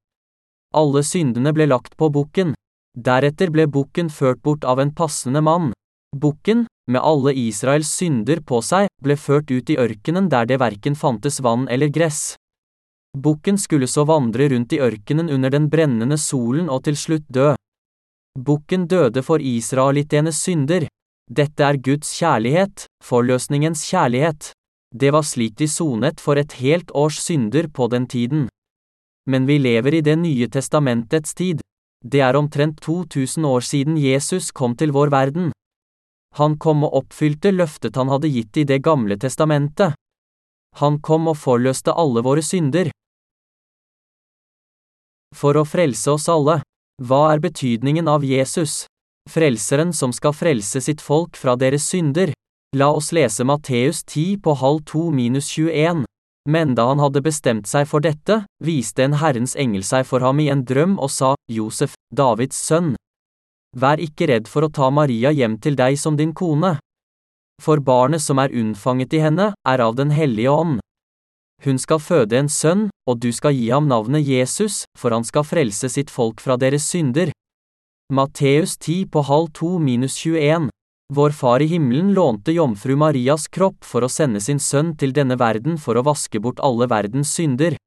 Alle 0.75 1.03
syndene 1.05 1.53
ble 1.53 1.69
lagt 1.69 1.95
på 1.97 2.09
bukken. 2.09 2.55
Deretter 2.97 3.53
ble 3.53 3.67
bukken 3.69 4.09
ført 4.09 4.41
bort 4.43 4.65
av 4.65 4.81
en 4.81 4.91
passende 4.95 5.41
mann. 5.45 5.71
Bukken, 6.17 6.65
med 6.89 7.01
alle 7.05 7.35
Israels 7.37 7.93
synder 7.93 8.41
på 8.41 8.63
seg, 8.65 8.89
ble 9.01 9.15
ført 9.15 9.51
ut 9.53 9.69
i 9.69 9.77
ørkenen 9.77 10.27
der 10.29 10.49
det 10.49 10.59
verken 10.59 10.97
fantes 10.97 11.39
vann 11.45 11.67
eller 11.69 11.93
gress. 11.93 12.33
Bukken 13.17 13.57
skulle 13.57 13.87
så 13.87 14.03
vandre 14.09 14.49
rundt 14.49 14.73
i 14.73 14.81
ørkenen 14.81 15.29
under 15.29 15.53
den 15.53 15.69
brennende 15.69 16.17
solen 16.17 16.69
og 16.69 16.83
til 16.89 16.97
slutt 16.97 17.29
dø. 17.29 17.53
Bukken 18.37 18.87
døde 18.87 19.21
for 19.25 19.41
israelittenes 19.41 20.41
synder. 20.43 20.89
Dette 21.29 21.61
er 21.61 21.77
Guds 21.77 22.09
kjærlighet, 22.17 22.87
forløsningens 23.05 23.83
kjærlighet. 23.85 24.51
Det 24.89 25.11
var 25.13 25.21
slik 25.21 25.59
de 25.61 25.67
sonet 25.69 26.17
for 26.17 26.41
et 26.41 26.55
helt 26.57 26.89
års 26.97 27.19
synder 27.21 27.69
på 27.69 27.85
den 27.93 28.07
tiden. 28.09 28.47
Men 29.29 29.45
vi 29.45 29.59
lever 29.61 29.93
i 29.93 30.01
Det 30.01 30.17
nye 30.17 30.47
testamentets 30.49 31.35
tid. 31.35 31.61
Det 32.01 32.21
er 32.21 32.33
omtrent 32.33 32.81
2000 32.81 33.45
år 33.45 33.61
siden 33.61 33.97
Jesus 33.97 34.51
kom 34.51 34.75
til 34.75 34.91
vår 34.91 35.13
verden. 35.13 35.51
Han 36.41 36.57
kom 36.57 36.83
og 36.83 36.93
oppfylte 37.03 37.51
løftet 37.53 37.95
han 37.95 38.09
hadde 38.09 38.33
gitt 38.33 38.57
i 38.57 38.63
Det 38.63 38.81
gamle 38.81 39.17
testamentet. 39.17 39.93
Han 40.81 40.97
kom 40.97 41.27
og 41.27 41.37
forløste 41.37 41.93
alle 41.93 42.25
våre 42.25 42.41
synder. 42.41 42.89
For 45.35 45.53
å 45.53 45.65
frelse 45.65 46.09
oss 46.09 46.25
alle. 46.25 46.61
Hva 46.97 47.29
er 47.33 47.39
betydningen 47.39 48.07
av 48.09 48.25
Jesus? 48.25 48.88
Frelseren 49.29 49.93
som 49.93 50.13
skal 50.15 50.33
frelse 50.33 50.81
sitt 50.81 51.01
folk 51.05 51.37
fra 51.37 51.53
deres 51.59 51.85
synder. 51.91 52.31
La 52.75 52.89
oss 52.93 53.11
lese 53.13 53.45
Matteus 53.45 54.01
10 54.03 54.39
på 54.41 54.55
halv 54.57 54.81
2 54.89 55.09
minus 55.13 55.51
21. 55.53 56.03
Men 56.49 56.73
da 56.75 56.87
han 56.89 57.01
hadde 57.03 57.21
bestemt 57.21 57.69
seg 57.69 57.85
for 57.89 58.01
dette, 58.01 58.43
viste 58.63 59.05
en 59.05 59.17
Herrens 59.21 59.53
engel 59.59 59.85
seg 59.85 60.07
for 60.09 60.25
ham 60.25 60.41
i 60.41 60.49
en 60.49 60.63
drøm 60.65 60.97
og 60.97 61.11
sa, 61.13 61.35
Josef, 61.51 61.93
Davids 62.09 62.57
sønn. 62.57 62.95
Vær 63.77 64.01
ikke 64.01 64.31
redd 64.31 64.49
for 64.49 64.65
å 64.65 64.73
ta 64.73 64.89
Maria 64.89 65.29
hjem 65.29 65.59
til 65.61 65.77
deg 65.77 65.99
som 66.01 66.17
din 66.17 66.33
kone. 66.33 66.79
For 67.61 67.83
barnet 67.85 68.23
som 68.23 68.39
er 68.41 68.53
unnfanget 68.55 69.13
i 69.13 69.21
henne, 69.21 69.51
er 69.67 69.83
av 69.83 69.97
Den 69.99 70.15
hellige 70.15 70.49
ånd. 70.49 70.79
Hun 71.65 71.77
skal 71.77 71.99
føde 71.99 72.39
en 72.39 72.49
sønn, 72.49 72.87
og 73.05 73.19
du 73.19 73.29
skal 73.35 73.53
gi 73.53 73.69
ham 73.69 73.89
navnet 73.91 74.25
Jesus, 74.25 74.85
for 74.97 75.11
han 75.11 75.27
skal 75.27 75.45
frelse 75.45 75.89
sitt 75.91 76.09
folk 76.09 76.39
fra 76.41 76.55
deres 76.57 76.87
synder. 76.87 77.33
Matteus 78.13 78.77
10 78.77 79.05
på 79.05 79.21
halv 79.21 79.47
2 79.53 79.79
minus 79.79 80.15
21. 80.17 80.69
Vår 81.13 81.29
Far 81.29 81.61
i 81.61 81.65
himmelen 81.65 82.13
lånte 82.13 82.51
jomfru 82.51 82.95
Marias 82.95 83.45
kropp 83.47 83.85
for 83.85 84.01
å 84.01 84.09
sende 84.09 84.41
sin 84.41 84.57
sønn 84.57 84.95
til 84.97 85.13
denne 85.13 85.37
verden 85.37 85.77
for 85.77 85.93
å 85.93 86.03
vaske 86.07 86.41
bort 86.41 86.57
alle 86.65 86.87
verdens 86.89 87.35
synder. 87.37 87.77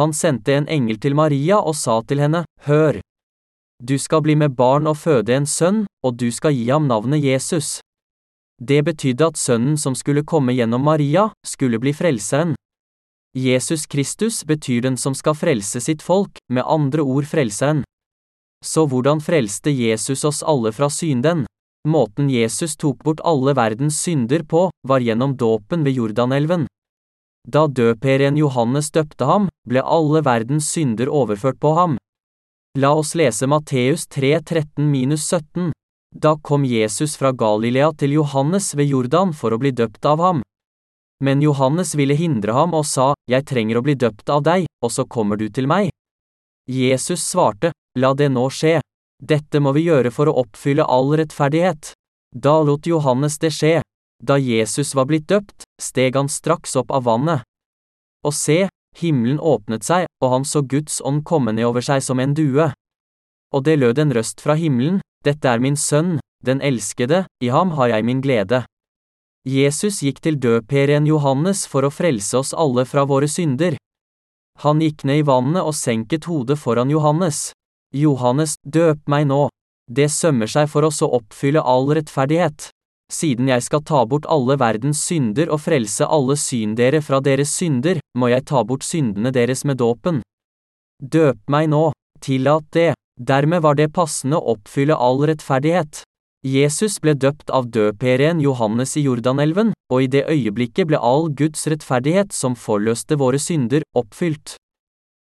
Han 0.00 0.16
sendte 0.16 0.56
en 0.56 0.70
engel 0.72 0.96
til 0.96 1.12
Maria 1.12 1.60
og 1.60 1.76
sa 1.76 1.98
til 2.08 2.24
henne, 2.24 2.46
Hør! 2.64 3.02
Du 3.84 3.98
skal 4.00 4.24
bli 4.24 4.32
med 4.32 4.56
barn 4.56 4.88
og 4.88 4.96
føde 4.96 5.36
en 5.36 5.44
sønn, 5.44 5.84
og 6.00 6.16
du 6.16 6.30
skal 6.32 6.56
gi 6.56 6.70
ham 6.72 6.88
navnet 6.88 7.20
Jesus. 7.20 7.80
Det 8.56 8.80
betydde 8.88 9.28
at 9.28 9.36
sønnen 9.36 9.76
som 9.76 9.92
skulle 9.92 10.24
komme 10.24 10.56
gjennom 10.56 10.88
Maria, 10.88 11.28
skulle 11.44 11.76
bli 11.84 11.92
frelseren. 11.92 12.56
Jesus 13.36 13.84
Kristus 13.84 14.40
betyr 14.48 14.86
den 14.88 14.96
som 14.96 15.12
skal 15.12 15.36
frelse 15.36 15.84
sitt 15.84 16.00
folk, 16.00 16.40
med 16.48 16.64
andre 16.64 17.04
ord 17.04 17.28
frelseren. 17.28 17.84
Så 18.64 18.86
hvordan 18.88 19.20
frelste 19.20 19.70
Jesus 19.70 20.24
oss 20.24 20.42
alle 20.42 20.72
fra 20.72 20.88
synden? 20.90 21.44
Måten 21.88 22.30
Jesus 22.32 22.78
tok 22.80 23.02
bort 23.04 23.20
alle 23.20 23.52
verdens 23.52 23.98
synder 24.00 24.40
på, 24.48 24.70
var 24.88 25.04
gjennom 25.04 25.36
dåpen 25.36 25.84
ved 25.84 25.98
Jordanelven. 25.98 26.64
Da 27.44 27.66
døperen 27.68 28.38
Johannes 28.40 28.88
døpte 28.90 29.28
ham, 29.28 29.50
ble 29.68 29.82
alle 29.84 30.22
verdens 30.24 30.70
synder 30.72 31.12
overført 31.12 31.60
på 31.60 31.74
ham. 31.76 31.98
La 32.80 32.94
oss 32.96 33.12
lese 33.14 33.46
Matteus 33.46 34.06
3, 34.08 34.38
13-17. 34.40 35.68
Da 36.16 36.32
kom 36.40 36.64
Jesus 36.64 37.18
fra 37.20 37.34
Galilea 37.36 37.92
til 38.00 38.16
Johannes 38.16 38.72
ved 38.74 38.88
Jordan 38.88 39.34
for 39.36 39.52
å 39.52 39.60
bli 39.60 39.74
døpt 39.76 40.08
av 40.08 40.22
ham. 40.24 40.40
Men 41.20 41.42
Johannes 41.44 41.92
ville 41.94 42.16
hindre 42.16 42.56
ham 42.56 42.72
og 42.74 42.86
sa, 42.88 43.12
Jeg 43.28 43.44
trenger 43.44 43.78
å 43.78 43.84
bli 43.84 43.94
døpt 43.94 44.30
av 44.32 44.42
deg, 44.42 44.66
og 44.82 44.90
så 44.90 45.04
kommer 45.04 45.36
du 45.36 45.48
til 45.52 45.68
meg. 45.68 45.92
Jesus 46.70 47.22
svarte, 47.28 47.72
La 47.98 48.14
det 48.14 48.30
nå 48.32 48.48
skje. 48.50 48.80
Dette 49.22 49.60
må 49.60 49.72
vi 49.76 49.86
gjøre 49.86 50.10
for 50.10 50.28
å 50.28 50.36
oppfylle 50.42 50.84
all 50.84 51.12
rettferdighet. 51.16 51.92
Da 52.34 52.56
lot 52.62 52.86
Johannes 52.86 53.38
det 53.38 53.52
skje. 53.54 53.80
Da 54.22 54.38
Jesus 54.40 54.94
var 54.94 55.06
blitt 55.06 55.28
døpt, 55.28 55.66
steg 55.80 56.16
han 56.16 56.28
straks 56.28 56.74
opp 56.80 56.90
av 56.90 57.04
vannet. 57.06 57.44
Og 58.24 58.34
se, 58.34 58.64
himmelen 58.98 59.38
åpnet 59.38 59.84
seg, 59.84 60.08
og 60.22 60.32
han 60.32 60.46
så 60.48 60.62
Guds 60.62 61.00
ånd 61.04 61.24
komme 61.28 61.52
ned 61.52 61.68
over 61.68 61.84
seg 61.84 62.02
som 62.02 62.20
en 62.20 62.34
due. 62.34 62.70
Og 63.54 63.64
det 63.64 63.78
lød 63.78 64.00
en 64.00 64.14
røst 64.16 64.40
fra 64.40 64.56
himmelen, 64.58 65.00
Dette 65.24 65.48
er 65.48 65.60
min 65.62 65.76
sønn, 65.76 66.18
den 66.44 66.60
elskede, 66.60 67.22
i 67.40 67.48
ham 67.48 67.70
har 67.78 67.94
jeg 67.94 68.04
min 68.04 68.20
glede. 68.20 68.66
Jesus 69.48 70.02
gikk 70.04 70.20
til 70.24 70.36
døperen 70.36 71.06
Johannes 71.08 71.64
for 71.68 71.84
å 71.84 71.92
frelse 71.92 72.36
oss 72.36 72.52
alle 72.52 72.84
fra 72.84 73.06
våre 73.08 73.28
synder. 73.28 73.78
Han 74.62 74.80
gikk 74.80 75.04
ned 75.04 75.22
i 75.22 75.26
vannet 75.26 75.64
og 75.64 75.74
senket 75.74 76.28
hodet 76.30 76.58
foran 76.60 76.92
Johannes. 76.92 77.50
Johannes, 77.94 78.54
døp 78.62 79.02
meg 79.10 79.26
nå. 79.30 79.48
Det 79.90 80.08
sømmer 80.10 80.48
seg 80.48 80.70
for 80.72 80.86
oss 80.88 81.02
å 81.04 81.10
oppfylle 81.18 81.60
all 81.60 81.90
rettferdighet. 81.96 82.70
Siden 83.12 83.50
jeg 83.50 83.62
skal 83.66 83.82
ta 83.84 84.04
bort 84.08 84.24
alle 84.32 84.56
verdens 84.58 85.02
synder 85.04 85.50
og 85.52 85.60
frelse 85.66 86.06
alle 86.08 86.38
syndere 86.40 87.02
fra 87.04 87.20
deres 87.20 87.52
synder, 87.52 88.00
må 88.16 88.30
jeg 88.32 88.46
ta 88.48 88.64
bort 88.64 88.86
syndene 88.86 89.34
deres 89.34 89.64
med 89.68 89.78
dåpen. 89.82 90.22
Døp 91.02 91.38
meg 91.52 91.68
nå, 91.68 91.90
tillat 92.24 92.64
det, 92.72 92.94
dermed 93.20 93.62
var 93.62 93.76
det 93.76 93.92
passende 93.92 94.40
å 94.40 94.56
oppfylle 94.56 94.96
all 94.96 95.20
rettferdighet. 95.28 96.02
Jesus 96.44 96.98
ble 97.00 97.14
døpt 97.16 97.48
av 97.48 97.70
døperen 97.72 98.40
Johannes 98.44 98.98
i 99.00 99.06
Jordanelven, 99.06 99.70
og 99.88 100.02
i 100.04 100.08
det 100.12 100.26
øyeblikket 100.28 100.90
ble 100.90 100.98
all 101.00 101.30
Guds 101.32 101.64
rettferdighet 101.72 102.36
som 102.36 102.52
forløste 102.52 103.16
våre 103.16 103.40
synder, 103.40 103.80
oppfylt. 103.96 104.58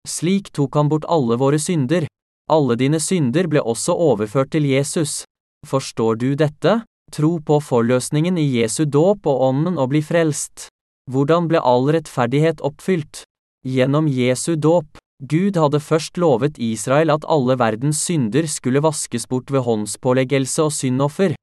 Slik 0.09 0.49
tok 0.57 0.73
han 0.73 0.89
bort 0.89 1.05
alle 1.05 1.37
våre 1.37 1.59
synder. 1.61 2.07
Alle 2.49 2.75
dine 2.81 2.97
synder 2.99 3.45
ble 3.47 3.61
også 3.61 3.93
overført 3.93 4.51
til 4.57 4.65
Jesus. 4.65 5.21
Forstår 5.69 6.17
du 6.17 6.33
dette? 6.35 6.81
Tro 7.13 7.37
på 7.45 7.59
forløsningen 7.61 8.39
i 8.41 8.49
Jesu 8.57 8.83
dåp 8.89 9.29
og 9.29 9.45
ånden 9.51 9.77
og 9.77 9.93
bli 9.93 10.01
frelst. 10.01 10.67
Hvordan 11.11 11.45
ble 11.51 11.61
all 11.61 11.85
rettferdighet 11.93 12.65
oppfylt? 12.65 13.21
Gjennom 13.63 14.09
Jesu 14.09 14.55
dåp. 14.57 14.97
Gud 15.23 15.55
hadde 15.55 15.79
først 15.79 16.17
lovet 16.19 16.57
Israel 16.59 17.13
at 17.13 17.23
alle 17.31 17.55
verdens 17.55 18.01
synder 18.03 18.43
skulle 18.51 18.81
vaskes 18.83 19.23
bort 19.31 19.51
ved 19.53 19.63
håndspåleggelse 19.63 20.65
og 20.65 20.73
syndoffer. 20.75 21.35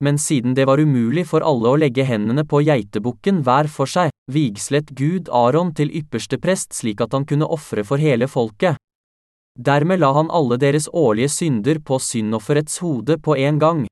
Men 0.00 0.18
siden 0.18 0.54
det 0.54 0.68
var 0.70 0.80
umulig 0.80 1.26
for 1.28 1.42
alle 1.44 1.72
å 1.72 1.78
legge 1.80 2.06
hendene 2.06 2.44
på 2.46 2.62
geitebukken 2.64 3.42
hver 3.44 3.68
for 3.68 3.90
seg, 3.90 4.12
vigslet 4.30 4.94
Gud 4.96 5.28
Aron 5.28 5.74
til 5.74 5.90
ypperste 5.90 6.38
prest 6.38 6.72
slik 6.78 7.02
at 7.02 7.16
han 7.16 7.26
kunne 7.26 7.50
ofre 7.50 7.84
for 7.84 8.00
hele 8.00 8.30
folket. 8.30 8.78
Dermed 9.58 10.00
la 10.00 10.12
han 10.14 10.30
alle 10.30 10.56
deres 10.62 10.86
årlige 10.94 11.32
synder 11.34 11.80
på 11.82 11.98
syndofferets 11.98 12.78
hode 12.78 13.18
på 13.18 13.34
en 13.36 13.58
gang. 13.58 13.82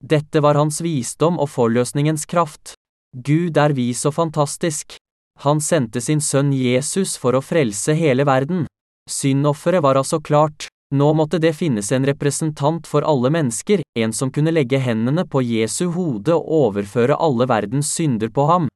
Dette 0.00 0.40
var 0.40 0.54
hans 0.54 0.78
visdom 0.84 1.40
og 1.42 1.50
forløsningens 1.50 2.24
kraft. 2.30 2.76
Gud 3.12 3.58
er 3.58 3.74
vis 3.74 4.04
og 4.06 4.14
fantastisk. 4.14 4.96
Han 5.44 5.60
sendte 5.60 6.00
sin 6.00 6.20
sønn 6.20 6.52
Jesus 6.52 7.16
for 7.20 7.36
å 7.36 7.42
frelse 7.44 7.92
hele 7.98 8.24
verden. 8.24 8.64
Syndofferet 9.10 9.82
var 9.84 10.00
altså 10.00 10.20
klart, 10.20 10.68
nå 10.94 11.12
måtte 11.18 11.38
det 11.42 11.52
finnes 11.58 11.90
en 11.92 12.06
representant 12.06 12.86
for 12.86 13.02
alle 13.02 13.30
mennesker, 13.34 13.82
en 13.98 14.12
som 14.14 14.30
kunne 14.30 14.54
legge 14.54 14.78
hendene 14.78 15.26
på 15.26 15.42
Jesu 15.42 15.88
hode 15.92 16.34
og 16.34 16.48
overføre 16.60 17.18
alle 17.18 17.48
verdens 17.50 17.90
synder 17.90 18.30
på 18.30 18.46
ham. 18.46 18.68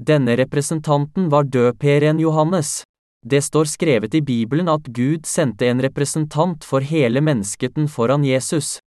Denne 0.00 0.36
representanten 0.36 1.30
var 1.32 1.44
døperen 1.44 2.20
Johannes. 2.20 2.82
Det 3.24 3.42
står 3.44 3.68
skrevet 3.68 4.14
i 4.14 4.20
Bibelen 4.20 4.68
at 4.68 4.88
Gud 4.92 5.26
sendte 5.26 5.68
en 5.68 5.80
representant 5.82 6.64
for 6.64 6.80
hele 6.80 7.20
mennesketen 7.20 7.88
foran 7.88 8.24
Jesus. 8.24 8.78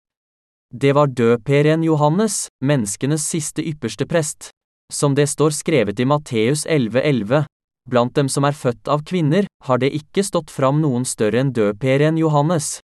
Det 0.74 0.94
var 0.94 1.10
døperen 1.10 1.82
Johannes, 1.82 2.48
menneskenes 2.62 3.26
siste 3.26 3.62
ypperste 3.66 4.06
prest. 4.06 4.50
Som 4.90 5.14
det 5.14 5.28
står 5.30 5.54
skrevet 5.54 6.00
i 6.00 6.04
Matteus 6.04 6.66
11,11, 6.66 7.00
11, 7.00 7.44
blant 7.90 8.14
dem 8.14 8.28
som 8.28 8.44
er 8.44 8.56
født 8.58 8.88
av 8.90 9.04
kvinner, 9.06 9.46
har 9.64 9.78
det 9.78 9.92
ikke 9.94 10.24
stått 10.26 10.50
fram 10.50 10.82
noen 10.82 11.06
større 11.06 11.40
enn 11.40 11.52
døperen 11.54 12.18
Johannes. 12.18 12.80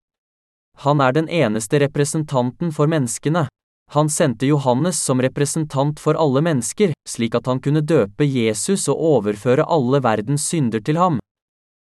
Han 0.86 1.00
er 1.00 1.12
den 1.16 1.28
eneste 1.28 1.80
representanten 1.82 2.72
for 2.72 2.86
menneskene. 2.86 3.46
Han 3.94 4.10
sendte 4.10 4.46
Johannes 4.46 4.98
som 5.02 5.22
representant 5.22 6.00
for 6.02 6.18
alle 6.18 6.42
mennesker, 6.42 6.92
slik 7.08 7.36
at 7.38 7.46
han 7.46 7.62
kunne 7.62 7.84
døpe 7.86 8.26
Jesus 8.26 8.88
og 8.92 9.02
overføre 9.10 9.66
alle 9.66 10.02
verdens 10.02 10.46
synder 10.50 10.82
til 10.82 10.98
ham. 11.00 11.20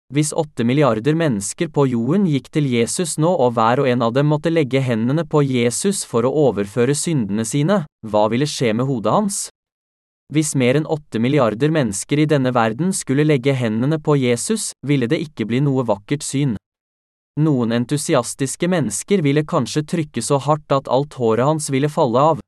Hvis 0.09 0.31
åtte 0.33 0.65
milliarder 0.65 1.13
mennesker 1.13 1.69
på 1.69 1.85
jorden 1.91 2.25
gikk 2.25 2.47
til 2.55 2.65
Jesus 2.65 3.19
nå 3.21 3.29
og 3.29 3.53
hver 3.53 3.83
og 3.83 3.91
en 3.91 4.01
av 4.01 4.15
dem 4.15 4.31
måtte 4.31 4.49
legge 4.49 4.81
hendene 4.81 5.27
på 5.27 5.43
Jesus 5.45 6.01
for 6.07 6.25
å 6.25 6.33
overføre 6.49 6.95
syndene 6.97 7.45
sine, 7.45 7.83
hva 8.07 8.25
ville 8.33 8.47
skje 8.49 8.73
med 8.73 8.89
hodet 8.89 9.13
hans? 9.13 9.39
Hvis 10.29 10.53
mer 10.53 10.77
enn 10.77 10.85
åtte 10.85 11.17
milliarder 11.17 11.71
mennesker 11.73 12.19
i 12.21 12.27
denne 12.29 12.51
verden 12.53 12.91
skulle 12.93 13.25
legge 13.25 13.55
hendene 13.57 13.97
på 13.97 14.13
Jesus, 14.19 14.71
ville 14.85 15.07
det 15.09 15.17
ikke 15.23 15.47
bli 15.49 15.63
noe 15.65 15.85
vakkert 15.89 16.21
syn. 16.21 16.53
Noen 17.39 17.71
entusiastiske 17.73 18.67
mennesker 18.69 19.23
ville 19.25 19.45
kanskje 19.47 19.85
trykke 19.87 20.21
så 20.21 20.37
hardt 20.43 20.69
at 20.75 20.91
alt 20.91 21.17
håret 21.17 21.47
hans 21.47 21.69
ville 21.73 21.89
falle 21.89 22.21
av. 22.33 22.43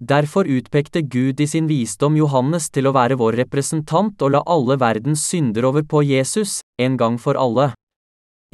Derfor 0.00 0.46
utpekte 0.46 1.02
Gud 1.02 1.40
i 1.40 1.48
sin 1.50 1.66
visdom 1.68 2.14
Johannes 2.16 2.70
til 2.70 2.86
å 2.86 2.94
være 2.96 3.18
vår 3.20 3.40
representant 3.42 4.22
og 4.22 4.32
la 4.36 4.44
alle 4.46 4.78
verdens 4.80 5.26
synder 5.26 5.66
over 5.68 5.84
på 5.84 6.04
Jesus, 6.06 6.60
en 6.80 6.96
gang 7.00 7.18
for 7.18 7.36
alle. 7.36 7.72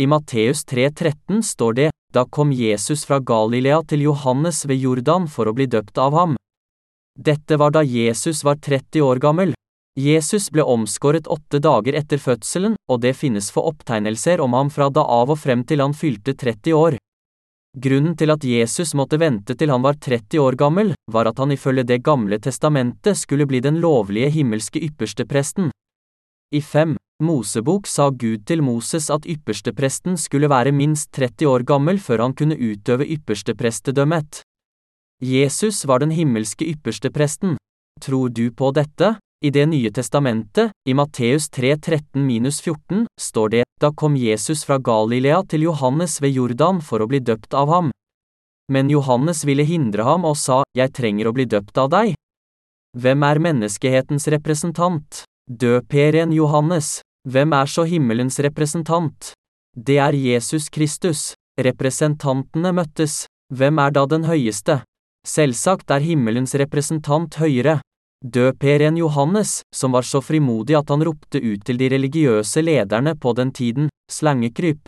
I 0.00 0.08
Matteus 0.08 0.64
3,13 0.64 1.44
står 1.44 1.76
det, 1.76 1.90
da 2.14 2.24
kom 2.24 2.50
Jesus 2.56 3.04
fra 3.04 3.20
Galilea 3.20 3.82
til 3.84 4.08
Johannes 4.08 4.64
ved 4.66 4.80
Jordan 4.80 5.28
for 5.28 5.46
å 5.46 5.54
bli 5.54 5.68
døpt 5.70 5.98
av 6.00 6.16
ham. 6.16 6.36
Dette 7.16 7.56
var 7.56 7.72
da 7.72 7.82
Jesus 7.82 8.44
var 8.44 8.60
30 8.60 9.02
år 9.02 9.16
gammel. 9.16 9.54
Jesus 9.96 10.50
ble 10.52 10.62
omskåret 10.62 11.26
åtte 11.26 11.58
dager 11.64 11.96
etter 11.96 12.20
fødselen, 12.20 12.74
og 12.92 13.00
det 13.00 13.14
finnes 13.16 13.48
få 13.50 13.64
opptegnelser 13.70 14.42
om 14.44 14.52
ham 14.52 14.70
fra 14.70 14.90
da 14.92 15.00
av 15.00 15.32
og 15.32 15.40
frem 15.40 15.64
til 15.64 15.80
han 15.80 15.96
fylte 15.96 16.34
30 16.36 16.76
år. 16.76 16.98
Grunnen 17.76 18.16
til 18.16 18.32
at 18.32 18.44
Jesus 18.44 18.94
måtte 18.96 19.18
vente 19.20 19.56
til 19.56 19.72
han 19.72 19.82
var 19.84 19.96
30 20.00 20.40
år 20.40 20.56
gammel, 20.60 20.92
var 21.12 21.28
at 21.28 21.40
han 21.40 21.52
ifølge 21.52 21.84
Det 21.84 22.02
gamle 22.04 22.38
testamentet 22.38 23.16
skulle 23.16 23.46
bli 23.46 23.60
den 23.60 23.80
lovlige 23.80 24.30
himmelske 24.30 24.80
ypperstepresten. 24.80 25.70
I 26.52 26.60
fem 26.60 26.96
Mosebok 27.22 27.86
sa 27.88 28.10
Gud 28.10 28.44
til 28.44 28.60
Moses 28.62 29.08
at 29.10 29.24
ypperstepresten 29.24 30.16
skulle 30.20 30.48
være 30.52 30.72
minst 30.72 31.12
30 31.16 31.48
år 31.48 31.64
gammel 31.64 31.98
før 31.98 32.26
han 32.26 32.36
kunne 32.36 32.56
utøve 32.60 33.08
yppersteprestedømmet. 33.08 34.45
Jesus 35.24 35.84
var 35.84 35.98
den 35.98 36.10
himmelske 36.10 36.66
ypperste 36.68 37.10
presten. 37.10 37.56
Tror 38.00 38.28
du 38.28 38.50
på 38.52 38.70
dette? 38.70 39.16
I 39.44 39.50
Det 39.50 39.66
nye 39.66 39.90
testamentet, 39.90 40.70
i 40.88 40.94
Matteus 40.94 41.48
3, 41.50 41.76
13-14, 41.76 43.06
står 43.20 43.48
det, 43.48 43.64
da 43.80 43.92
kom 43.92 44.16
Jesus 44.16 44.64
fra 44.64 44.78
Galilea 44.78 45.42
til 45.48 45.62
Johannes 45.62 46.20
ved 46.22 46.32
Jordan 46.32 46.80
for 46.80 47.00
å 47.00 47.06
bli 47.08 47.20
døpt 47.20 47.54
av 47.54 47.68
ham. 47.68 47.90
Men 48.72 48.90
Johannes 48.90 49.44
ville 49.44 49.64
hindre 49.64 50.02
ham 50.02 50.24
og 50.24 50.36
sa, 50.36 50.64
Jeg 50.74 50.92
trenger 50.92 51.28
å 51.28 51.32
bli 51.32 51.44
døpt 51.44 51.78
av 51.78 51.90
deg. 51.90 52.14
Hvem 52.96 53.22
er 53.22 53.38
menneskehetens 53.38 54.28
representant? 54.28 55.22
Døperen 55.48 56.32
Johannes. 56.32 57.00
Hvem 57.28 57.52
er 57.52 57.66
så 57.66 57.84
himmelens 57.84 58.40
representant? 58.40 59.32
Det 59.76 59.98
er 59.98 60.12
Jesus 60.12 60.68
Kristus. 60.68 61.34
Representantene 61.60 62.72
møttes. 62.72 63.26
Hvem 63.52 63.78
er 63.78 63.90
da 63.92 64.06
den 64.06 64.24
høyeste? 64.24 64.80
Selvsagt 65.26 65.90
er 65.90 66.04
himmelens 66.06 66.54
representant 66.54 67.40
høyere. 67.40 67.80
Døperen 68.22 68.96
Johannes, 68.96 69.60
som 69.74 69.92
var 69.92 70.06
så 70.06 70.20
frimodig 70.22 70.76
at 70.78 70.90
han 70.90 71.02
ropte 71.04 71.40
ut 71.42 71.64
til 71.66 71.78
de 71.80 71.88
religiøse 71.92 72.62
lederne 72.62 73.16
på 73.18 73.34
den 73.34 73.50
tiden, 73.52 73.90
slangekryp. 74.10 74.86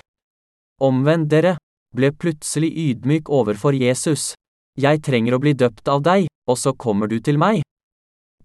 Omvend 0.80 1.26
dere, 1.32 1.57
ble 1.95 2.12
plutselig 2.14 2.70
ydmyk 2.70 3.28
overfor 3.28 3.74
Jesus. 3.74 4.32
Jeg 4.78 5.03
trenger 5.03 5.34
å 5.34 5.43
bli 5.43 5.57
døpt 5.59 5.91
av 5.91 6.05
deg, 6.07 6.28
og 6.47 6.59
så 6.59 6.72
kommer 6.72 7.11
du 7.11 7.18
til 7.18 7.39
meg. 7.39 7.64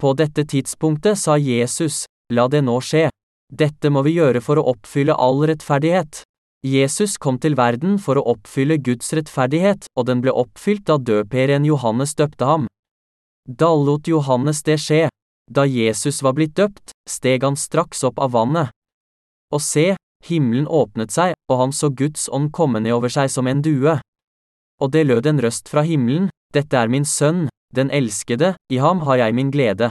På 0.02 0.16
dette 0.18 0.48
tidspunktet 0.50 1.20
sa 1.22 1.38
Jesus, 1.38 2.04
la 2.34 2.48
det 2.50 2.64
nå 2.66 2.80
skje. 2.82 3.08
Dette 3.54 3.92
må 3.94 4.02
vi 4.02 4.18
gjøre 4.18 4.42
for 4.42 4.58
å 4.58 4.66
oppfylle 4.74 5.14
all 5.14 5.46
rettferdighet. 5.46 6.24
Jesus 6.64 7.18
kom 7.20 7.40
til 7.44 7.58
verden 7.60 7.98
for 8.00 8.16
å 8.16 8.24
oppfylle 8.36 8.78
Guds 8.80 9.12
rettferdighet, 9.12 9.90
og 10.00 10.08
den 10.08 10.22
ble 10.24 10.32
oppfylt 10.32 10.86
da 10.88 10.96
døperen 10.96 11.66
Johannes 11.68 12.16
døpte 12.16 12.48
ham. 12.48 12.68
Da 13.44 13.74
lot 13.76 14.08
Johannes 14.08 14.64
det 14.64 14.78
skje. 14.80 15.10
Da 15.52 15.66
Jesus 15.68 16.22
var 16.24 16.38
blitt 16.38 16.56
døpt, 16.56 16.96
steg 17.10 17.44
han 17.44 17.60
straks 17.60 18.06
opp 18.08 18.22
av 18.24 18.32
vannet. 18.32 18.72
Og 19.52 19.60
se, 19.60 19.98
himmelen 20.24 20.70
åpnet 20.72 21.12
seg, 21.12 21.36
og 21.52 21.60
han 21.60 21.76
så 21.76 21.92
Guds 21.92 22.30
ånd 22.32 22.54
komme 22.56 22.80
ned 22.80 22.96
over 22.96 23.12
seg 23.12 23.28
som 23.28 23.50
en 23.52 23.62
due. 23.62 23.98
Og 24.80 24.96
det 24.96 25.04
lød 25.10 25.28
en 25.28 25.44
røst 25.44 25.68
fra 25.68 25.84
himmelen, 25.84 26.32
Dette 26.54 26.78
er 26.78 26.90
min 26.92 27.06
sønn, 27.06 27.48
den 27.74 27.90
elskede, 27.90 28.54
i 28.70 28.78
ham 28.78 29.02
har 29.08 29.18
jeg 29.18 29.34
min 29.34 29.50
glede. 29.50 29.90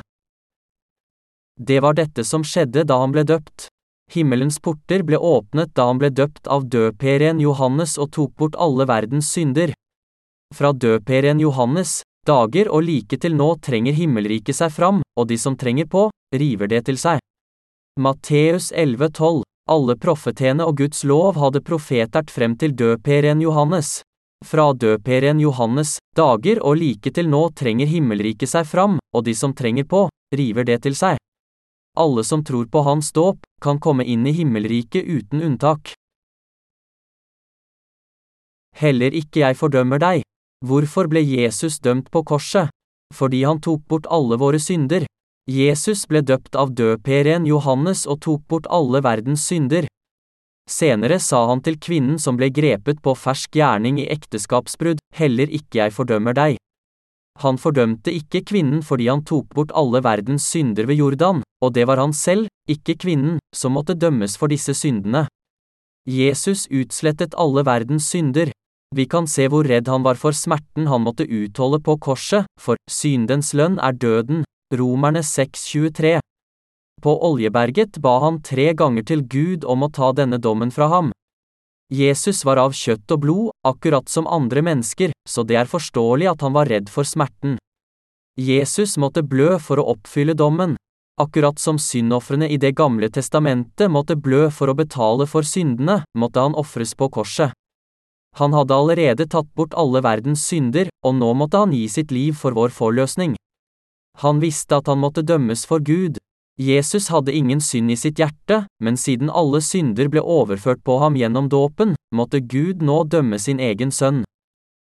Det 1.59 1.81
var 1.83 1.97
dette 1.99 2.23
som 2.25 2.45
skjedde 2.47 2.85
da 2.87 3.01
han 3.03 3.15
ble 3.15 3.25
døpt. 3.27 3.67
Himmelens 4.13 4.59
porter 4.61 5.03
ble 5.09 5.17
åpnet 5.17 5.73
da 5.75 5.87
han 5.89 6.01
ble 6.01 6.11
døpt 6.13 6.49
av 6.51 6.67
døperen 6.69 7.41
Johannes 7.41 7.97
og 7.97 8.11
tok 8.13 8.35
bort 8.37 8.59
alle 8.61 8.85
verdens 8.89 9.31
synder. 9.33 9.73
Fra 10.53 10.73
døperen 10.77 11.41
Johannes, 11.41 12.03
dager 12.29 12.69
og 12.69 12.85
like 12.85 13.17
til 13.17 13.39
nå 13.39 13.55
trenger 13.65 13.97
himmelriket 13.97 14.59
seg 14.59 14.75
fram, 14.75 15.01
og 15.17 15.31
de 15.33 15.39
som 15.41 15.57
trenger 15.57 15.89
på, 15.89 16.11
river 16.37 16.69
det 16.69 16.85
til 16.91 17.01
seg. 17.01 17.23
Matteus 17.97 18.69
11,12 18.73 19.43
Alle 19.73 19.97
profetene 19.97 20.67
og 20.69 20.77
Guds 20.83 21.05
lov 21.09 21.41
hadde 21.41 21.65
profetert 21.65 22.31
frem 22.35 22.59
til 22.61 22.77
døperen 22.77 23.41
Johannes. 23.41 24.03
Fra 24.45 24.73
døperen 24.75 25.41
Johannes, 25.41 25.97
dager 26.19 26.61
og 26.61 26.81
like 26.83 27.15
til 27.15 27.31
nå 27.31 27.47
trenger 27.57 27.87
himmelriket 27.87 28.51
seg 28.51 28.67
fram, 28.67 28.99
og 29.15 29.25
de 29.25 29.37
som 29.39 29.55
trenger 29.55 29.87
på, 29.89 30.09
river 30.35 30.67
det 30.69 30.83
til 30.83 30.99
seg. 30.99 31.22
Alle 31.97 32.25
som 32.25 32.45
tror 32.45 32.67
på 32.73 32.81
hans 32.81 33.13
dåp, 33.13 33.39
kan 33.61 33.81
komme 33.81 34.05
inn 34.05 34.27
i 34.27 34.33
himmelriket 34.33 35.05
uten 35.05 35.43
unntak. 35.43 35.93
Heller 38.73 39.13
ikke 39.13 39.43
jeg 39.45 39.59
fordømmer 39.61 40.01
deg. 40.01 40.23
Hvorfor 40.65 41.11
ble 41.13 41.21
Jesus 41.21 41.79
dømt 41.85 42.09
på 42.11 42.23
korset? 42.25 42.73
Fordi 43.13 43.43
han 43.45 43.61
tok 43.61 43.85
bort 43.89 44.09
alle 44.09 44.39
våre 44.41 44.61
synder. 44.63 45.05
Jesus 45.51 46.07
ble 46.09 46.23
døpt 46.23 46.57
av 46.57 46.73
døperen 46.73 47.45
Johannes 47.47 48.07
og 48.07 48.23
tok 48.25 48.47
bort 48.49 48.67
alle 48.71 49.03
verdens 49.05 49.45
synder. 49.45 49.89
Senere 50.71 51.19
sa 51.21 51.45
han 51.51 51.61
til 51.61 51.77
kvinnen 51.77 52.19
som 52.23 52.39
ble 52.39 52.49
grepet 52.55 53.03
på 53.03 53.17
fersk 53.19 53.59
gjerning 53.59 53.99
i 54.01 54.09
ekteskapsbrudd, 54.15 55.03
heller 55.19 55.51
ikke 55.51 55.83
jeg 55.83 55.93
fordømmer 55.93 56.33
deg. 56.39 56.57
Han 57.43 57.59
fordømte 57.59 58.15
ikke 58.15 58.45
kvinnen 58.49 58.85
fordi 58.87 59.11
han 59.11 59.25
tok 59.29 59.51
bort 59.53 59.75
alle 59.75 60.01
verdens 60.05 60.47
synder 60.47 60.87
ved 60.87 61.03
Jordan, 61.03 61.43
og 61.63 61.75
det 61.77 61.87
var 61.87 62.01
han 62.03 62.13
selv, 62.13 62.49
ikke 62.69 62.99
kvinnen, 63.05 63.39
som 63.55 63.77
måtte 63.77 63.95
dømmes 63.95 64.35
for 64.39 64.51
disse 64.51 64.75
syndene. 64.75 65.27
Jesus 66.09 66.67
utslettet 66.67 67.37
alle 67.39 67.63
verdens 67.63 68.09
synder. 68.11 68.51
Vi 68.93 69.07
kan 69.07 69.29
se 69.31 69.47
hvor 69.49 69.65
redd 69.65 69.89
han 69.89 70.03
var 70.05 70.19
for 70.21 70.35
smerten 70.37 70.89
han 70.91 71.07
måtte 71.07 71.25
utholde 71.25 71.79
på 71.81 71.97
korset, 72.03 72.45
for 72.61 72.77
syndens 72.91 73.55
lønn 73.55 73.79
er 73.79 73.95
døden, 73.95 74.43
Romerne 74.75 75.23
6,23. 75.23 76.19
På 77.03 77.17
Oljeberget 77.31 77.99
ba 78.03 78.19
han 78.23 78.43
tre 78.43 78.73
ganger 78.75 79.07
til 79.07 79.25
Gud 79.27 79.65
om 79.65 79.87
å 79.87 79.91
ta 79.91 80.13
denne 80.13 80.39
dommen 80.43 80.71
fra 80.71 80.91
ham. 80.93 81.11
Jesus 81.93 82.45
var 82.49 82.61
av 82.63 82.73
kjøtt 82.73 83.11
og 83.13 83.21
blod, 83.25 83.49
akkurat 83.69 84.09
som 84.09 84.29
andre 84.31 84.63
mennesker, 84.65 85.13
så 85.29 85.45
det 85.45 85.59
er 85.61 85.69
forståelig 85.69 86.31
at 86.31 86.45
han 86.47 86.55
var 86.57 86.71
redd 86.71 86.89
for 86.89 87.05
smerten. 87.05 87.59
Jesus 88.41 88.97
måtte 88.97 89.21
blø 89.23 89.59
for 89.61 89.83
å 89.83 89.91
oppfylle 89.93 90.33
dommen. 90.39 90.79
Akkurat 91.23 91.59
som 91.63 91.79
syndofrene 91.79 92.49
i 92.51 92.57
Det 92.59 92.73
gamle 92.75 93.07
testamentet 93.13 93.91
måtte 93.91 94.17
blø 94.19 94.49
for 94.51 94.73
å 94.73 94.75
betale 94.75 95.29
for 95.31 95.47
syndene, 95.47 96.01
måtte 96.19 96.43
han 96.43 96.57
ofres 96.59 96.97
på 96.99 97.11
korset. 97.15 97.53
Han 98.41 98.57
hadde 98.57 98.75
allerede 98.75 99.29
tatt 99.29 99.53
bort 99.55 99.77
alle 99.77 100.03
verdens 100.03 100.43
synder, 100.49 100.89
og 101.05 101.15
nå 101.21 101.31
måtte 101.37 101.61
han 101.63 101.77
gi 101.77 101.85
sitt 101.89 102.11
liv 102.11 102.35
for 102.35 102.57
vår 102.57 102.75
forløsning. 102.75 103.37
Han 104.25 104.41
visste 104.43 104.81
at 104.81 104.89
han 104.91 105.03
måtte 105.05 105.23
dømmes 105.23 105.67
for 105.69 105.85
Gud, 105.85 106.19
Jesus 106.61 107.09
hadde 107.09 107.33
ingen 107.33 107.61
synd 107.65 107.91
i 107.91 107.97
sitt 107.97 108.19
hjerte, 108.21 108.67
men 108.83 108.99
siden 109.01 109.31
alle 109.33 109.63
synder 109.65 110.11
ble 110.13 110.21
overført 110.21 110.83
på 110.85 110.99
ham 111.01 111.17
gjennom 111.17 111.49
dåpen, 111.49 111.95
måtte 112.13 112.43
Gud 112.45 112.83
nå 112.85 113.05
dømme 113.09 113.39
sin 113.41 113.61
egen 113.61 113.91
sønn. 113.91 114.21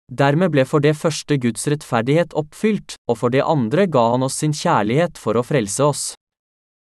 Dermed 0.08 0.54
ble 0.54 0.64
for 0.64 0.80
det 0.80 0.94
første 0.96 1.36
Guds 1.36 1.66
rettferdighet 1.68 2.32
oppfylt, 2.32 2.96
og 3.08 3.18
for 3.20 3.32
det 3.34 3.44
andre 3.44 3.84
ga 3.86 4.06
han 4.14 4.24
oss 4.24 4.38
sin 4.40 4.54
kjærlighet 4.56 5.20
for 5.20 5.36
å 5.36 5.44
frelse 5.44 5.84
oss. 5.84 6.04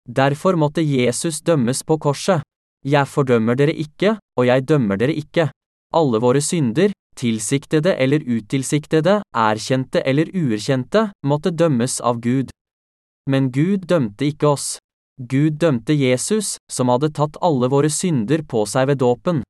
Derfor 0.09 0.57
måtte 0.57 0.81
Jesus 0.81 1.41
dømmes 1.45 1.83
på 1.85 1.99
korset. 2.01 2.41
Jeg 2.81 3.05
fordømmer 3.05 3.55
dere 3.55 3.75
ikke, 3.77 4.15
og 4.37 4.47
jeg 4.49 4.65
dømmer 4.65 4.97
dere 4.97 5.13
ikke. 5.13 5.51
Alle 5.93 6.21
våre 6.23 6.41
synder, 6.41 6.95
tilsiktede 7.15 7.93
eller 7.93 8.25
utilsiktede, 8.25 9.19
erkjente 9.37 10.01
eller 10.01 10.31
uerkjente, 10.33 11.11
måtte 11.23 11.53
dømmes 11.53 11.99
av 12.01 12.23
Gud. 12.25 12.49
Men 13.29 13.51
Gud 13.53 13.85
dømte 13.85 14.25
ikke 14.25 14.55
oss. 14.55 14.79
Gud 15.21 15.59
dømte 15.61 15.93
Jesus, 15.93 16.55
som 16.71 16.89
hadde 16.89 17.11
tatt 17.13 17.37
alle 17.45 17.69
våre 17.69 17.91
synder 17.93 18.41
på 18.41 18.65
seg 18.65 18.89
ved 18.89 19.03
dåpen. 19.03 19.43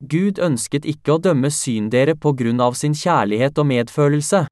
Gud 0.00 0.38
ønsket 0.40 0.86
ikke 0.88 1.16
å 1.16 1.20
dømme 1.20 1.50
syndere 1.52 2.14
på 2.16 2.32
grunn 2.32 2.60
av 2.64 2.76
sin 2.78 2.94
kjærlighet 2.96 3.58
og 3.60 3.68
medfølelse. 3.68 4.46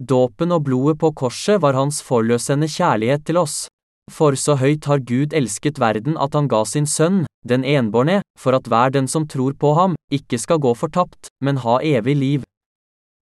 Dåpen 0.00 0.54
og 0.56 0.64
blodet 0.64 0.96
på 1.02 1.12
korset 1.12 1.60
var 1.60 1.76
hans 1.76 2.00
forløsende 2.02 2.68
kjærlighet 2.72 3.26
til 3.28 3.36
oss. 3.42 3.66
For 4.10 4.34
så 4.34 4.56
høyt 4.56 4.88
har 4.88 5.04
Gud 5.04 5.36
elsket 5.36 5.78
verden 5.78 6.16
at 6.16 6.32
han 6.34 6.48
ga 6.48 6.64
sin 6.64 6.88
sønn, 6.88 7.26
den 7.44 7.64
enbårne, 7.68 8.22
for 8.38 8.56
at 8.56 8.66
hver 8.66 8.90
den 8.90 9.06
som 9.06 9.28
tror 9.28 9.52
på 9.52 9.74
ham, 9.76 9.94
ikke 10.10 10.40
skal 10.40 10.58
gå 10.58 10.72
fortapt, 10.74 11.28
men 11.44 11.60
ha 11.62 11.78
evig 11.84 12.16
liv. 12.16 12.48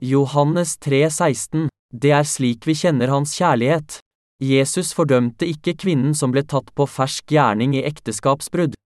Johannes 0.01 0.79
3,16 0.79 1.67
Det 1.93 2.15
er 2.15 2.25
slik 2.25 2.65
vi 2.65 2.79
kjenner 2.79 3.11
hans 3.11 3.35
kjærlighet. 3.37 3.99
Jesus 4.41 4.95
fordømte 4.97 5.45
ikke 5.45 5.75
kvinnen 5.83 6.15
som 6.17 6.33
ble 6.33 6.47
tatt 6.47 6.71
på 6.73 6.87
fersk 6.89 7.35
gjerning 7.35 7.75
i 7.77 7.85
ekteskapsbrudd. 7.85 8.79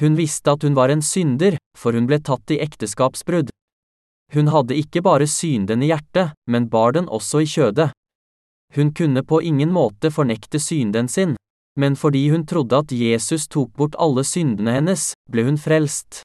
Hun 0.00 0.16
visste 0.16 0.54
at 0.54 0.62
hun 0.62 0.74
var 0.74 0.88
en 0.88 1.02
synder, 1.02 1.58
for 1.76 1.92
hun 1.92 2.06
ble 2.08 2.18
tatt 2.20 2.50
i 2.50 2.60
ekteskapsbrudd. 2.64 3.50
Hun 4.32 4.48
hadde 4.48 4.78
ikke 4.78 5.02
bare 5.04 5.26
synden 5.28 5.82
i 5.84 5.90
hjertet, 5.92 6.32
men 6.48 6.70
bar 6.72 6.94
den 6.96 7.08
også 7.08 7.42
i 7.44 7.48
kjødet. 7.48 7.92
Hun 8.74 8.92
kunne 8.96 9.22
på 9.22 9.42
ingen 9.44 9.72
måte 9.72 10.08
fornekte 10.10 10.60
synden 10.60 11.08
sin, 11.08 11.36
men 11.76 11.96
fordi 11.96 12.28
hun 12.32 12.46
trodde 12.46 12.78
at 12.78 12.92
Jesus 12.92 13.48
tok 13.48 13.72
bort 13.76 13.96
alle 14.00 14.24
syndene 14.24 14.72
hennes, 14.72 15.12
ble 15.28 15.44
hun 15.44 15.60
frelst. 15.60 16.22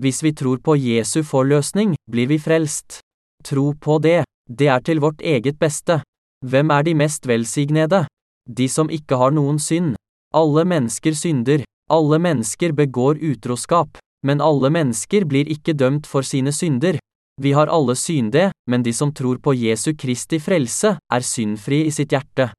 Hvis 0.00 0.22
vi 0.22 0.32
tror 0.32 0.58
på 0.58 0.74
Jesu 0.74 1.22
forløsning, 1.22 1.94
blir 2.10 2.26
vi 2.26 2.38
frelst. 2.38 3.00
Tro 3.44 3.72
på 3.72 3.98
det, 4.02 4.24
det 4.48 4.68
er 4.68 4.80
til 4.80 5.00
vårt 5.00 5.20
eget 5.20 5.58
beste. 5.58 6.00
Hvem 6.46 6.70
er 6.70 6.82
de 6.82 6.94
mest 6.94 7.26
velsignede? 7.28 8.06
De 8.48 8.68
som 8.68 8.90
ikke 8.90 9.18
har 9.20 9.30
noen 9.30 9.58
synd. 9.58 9.94
Alle 10.34 10.64
mennesker 10.64 11.14
synder, 11.14 11.62
alle 11.90 12.18
mennesker 12.22 12.72
begår 12.72 13.18
utroskap, 13.20 13.98
men 14.26 14.40
alle 14.40 14.70
mennesker 14.70 15.24
blir 15.24 15.48
ikke 15.50 15.74
dømt 15.74 16.06
for 16.06 16.26
sine 16.26 16.52
synder. 16.52 16.98
Vi 17.40 17.52
har 17.56 17.72
alle 17.72 17.96
synde, 17.96 18.50
men 18.70 18.82
de 18.82 18.92
som 18.92 19.12
tror 19.14 19.38
på 19.40 19.54
Jesu 19.56 19.94
Kristi 19.96 20.38
frelse, 20.40 20.96
er 21.00 21.24
syndfrie 21.24 21.86
i 21.88 21.94
sitt 21.94 22.12
hjerte. 22.12 22.50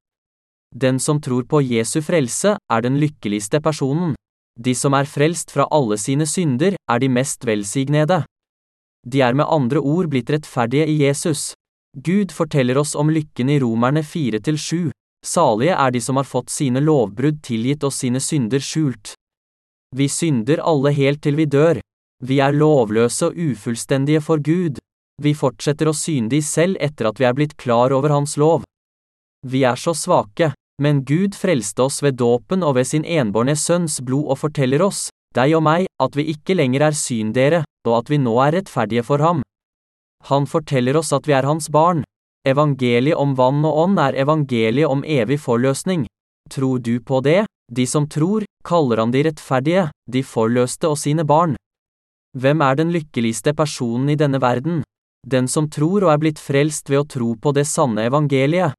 Den 0.76 1.00
som 1.00 1.22
tror 1.22 1.44
på 1.44 1.62
Jesu 1.62 2.02
frelse, 2.02 2.56
er 2.58 2.82
den 2.82 2.98
lykkeligste 3.00 3.62
personen. 3.62 4.16
De 4.60 4.74
som 4.76 4.94
er 4.98 5.06
frelst 5.08 5.52
fra 5.52 5.68
alle 5.72 5.98
sine 5.98 6.26
synder, 6.26 6.76
er 6.90 7.00
de 7.00 7.10
mest 7.10 7.46
velsignede. 7.46 8.24
De 9.08 9.22
er 9.22 9.34
med 9.34 9.50
andre 9.50 9.80
ord 9.80 10.10
blitt 10.10 10.30
rettferdige 10.30 10.88
i 10.88 10.98
Jesus. 11.04 11.54
Gud 11.98 12.32
forteller 12.32 12.78
oss 12.78 12.96
om 12.96 13.10
lykken 13.10 13.50
i 13.50 13.60
Romerne 13.60 14.02
4-7. 14.02 14.92
Salige 15.26 15.76
er 15.76 15.92
de 15.92 16.02
som 16.02 16.18
har 16.18 16.26
fått 16.26 16.50
sine 16.50 16.82
lovbrudd 16.82 17.42
tilgitt 17.46 17.84
og 17.84 17.94
sine 17.94 18.22
synder 18.24 18.64
skjult. 18.64 19.14
Vi 19.96 20.08
synder 20.08 20.62
alle 20.64 20.94
helt 20.96 21.20
til 21.24 21.36
vi 21.36 21.46
dør. 21.46 21.82
Vi 22.24 22.40
er 22.40 22.56
lovløse 22.56 23.28
og 23.28 23.36
ufullstendige 23.36 24.22
for 24.24 24.40
Gud. 24.40 24.80
Vi 25.22 25.34
fortsetter 25.36 25.90
å 25.90 25.96
synde 25.96 26.38
i 26.38 26.42
selv 26.46 26.80
etter 26.80 27.10
at 27.10 27.20
vi 27.20 27.28
er 27.28 27.36
blitt 27.36 27.58
klar 27.60 27.92
over 27.92 28.14
Hans 28.14 28.38
lov. 28.40 28.64
Vi 29.44 29.64
er 29.68 29.76
så 29.76 29.94
svake, 29.98 30.54
men 30.82 31.04
Gud 31.04 31.36
frelste 31.36 31.84
oss 31.84 32.00
ved 32.06 32.18
dåpen 32.22 32.64
og 32.64 32.78
ved 32.78 32.88
sin 32.88 33.04
enbårne 33.04 33.58
sønns 33.58 34.00
blod 34.06 34.32
og 34.32 34.40
forteller 34.46 34.86
oss, 34.86 35.10
deg 35.36 35.58
og 35.58 35.66
meg, 35.66 35.90
at 36.00 36.16
vi 36.16 36.30
ikke 36.34 36.56
lenger 36.56 36.88
er 36.88 36.98
syndere, 36.98 37.64
og 37.88 37.98
at 38.00 38.14
vi 38.14 38.22
nå 38.22 38.38
er 38.46 38.56
rettferdige 38.60 39.04
for 39.04 39.22
ham. 39.22 39.44
Han 40.30 40.48
forteller 40.48 40.98
oss 41.02 41.12
at 41.14 41.28
vi 41.28 41.36
er 41.36 41.50
hans 41.50 41.68
barn. 41.74 42.06
Evangeliet 42.48 43.20
om 43.20 43.36
vann 43.38 43.66
og 43.66 43.84
ånd 43.84 44.00
er 44.02 44.18
evangeliet 44.24 44.90
om 44.90 45.04
evig 45.04 45.42
forløsning. 45.42 46.08
Tror 46.52 46.80
du 46.80 47.00
på 47.00 47.22
det? 47.22 47.46
De 47.72 47.88
som 47.88 48.08
tror, 48.10 48.44
kaller 48.68 49.00
han 49.00 49.12
de 49.12 49.24
rettferdige, 49.24 49.90
de 50.12 50.24
forløste 50.24 50.90
og 50.92 50.98
sine 51.00 51.24
barn. 51.24 51.56
Hvem 52.36 52.62
er 52.62 52.76
den 52.76 52.92
lykkeligste 52.92 53.54
personen 53.56 54.10
i 54.12 54.18
denne 54.20 54.42
verden? 54.44 54.84
Den 55.28 55.48
som 55.48 55.70
tror 55.70 56.04
og 56.04 56.12
er 56.12 56.20
blitt 56.20 56.40
frelst 56.40 56.90
ved 56.90 57.04
å 57.04 57.08
tro 57.08 57.30
på 57.36 57.54
det 57.56 57.68
sanne 57.70 58.08
evangeliet. 58.10 58.76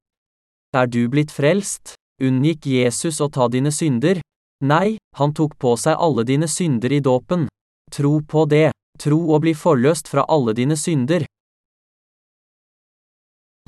Er 0.77 0.87
du 0.89 1.07
blitt 1.09 1.33
frelst? 1.33 1.95
Unngikk 2.23 2.67
Jesus 2.67 3.21
å 3.21 3.31
ta 3.33 3.49
dine 3.49 3.73
synder? 3.73 4.21
Nei, 4.65 4.99
han 5.17 5.33
tok 5.35 5.57
på 5.59 5.75
seg 5.81 5.97
alle 5.99 6.25
dine 6.29 6.49
synder 6.49 6.93
i 6.93 7.01
dåpen. 7.01 7.49
Tro 7.93 8.21
på 8.21 8.45
det, 8.49 8.71
tro 9.01 9.19
og 9.35 9.43
bli 9.45 9.55
forløst 9.57 10.09
fra 10.09 10.25
alle 10.29 10.55
dine 10.57 10.77
synder. 10.77 11.25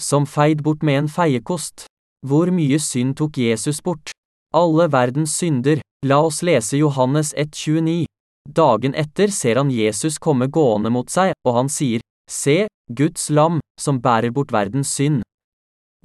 Som 0.00 0.26
feid 0.26 0.62
bort 0.62 0.82
med 0.82 1.04
en 1.04 1.10
feiekost. 1.10 1.86
Hvor 2.24 2.48
mye 2.48 2.78
synd 2.80 3.18
tok 3.20 3.36
Jesus 3.36 3.82
bort? 3.84 4.14
Alle 4.56 4.86
verdens 4.88 5.34
synder. 5.36 5.82
La 6.06 6.22
oss 6.24 6.40
lese 6.42 6.78
Johannes 6.80 7.34
1,29. 7.36 8.06
Dagen 8.48 8.94
etter 8.96 9.28
ser 9.28 9.60
han 9.60 9.70
Jesus 9.72 10.16
komme 10.18 10.48
gående 10.48 10.92
mot 10.92 11.10
seg, 11.12 11.34
og 11.44 11.56
han 11.58 11.68
sier, 11.68 12.00
Se, 12.28 12.66
Guds 12.88 13.28
lam, 13.28 13.58
som 13.80 14.00
bærer 14.00 14.32
bort 14.32 14.52
verdens 14.52 14.92
synd. 14.96 15.20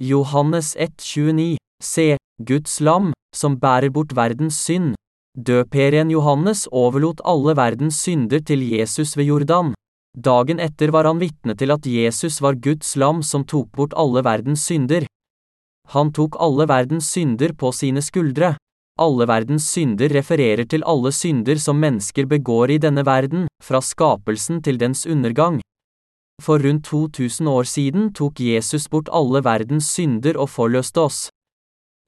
Johannes 0.00 0.74
1,29. 0.76 1.56
Se, 1.80 2.16
Guds 2.36 2.80
lam, 2.84 3.12
som 3.36 3.56
bærer 3.60 3.88
bort 3.92 4.12
verdens 4.16 4.58
synd. 4.60 4.94
Døperen 5.36 6.10
Johannes 6.12 6.66
overlot 6.72 7.22
alle 7.24 7.54
verdens 7.56 8.00
synder 8.04 8.44
til 8.44 8.64
Jesus 8.72 9.16
ved 9.16 9.30
Jordan. 9.30 9.72
Dagen 10.18 10.60
etter 10.60 10.92
var 10.92 11.08
han 11.08 11.20
vitne 11.20 11.56
til 11.56 11.72
at 11.72 11.86
Jesus 11.86 12.42
var 12.44 12.60
Guds 12.60 12.92
lam 12.96 13.22
som 13.22 13.46
tok 13.48 13.70
bort 13.72 13.96
alle 13.96 14.24
verdens 14.26 14.66
synder. 14.68 15.06
Han 15.90 16.12
tok 16.14 16.36
alle 16.38 16.66
verdens 16.70 17.08
synder 17.10 17.50
på 17.58 17.72
sine 17.74 18.02
skuldre. 18.02 18.54
Alle 19.00 19.26
verdens 19.26 19.64
synder 19.72 20.12
refererer 20.14 20.68
til 20.70 20.84
alle 20.86 21.10
synder 21.10 21.58
som 21.58 21.80
mennesker 21.82 22.28
begår 22.30 22.76
i 22.76 22.78
denne 22.78 23.02
verden, 23.06 23.48
fra 23.62 23.80
skapelsen 23.82 24.62
til 24.62 24.78
dens 24.78 25.02
undergang. 25.06 25.58
For 26.40 26.62
rundt 26.62 26.84
2000 26.86 27.48
år 27.48 27.66
siden 27.66 28.12
tok 28.14 28.40
Jesus 28.40 28.86
bort 28.88 29.10
alle 29.12 29.42
verdens 29.44 29.90
synder 29.90 30.38
og 30.38 30.48
forløste 30.54 31.00
oss. 31.00 31.20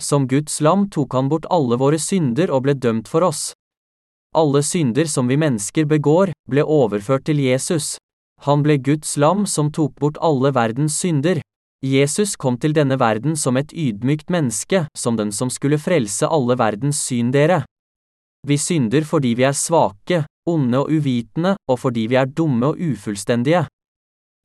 Som 0.01 0.29
Guds 0.29 0.61
lam 0.61 0.87
tok 0.91 1.13
han 1.19 1.29
bort 1.29 1.51
alle 1.51 1.77
våre 1.77 1.99
synder 1.99 2.55
og 2.55 2.63
ble 2.65 2.79
dømt 2.79 3.11
for 3.11 3.27
oss. 3.27 3.53
Alle 4.35 4.63
synder 4.63 5.11
som 5.11 5.29
vi 5.29 5.37
mennesker 5.37 5.85
begår, 5.91 6.31
ble 6.49 6.63
overført 6.65 7.27
til 7.27 7.43
Jesus. 7.43 7.97
Han 8.47 8.63
ble 8.63 8.79
Guds 8.79 9.17
lam 9.17 9.43
som 9.47 9.73
tok 9.75 9.99
bort 9.99 10.23
alle 10.23 10.55
verdens 10.55 10.97
synder. 11.03 11.43
Jesus 11.83 12.37
kom 12.39 12.61
til 12.63 12.77
denne 12.77 12.95
verden 12.95 13.35
som 13.35 13.57
et 13.59 13.73
ydmykt 13.75 14.29
menneske, 14.31 14.85
som 14.95 15.17
den 15.19 15.33
som 15.35 15.51
skulle 15.51 15.81
frelse 15.83 16.29
alle 16.31 16.55
verdens 16.55 17.01
syndere. 17.03 17.65
Vi 18.47 18.59
synder 18.59 19.03
fordi 19.03 19.35
vi 19.35 19.47
er 19.47 19.55
svake, 19.55 20.23
onde 20.47 20.79
og 20.79 20.91
uvitende, 20.95 21.57
og 21.67 21.81
fordi 21.83 22.07
vi 22.07 22.19
er 22.19 22.31
dumme 22.31 22.71
og 22.71 22.79
ufullstendige. 22.79 23.67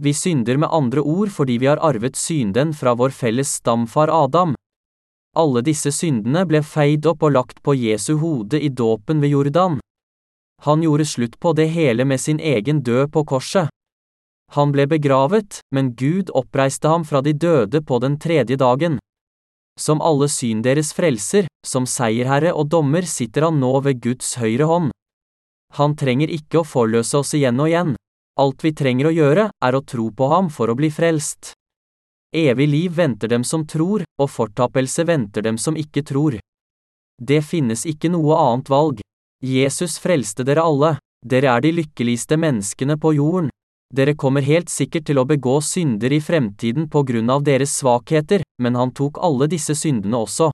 Vi 0.01 0.13
synder 0.13 0.57
med 0.57 0.73
andre 0.73 1.01
ord 1.01 1.29
fordi 1.33 1.57
vi 1.57 1.69
har 1.69 1.81
arvet 1.81 2.17
synden 2.17 2.73
fra 2.73 2.93
vår 2.97 3.13
felles 3.13 3.53
stamfar 3.61 4.09
Adam. 4.13 4.55
Alle 5.37 5.61
disse 5.61 5.91
syndene 5.93 6.45
ble 6.49 6.63
feid 6.65 7.05
opp 7.05 7.21
og 7.21 7.33
lagt 7.37 7.61
på 7.61 7.77
Jesu 7.77 8.17
hode 8.17 8.61
i 8.61 8.69
dåpen 8.69 9.21
ved 9.21 9.33
Jordan. 9.33 9.79
Han 10.65 10.81
gjorde 10.81 11.05
slutt 11.05 11.39
på 11.39 11.53
det 11.53 11.69
hele 11.69 12.05
med 12.05 12.21
sin 12.21 12.39
egen 12.39 12.81
død 12.81 13.11
på 13.13 13.25
korset. 13.25 13.69
Han 14.55 14.71
ble 14.71 14.87
begravet, 14.87 15.59
men 15.75 15.91
Gud 15.95 16.31
oppreiste 16.31 16.87
ham 16.87 17.03
fra 17.05 17.21
de 17.21 17.33
døde 17.33 17.81
på 17.83 17.99
den 17.99 18.15
tredje 18.19 18.55
dagen. 18.55 18.99
Som 19.79 20.01
alle 20.01 20.29
syn 20.31 20.63
deres 20.65 20.93
frelser, 20.95 21.49
som 21.67 21.85
seierherre 21.85 22.53
og 22.55 22.69
dommer 22.71 23.05
sitter 23.05 23.45
han 23.49 23.59
nå 23.61 23.73
ved 23.85 23.99
Guds 24.01 24.37
høyre 24.41 24.69
hånd. 24.69 24.91
Han 25.77 25.95
trenger 25.99 26.31
ikke 26.31 26.61
å 26.61 26.65
forløse 26.65 27.19
oss 27.19 27.35
igjen 27.37 27.59
og 27.59 27.69
igjen. 27.69 27.95
Alt 28.39 28.63
vi 28.63 28.71
trenger 28.73 29.09
å 29.09 29.13
gjøre, 29.13 29.49
er 29.49 29.75
å 29.75 29.83
tro 29.83 30.09
på 30.15 30.29
ham 30.31 30.49
for 30.53 30.71
å 30.71 30.77
bli 30.77 30.89
frelst. 30.93 31.51
Evig 32.33 32.67
liv 32.69 32.95
venter 32.95 33.27
dem 33.27 33.43
som 33.43 33.65
tror, 33.67 34.03
og 34.19 34.29
fortapelse 34.31 35.05
venter 35.07 35.43
dem 35.45 35.57
som 35.57 35.77
ikke 35.77 36.03
tror. 36.05 36.37
Det 37.17 37.41
finnes 37.41 37.85
ikke 37.89 38.11
noe 38.13 38.37
annet 38.37 38.69
valg. 38.69 39.01
Jesus 39.43 39.97
frelste 40.01 40.45
dere 40.45 40.65
alle, 40.65 40.95
dere 41.25 41.53
er 41.55 41.65
de 41.65 41.73
lykkeligste 41.81 42.37
menneskene 42.37 42.97
på 43.01 43.15
jorden. 43.17 43.49
Dere 43.93 44.15
kommer 44.19 44.43
helt 44.43 44.69
sikkert 44.69 45.05
til 45.07 45.19
å 45.21 45.25
begå 45.27 45.61
synder 45.63 46.11
i 46.11 46.19
fremtiden 46.19 46.89
på 46.91 47.03
grunn 47.07 47.29
av 47.31 47.45
deres 47.47 47.77
svakheter, 47.79 48.43
men 48.59 48.75
han 48.75 48.91
tok 48.91 49.19
alle 49.23 49.47
disse 49.47 49.75
syndene 49.75 50.19
også. 50.25 50.51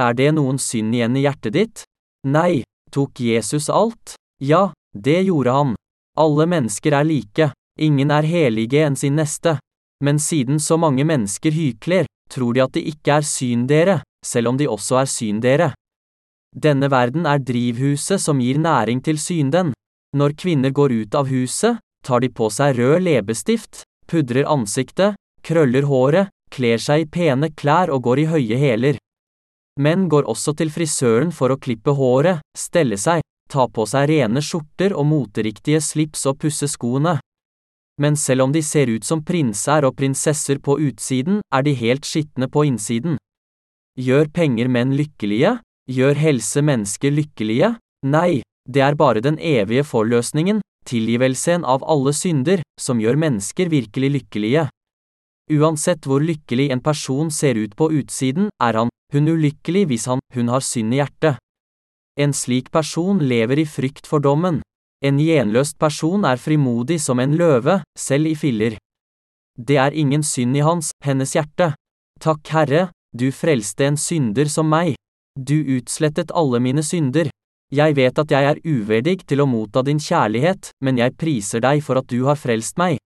Er 0.00 0.16
det 0.16 0.30
noen 0.36 0.58
synd 0.60 0.94
igjen 0.96 1.16
i 1.16 1.26
hjertet 1.26 1.52
ditt? 1.52 1.84
Nei, 2.28 2.64
tok 2.92 3.20
Jesus 3.20 3.68
alt? 3.68 4.16
Ja, 4.40 4.72
det 4.96 5.22
gjorde 5.28 5.52
han. 5.52 5.76
Alle 6.16 6.46
mennesker 6.48 6.96
er 6.96 7.04
like, 7.04 7.50
ingen 7.78 8.10
er 8.10 8.24
helige 8.24 8.84
enn 8.88 8.96
sin 8.96 9.16
neste. 9.20 9.58
Men 10.04 10.18
siden 10.20 10.60
så 10.60 10.76
mange 10.80 11.04
mennesker 11.04 11.52
hykler, 11.52 12.08
tror 12.32 12.56
de 12.56 12.64
at 12.64 12.74
det 12.76 12.84
ikke 12.88 13.20
er 13.20 13.24
syndere, 13.24 14.00
selv 14.24 14.52
om 14.52 14.60
de 14.60 14.68
også 14.68 15.00
er 15.00 15.08
syndere. 15.08 15.70
Denne 16.56 16.88
verden 16.92 17.28
er 17.28 17.40
drivhuset 17.40 18.20
som 18.20 18.40
gir 18.40 18.58
næring 18.60 19.02
til 19.04 19.20
synden. 19.20 19.74
Når 20.16 20.36
kvinner 20.40 20.72
går 20.72 20.92
ut 21.02 21.14
av 21.14 21.28
huset, 21.28 21.80
tar 22.06 22.22
de 22.22 22.30
på 22.30 22.48
seg 22.54 22.78
rød 22.78 23.02
leppestift, 23.02 23.82
pudrer 24.06 24.46
ansiktet, 24.46 25.18
krøller 25.42 25.88
håret, 25.90 26.30
kler 26.54 26.78
seg 26.78 27.04
i 27.04 27.10
pene 27.10 27.50
klær 27.58 27.90
og 27.90 28.06
går 28.06 28.22
i 28.22 28.30
høye 28.30 28.62
hæler. 28.62 29.02
Menn 29.82 30.06
går 30.08 30.30
også 30.30 30.54
til 30.56 30.70
frisøren 30.72 31.34
for 31.34 31.52
å 31.52 31.60
klippe 31.60 31.92
håret, 31.98 32.40
stelle 32.56 32.96
seg, 32.96 33.20
ta 33.50 33.66
på 33.68 33.84
seg 33.90 34.08
rene 34.14 34.42
skjorter 34.42 34.94
og 34.96 35.10
moteriktige 35.10 35.82
slips 35.82 36.24
og 36.30 36.38
pusse 36.40 36.70
skoene 36.70 37.18
men 38.00 38.16
selv 38.16 38.42
om 38.42 38.52
de 38.52 38.62
ser 38.62 38.90
ut 38.92 39.04
som 39.04 39.22
prinser 39.24 39.86
og 39.88 39.96
prinsesser 39.96 40.60
på 40.60 40.76
utsiden, 40.88 41.40
er 41.52 41.64
de 41.64 41.72
helt 41.76 42.04
skitne 42.04 42.48
på 42.52 42.66
innsiden. 42.68 43.16
Gjør 43.96 44.28
penger 44.28 44.68
menn 44.68 44.92
lykkelige? 44.96 45.56
Gjør 45.88 46.20
helse 46.20 46.62
mennesker 46.62 47.14
lykkelige? 47.14 47.76
Nei, 48.04 48.42
det 48.68 48.82
er 48.84 48.98
bare 48.98 49.22
den 49.24 49.38
evige 49.40 49.86
forløsningen, 49.86 50.60
tilgivelsen 50.86 51.64
av 51.64 51.84
alle 51.84 52.12
synder, 52.16 52.62
som 52.80 53.00
gjør 53.02 53.18
mennesker 53.20 53.70
virkelig 53.72 54.10
lykkelige. 54.16 54.68
Uansett 55.52 56.06
hvor 56.06 56.22
lykkelig 56.22 56.70
en 56.74 56.82
person 56.82 57.30
ser 57.30 57.58
ut 57.58 57.76
på 57.78 57.90
utsiden, 58.00 58.48
er 58.62 58.80
han, 58.80 58.90
hun 59.14 59.28
ulykkelig 59.30 59.84
hvis 59.90 60.06
han, 60.10 60.22
hun 60.34 60.48
har 60.50 60.64
synd 60.64 60.94
i 60.94 61.02
hjertet. 61.02 61.38
En 62.18 62.32
slik 62.32 62.72
person 62.72 63.20
lever 63.20 63.60
i 63.62 63.68
frykt 63.68 64.08
for 64.08 64.24
dommen. 64.24 64.62
En 65.04 65.20
gjenløst 65.20 65.76
person 65.78 66.24
er 66.24 66.40
frimodig 66.40 66.98
som 67.04 67.20
en 67.20 67.36
løve, 67.36 67.82
selv 67.98 68.32
i 68.32 68.34
filler. 68.34 68.78
Det 69.56 69.76
er 69.76 69.92
ingen 69.92 70.24
synd 70.24 70.56
i 70.56 70.64
hans, 70.64 70.90
hennes 71.04 71.34
hjerte. 71.36 71.74
Takk, 72.20 72.42
Herre, 72.48 72.88
du 73.12 73.30
frelste 73.32 73.86
en 73.86 73.96
synder 74.00 74.48
som 74.52 74.68
meg. 74.68 74.96
Du 75.36 75.56
utslettet 75.76 76.32
alle 76.32 76.60
mine 76.64 76.82
synder. 76.82 77.28
Jeg 77.74 77.96
vet 77.98 78.18
at 78.18 78.30
jeg 78.30 78.46
er 78.46 78.60
uverdig 78.62 79.24
til 79.26 79.42
å 79.42 79.48
motta 79.50 79.82
din 79.82 79.98
kjærlighet, 79.98 80.70
men 80.86 81.00
jeg 81.00 81.16
priser 81.18 81.60
deg 81.64 81.82
for 81.82 81.98
at 81.98 82.06
du 82.06 82.22
har 82.28 82.38
frelst 82.38 82.78
meg. 82.78 83.00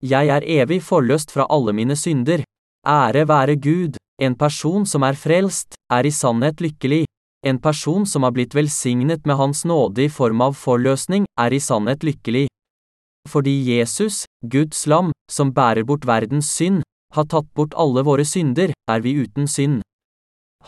Jeg 0.00 0.30
er 0.32 0.46
evig 0.48 0.80
forløst 0.82 1.30
fra 1.30 1.44
alle 1.52 1.74
mine 1.76 1.96
synder. 1.96 2.42
Ære 2.88 3.26
være 3.28 3.56
Gud, 3.60 3.98
en 4.18 4.34
person 4.34 4.86
som 4.88 5.04
er 5.04 5.18
frelst, 5.18 5.76
er 5.92 6.08
i 6.08 6.10
sannhet 6.10 6.64
lykkelig. 6.64 7.04
En 7.44 7.58
person 7.58 8.06
som 8.06 8.24
har 8.24 8.32
blitt 8.32 8.54
velsignet 8.54 9.26
med 9.26 9.36
Hans 9.36 9.64
nåde 9.68 10.06
i 10.06 10.08
form 10.08 10.40
av 10.40 10.56
forløsning, 10.56 11.26
er 11.38 11.52
i 11.52 11.60
sannhet 11.60 12.02
lykkelig. 12.02 12.46
Fordi 13.28 13.54
Jesus, 13.76 14.24
Guds 14.42 14.86
lam, 14.86 15.12
som 15.30 15.52
bærer 15.52 15.84
bort 15.84 16.06
verdens 16.06 16.50
synd, 16.50 16.82
har 17.14 17.28
tatt 17.28 17.46
bort 17.54 17.74
alle 17.76 18.02
våre 18.02 18.24
synder, 18.24 18.72
er 18.88 19.00
vi 19.04 19.14
uten 19.20 19.46
synd. 19.46 19.82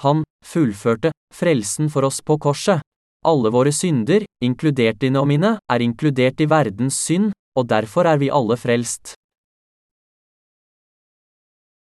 Han 0.05 0.25
fullførte 0.45 1.15
frelsen 1.35 1.89
for 1.91 2.05
oss 2.05 2.21
på 2.21 2.37
korset. 2.39 2.83
Alle 3.25 3.51
våre 3.51 3.73
synder, 3.73 4.27
inkludert 4.45 5.01
dine 5.01 5.21
og 5.23 5.29
mine, 5.31 5.57
er 5.73 5.85
inkludert 5.85 6.41
i 6.45 6.49
verdens 6.51 6.99
synd, 7.07 7.33
og 7.57 7.69
derfor 7.71 8.05
er 8.11 8.21
vi 8.21 8.29
alle 8.29 8.57
frelst. 8.61 9.15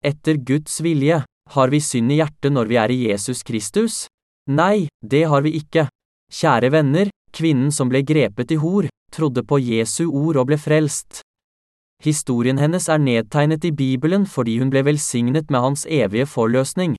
Etter 0.04 0.36
Guds 0.36 0.78
vilje, 0.84 1.22
har 1.50 1.72
vi 1.72 1.80
synd 1.80 2.12
i 2.12 2.20
hjertet 2.20 2.52
når 2.52 2.70
vi 2.70 2.78
er 2.80 2.92
i 2.92 3.00
Jesus 3.08 3.42
Kristus? 3.42 4.04
Nei, 4.46 4.86
det 5.02 5.24
har 5.32 5.42
vi 5.42 5.56
ikke. 5.58 5.88
Kjære 6.32 6.70
venner, 6.72 7.10
kvinnen 7.34 7.72
som 7.72 7.90
ble 7.90 8.04
grepet 8.06 8.52
i 8.52 8.60
hor, 8.60 8.88
trodde 9.12 9.44
på 9.48 9.58
Jesu 9.62 10.04
ord 10.10 10.38
og 10.40 10.50
ble 10.50 10.58
frelst. 10.60 11.22
Historien 12.04 12.58
hennes 12.60 12.88
er 12.92 13.00
nedtegnet 13.00 13.64
i 13.64 13.72
Bibelen 13.72 14.26
fordi 14.28 14.58
hun 14.60 14.70
ble 14.72 14.84
velsignet 14.84 15.50
med 15.50 15.64
hans 15.64 15.86
evige 15.86 16.26
forløsning. 16.28 16.98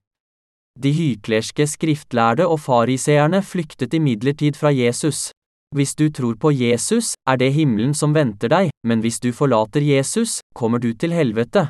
De 0.75 0.91
hyklerske 0.91 1.67
skriftlærde 1.71 2.47
og 2.47 2.59
fariseerne 2.59 3.39
flyktet 3.43 3.93
imidlertid 3.93 4.57
fra 4.59 4.73
Jesus. 4.75 5.29
Hvis 5.75 5.95
du 5.95 6.09
tror 6.09 6.35
på 6.35 6.51
Jesus, 6.51 7.13
er 7.27 7.37
det 7.39 7.53
himmelen 7.53 7.93
som 7.93 8.13
venter 8.15 8.51
deg, 8.51 8.69
men 8.83 8.99
hvis 8.99 9.19
du 9.23 9.31
forlater 9.31 9.81
Jesus, 9.81 10.39
kommer 10.55 10.79
du 10.79 10.93
til 10.93 11.15
helvete. 11.15 11.69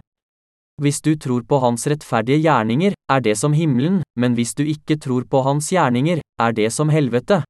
Hvis 0.81 1.01
du 1.01 1.15
tror 1.15 1.45
på 1.47 1.59
hans 1.63 1.87
rettferdige 1.87 2.41
gjerninger, 2.43 2.93
er 3.09 3.19
det 3.21 3.37
som 3.37 3.53
himmelen, 3.53 4.01
men 4.19 4.33
hvis 4.33 4.53
du 4.55 4.63
ikke 4.65 4.97
tror 4.97 5.23
på 5.29 5.41
hans 5.41 5.69
gjerninger, 5.71 6.19
er 6.41 6.51
det 6.51 6.73
som 6.73 6.89
helvete. 6.89 7.43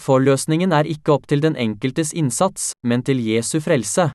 Forløsningen 0.00 0.72
er 0.72 0.88
ikke 0.88 1.12
opp 1.12 1.28
til 1.28 1.44
den 1.44 1.56
enkeltes 1.56 2.12
innsats, 2.12 2.72
men 2.82 3.04
til 3.04 3.20
Jesu 3.20 3.60
frelse. 3.60 4.10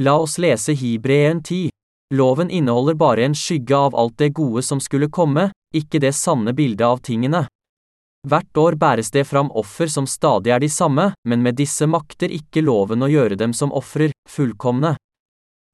La 0.00 0.14
oss 0.20 0.38
lese 0.38 0.76
Hibreen 0.78 1.42
10. 1.42 1.70
Loven 2.14 2.50
inneholder 2.50 2.94
bare 2.94 3.24
en 3.24 3.34
skygge 3.34 3.76
av 3.76 3.96
alt 3.96 4.18
det 4.20 4.34
gode 4.36 4.62
som 4.62 4.80
skulle 4.80 5.10
komme, 5.10 5.48
ikke 5.74 6.00
det 6.00 6.14
sanne 6.16 6.54
bildet 6.56 6.86
av 6.86 7.02
tingene. 7.04 7.46
Hvert 8.28 8.56
år 8.58 8.74
bæres 8.74 9.12
det 9.14 9.24
fram 9.28 9.50
offer 9.54 9.86
som 9.86 10.06
stadig 10.06 10.50
er 10.50 10.60
de 10.60 10.68
samme, 10.68 11.12
men 11.24 11.42
med 11.42 11.56
disse 11.60 11.86
makter 11.86 12.32
ikke 12.34 12.64
loven 12.66 13.04
å 13.04 13.10
gjøre 13.10 13.38
dem 13.38 13.54
som 13.54 13.72
ofrer, 13.72 14.12
fullkomne. 14.28 14.96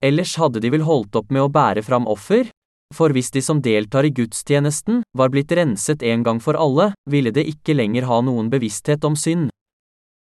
Ellers 0.04 0.36
hadde 0.36 0.60
de 0.60 0.70
vel 0.70 0.84
holdt 0.84 1.16
opp 1.16 1.32
med 1.32 1.46
å 1.46 1.48
bære 1.48 1.82
fram 1.82 2.06
offer? 2.10 2.50
For 2.94 3.10
hvis 3.10 3.32
de 3.34 3.40
som 3.42 3.62
deltar 3.64 4.04
i 4.04 4.12
gudstjenesten, 4.14 5.02
var 5.16 5.32
blitt 5.32 5.52
renset 5.56 6.02
en 6.02 6.22
gang 6.22 6.40
for 6.40 6.58
alle, 6.60 6.92
ville 7.10 7.32
det 7.34 7.46
ikke 7.48 7.74
lenger 7.74 8.06
ha 8.10 8.20
noen 8.22 8.50
bevissthet 8.52 9.04
om 9.08 9.16
synd. 9.16 9.48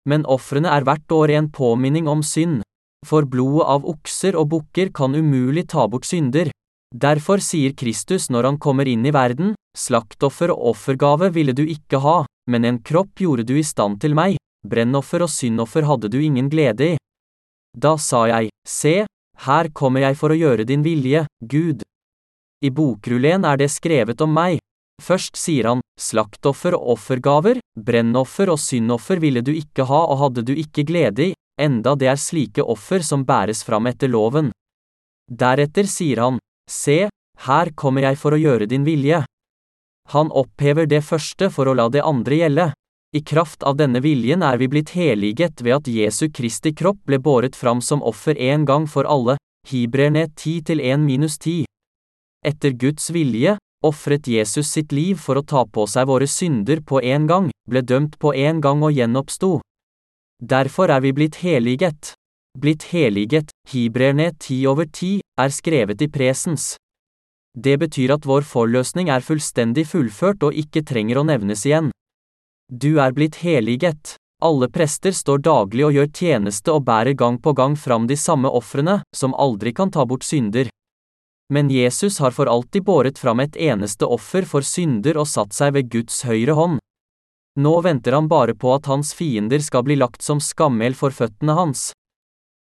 Men 0.09 0.25
ofrene 0.27 0.71
er 0.71 0.87
hvert 0.87 1.13
år 1.13 1.35
en 1.37 1.51
påminning 1.51 2.09
om 2.09 2.23
synd. 2.23 2.63
For 3.07 3.27
blodet 3.27 3.67
av 3.67 3.87
okser 3.89 4.39
og 4.39 4.49
bukker 4.55 4.93
kan 4.95 5.15
umulig 5.15 5.67
ta 5.75 5.89
bort 5.91 6.07
synder. 6.07 6.53
Derfor 6.93 7.41
sier 7.41 7.73
Kristus 7.73 8.29
når 8.29 8.51
han 8.51 8.59
kommer 8.61 8.89
inn 8.89 9.07
i 9.09 9.13
verden, 9.15 9.55
slaktoffer 9.77 10.53
og 10.53 10.75
offergave 10.75 11.31
ville 11.33 11.55
du 11.57 11.65
ikke 11.65 12.03
ha, 12.05 12.19
men 12.53 12.67
en 12.69 12.83
kropp 12.85 13.23
gjorde 13.25 13.47
du 13.49 13.55
i 13.57 13.65
stand 13.65 14.01
til 14.03 14.13
meg, 14.15 14.37
brennoffer 14.69 15.25
og 15.25 15.33
syndoffer 15.33 15.89
hadde 15.89 16.11
du 16.13 16.19
ingen 16.21 16.51
glede 16.53 16.93
i. 16.93 16.99
Da 17.73 17.97
sa 17.97 18.27
jeg, 18.29 18.51
se, 18.69 19.07
her 19.47 19.71
kommer 19.73 20.05
jeg 20.05 20.19
for 20.21 20.35
å 20.35 20.37
gjøre 20.37 20.69
din 20.69 20.85
vilje, 20.85 21.25
Gud. 21.41 21.81
I 22.63 22.71
bokrullen 22.71 23.47
er 23.49 23.57
det 23.57 23.73
skrevet 23.73 24.21
om 24.21 24.37
meg. 24.37 24.61
Først 25.03 25.39
sier 25.41 25.71
han, 25.71 25.81
slaktoffer 25.99 26.77
og 26.77 26.93
offergaver, 26.99 27.59
brennoffer 27.75 28.53
og 28.53 28.61
syndoffer 28.61 29.19
ville 29.23 29.41
du 29.41 29.51
ikke 29.57 29.89
ha 29.89 30.05
og 30.13 30.21
hadde 30.27 30.45
du 30.47 30.53
ikke 30.53 30.85
glede 30.87 31.31
i, 31.31 31.35
enda 31.59 31.97
det 31.97 32.13
er 32.13 32.21
slike 32.21 32.63
offer 32.63 33.03
som 33.03 33.25
bæres 33.25 33.65
fram 33.65 33.89
etter 33.89 34.13
loven. 34.13 34.53
Deretter 35.33 35.89
sier 35.89 36.21
han, 36.23 36.39
se, 36.71 37.09
her 37.47 37.71
kommer 37.75 38.07
jeg 38.07 38.19
for 38.21 38.35
å 38.35 38.41
gjøre 38.41 38.69
din 38.71 38.85
vilje. 38.87 39.25
Han 40.13 40.31
opphever 40.31 40.87
det 40.87 41.03
første 41.07 41.49
for 41.51 41.69
å 41.69 41.75
la 41.75 41.89
det 41.89 42.03
andre 42.05 42.39
gjelde. 42.43 42.69
I 43.13 43.21
kraft 43.21 43.63
av 43.63 43.77
denne 43.77 44.01
viljen 44.01 44.43
er 44.43 44.57
vi 44.61 44.69
blitt 44.73 44.95
heliget 44.97 45.61
ved 45.61 45.75
at 45.77 45.89
Jesu 45.89 46.31
Kristi 46.33 46.73
kropp 46.73 47.03
ble 47.09 47.19
båret 47.21 47.57
fram 47.57 47.83
som 47.85 48.03
offer 48.03 48.39
en 48.41 48.65
gang 48.65 48.87
for 48.89 49.05
alle, 49.05 49.37
Hibrerne 49.69 50.27
10 50.33 50.63
til 50.71 50.81
1 50.81 51.05
minus 51.05 51.37
10. 51.39 51.67
Etter 52.45 52.73
Guds 52.75 53.11
vilje, 53.15 53.59
ofret 53.85 54.27
Jesus 54.27 54.73
sitt 54.73 54.93
liv 54.93 55.21
for 55.21 55.39
å 55.39 55.45
ta 55.47 55.67
på 55.67 55.85
seg 55.87 56.09
våre 56.09 56.27
synder 56.27 56.81
på 56.83 57.03
en 57.03 57.29
gang, 57.31 57.51
ble 57.69 57.83
dømt 57.83 58.19
på 58.19 58.33
en 58.35 58.63
gang 58.65 58.83
og 58.83 58.97
gjenoppsto. 58.97 59.61
Derfor 60.43 60.91
er 60.91 61.05
vi 61.05 61.13
blitt 61.15 61.39
heliget. 61.45 62.15
Blitt 62.59 62.83
heliget, 62.93 63.49
Hibrerne 63.69 64.33
10 64.39 64.67
over 64.67 64.85
10, 64.85 65.21
er 65.41 65.49
skrevet 65.49 66.03
i 66.03 66.09
presens. 66.09 66.77
Det 67.59 67.79
betyr 67.81 68.13
at 68.15 68.27
vår 68.29 68.45
forløsning 68.45 69.09
er 69.09 69.25
fullstendig 69.25 69.87
fullført 69.89 70.45
og 70.45 70.57
ikke 70.57 70.85
trenger 70.85 71.21
å 71.21 71.25
nevnes 71.25 71.65
igjen. 71.69 71.89
Du 72.69 73.01
er 73.01 73.13
blitt 73.17 73.41
heliget. 73.41 74.17
Alle 74.43 74.69
prester 74.69 75.15
står 75.17 75.41
daglig 75.47 75.85
og 75.87 75.97
gjør 75.97 76.09
tjeneste 76.13 76.73
og 76.75 76.85
bærer 76.85 77.17
gang 77.17 77.39
på 77.41 77.53
gang 77.57 77.77
fram 77.79 78.09
de 78.11 78.17
samme 78.17 78.51
ofrene, 78.51 79.01
som 79.15 79.37
aldri 79.39 79.73
kan 79.73 79.91
ta 79.91 80.05
bort 80.05 80.25
synder. 80.25 80.69
Men 81.53 81.71
Jesus 81.71 82.19
har 82.19 82.33
for 82.37 82.49
alltid 82.49 82.85
båret 82.85 83.19
fram 83.19 83.41
et 83.41 83.57
eneste 83.57 84.09
offer 84.09 84.45
for 84.49 84.65
synder 84.65 85.21
og 85.21 85.29
satt 85.29 85.53
seg 85.57 85.77
ved 85.77 85.91
Guds 85.93 86.23
høyre 86.29 86.57
hånd. 86.59 86.79
Nå 87.61 87.75
venter 87.85 88.17
han 88.17 88.29
bare 88.29 88.55
på 88.57 88.73
at 88.75 88.89
hans 88.89 89.13
fiender 89.15 89.61
skal 89.61 89.85
bli 89.85 89.97
lagt 90.01 90.25
som 90.25 90.41
skammel 90.41 90.97
for 90.97 91.13
føttene 91.13 91.57
hans. 91.57 91.91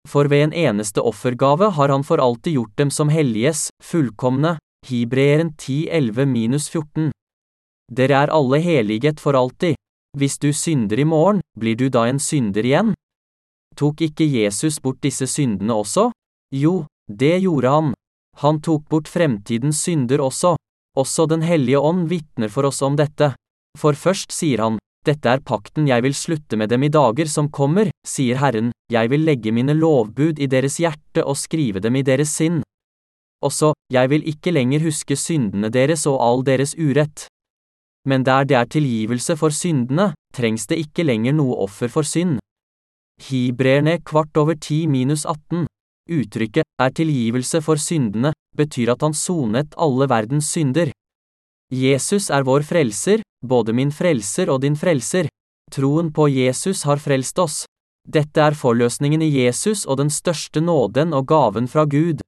For 0.06 0.30
ved 0.30 0.44
en 0.44 0.52
eneste 0.54 1.02
offergave 1.02 1.72
har 1.74 1.90
han 1.90 2.04
for 2.06 2.22
alltid 2.22 2.52
gjort 2.52 2.76
dem 2.78 2.90
som 2.94 3.10
helliges, 3.10 3.68
fullkomne, 3.82 4.56
Hibreeren 4.86 5.50
10.11-14. 5.58 7.10
Dere 7.90 8.20
er 8.22 8.32
alle 8.34 8.60
heliget 8.62 9.20
for 9.22 9.34
alltid. 9.34 9.74
Hvis 10.16 10.38
du 10.38 10.52
synder 10.52 11.00
i 11.00 11.04
morgen, 11.04 11.42
blir 11.58 11.76
du 11.76 11.88
da 11.90 12.06
en 12.06 12.20
synder 12.22 12.64
igjen? 12.64 12.94
Tok 13.76 14.00
ikke 14.06 14.24
Jesus 14.24 14.78
bort 14.80 15.02
disse 15.02 15.26
syndene 15.26 15.74
også? 15.74 16.08
Jo, 16.54 16.86
det 17.10 17.42
gjorde 17.42 17.72
han. 17.74 17.92
Han 18.40 18.60
tok 18.62 18.86
bort 18.88 19.10
fremtidens 19.10 19.82
synder 19.82 20.22
også. 20.22 20.54
Også 20.96 21.26
Den 21.26 21.42
hellige 21.42 21.80
ånd 21.80 22.06
vitner 22.08 22.48
for 22.48 22.64
oss 22.64 22.80
om 22.82 22.96
dette. 22.96 23.34
For 23.76 23.92
først 23.92 24.32
sier 24.32 24.62
han, 24.62 24.78
dette 25.04 25.28
er 25.28 25.44
pakten 25.44 25.86
jeg 25.90 26.02
vil 26.02 26.14
slutte 26.14 26.56
med 26.56 26.70
dem 26.72 26.86
i 26.86 26.92
dager 26.92 27.28
som 27.28 27.50
kommer, 27.52 27.90
sier 28.06 28.40
Herren, 28.40 28.72
jeg 28.92 29.10
vil 29.10 29.24
legge 29.26 29.52
mine 29.52 29.74
lovbud 29.74 30.38
i 30.38 30.46
deres 30.46 30.78
hjerte 30.82 31.24
og 31.24 31.36
skrive 31.36 31.80
dem 31.80 31.96
i 31.96 32.04
deres 32.06 32.34
sinn. 32.34 32.62
Også, 33.42 33.74
jeg 33.92 34.10
vil 34.10 34.28
ikke 34.28 34.52
lenger 34.54 34.84
huske 34.86 35.16
syndene 35.16 35.70
deres 35.70 36.06
og 36.06 36.20
all 36.22 36.46
deres 36.46 36.74
urett 36.78 37.26
men 38.06 38.24
der 38.24 38.46
det 38.46 38.56
er 38.56 38.68
tilgivelse 38.70 39.36
for 39.36 39.50
syndene, 39.50 40.12
trengs 40.34 40.66
det 40.70 40.78
ikke 40.84 41.04
lenger 41.04 41.34
noe 41.34 41.58
offer 41.66 41.90
for 41.90 42.06
synd. 42.06 42.38
Hibreerne 43.26 43.98
kvart 44.06 44.36
over 44.38 44.54
ti 44.54 44.84
minus 44.86 45.26
18. 45.26 45.66
Uttrykket 46.06 46.68
er 46.78 46.92
tilgivelse 46.94 47.60
for 47.66 47.80
syndene 47.82 48.30
betyr 48.56 48.92
at 48.94 49.02
han 49.02 49.16
sonet 49.16 49.74
alle 49.76 50.06
verdens 50.08 50.52
synder. 50.54 50.92
Jesus 51.72 52.30
er 52.30 52.46
vår 52.46 52.62
frelser, 52.62 53.24
både 53.42 53.74
min 53.74 53.90
frelser 53.90 54.52
og 54.54 54.62
din 54.62 54.76
frelser. 54.78 55.26
Troen 55.72 56.12
på 56.14 56.28
Jesus 56.30 56.84
har 56.86 57.02
frelst 57.02 57.40
oss. 57.42 57.64
Dette 58.06 58.38
er 58.38 58.54
forløsningen 58.54 59.22
i 59.22 59.32
Jesus 59.34 59.84
og 59.84 59.98
den 59.98 60.10
største 60.14 60.60
nåden 60.62 61.14
og 61.16 61.26
gaven 61.26 61.66
fra 61.66 61.84
Gud. 61.90 62.22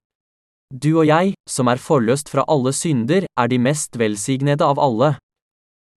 Du 0.69 0.99
og 0.99 1.07
jeg, 1.07 1.33
som 1.49 1.71
er 1.71 1.79
forløst 1.79 2.29
fra 2.29 2.43
alle 2.51 2.73
synder, 2.75 3.25
er 3.25 3.47
de 3.47 3.57
mest 3.57 3.95
velsignede 3.97 4.65
av 4.65 4.77
alle. 4.77 5.15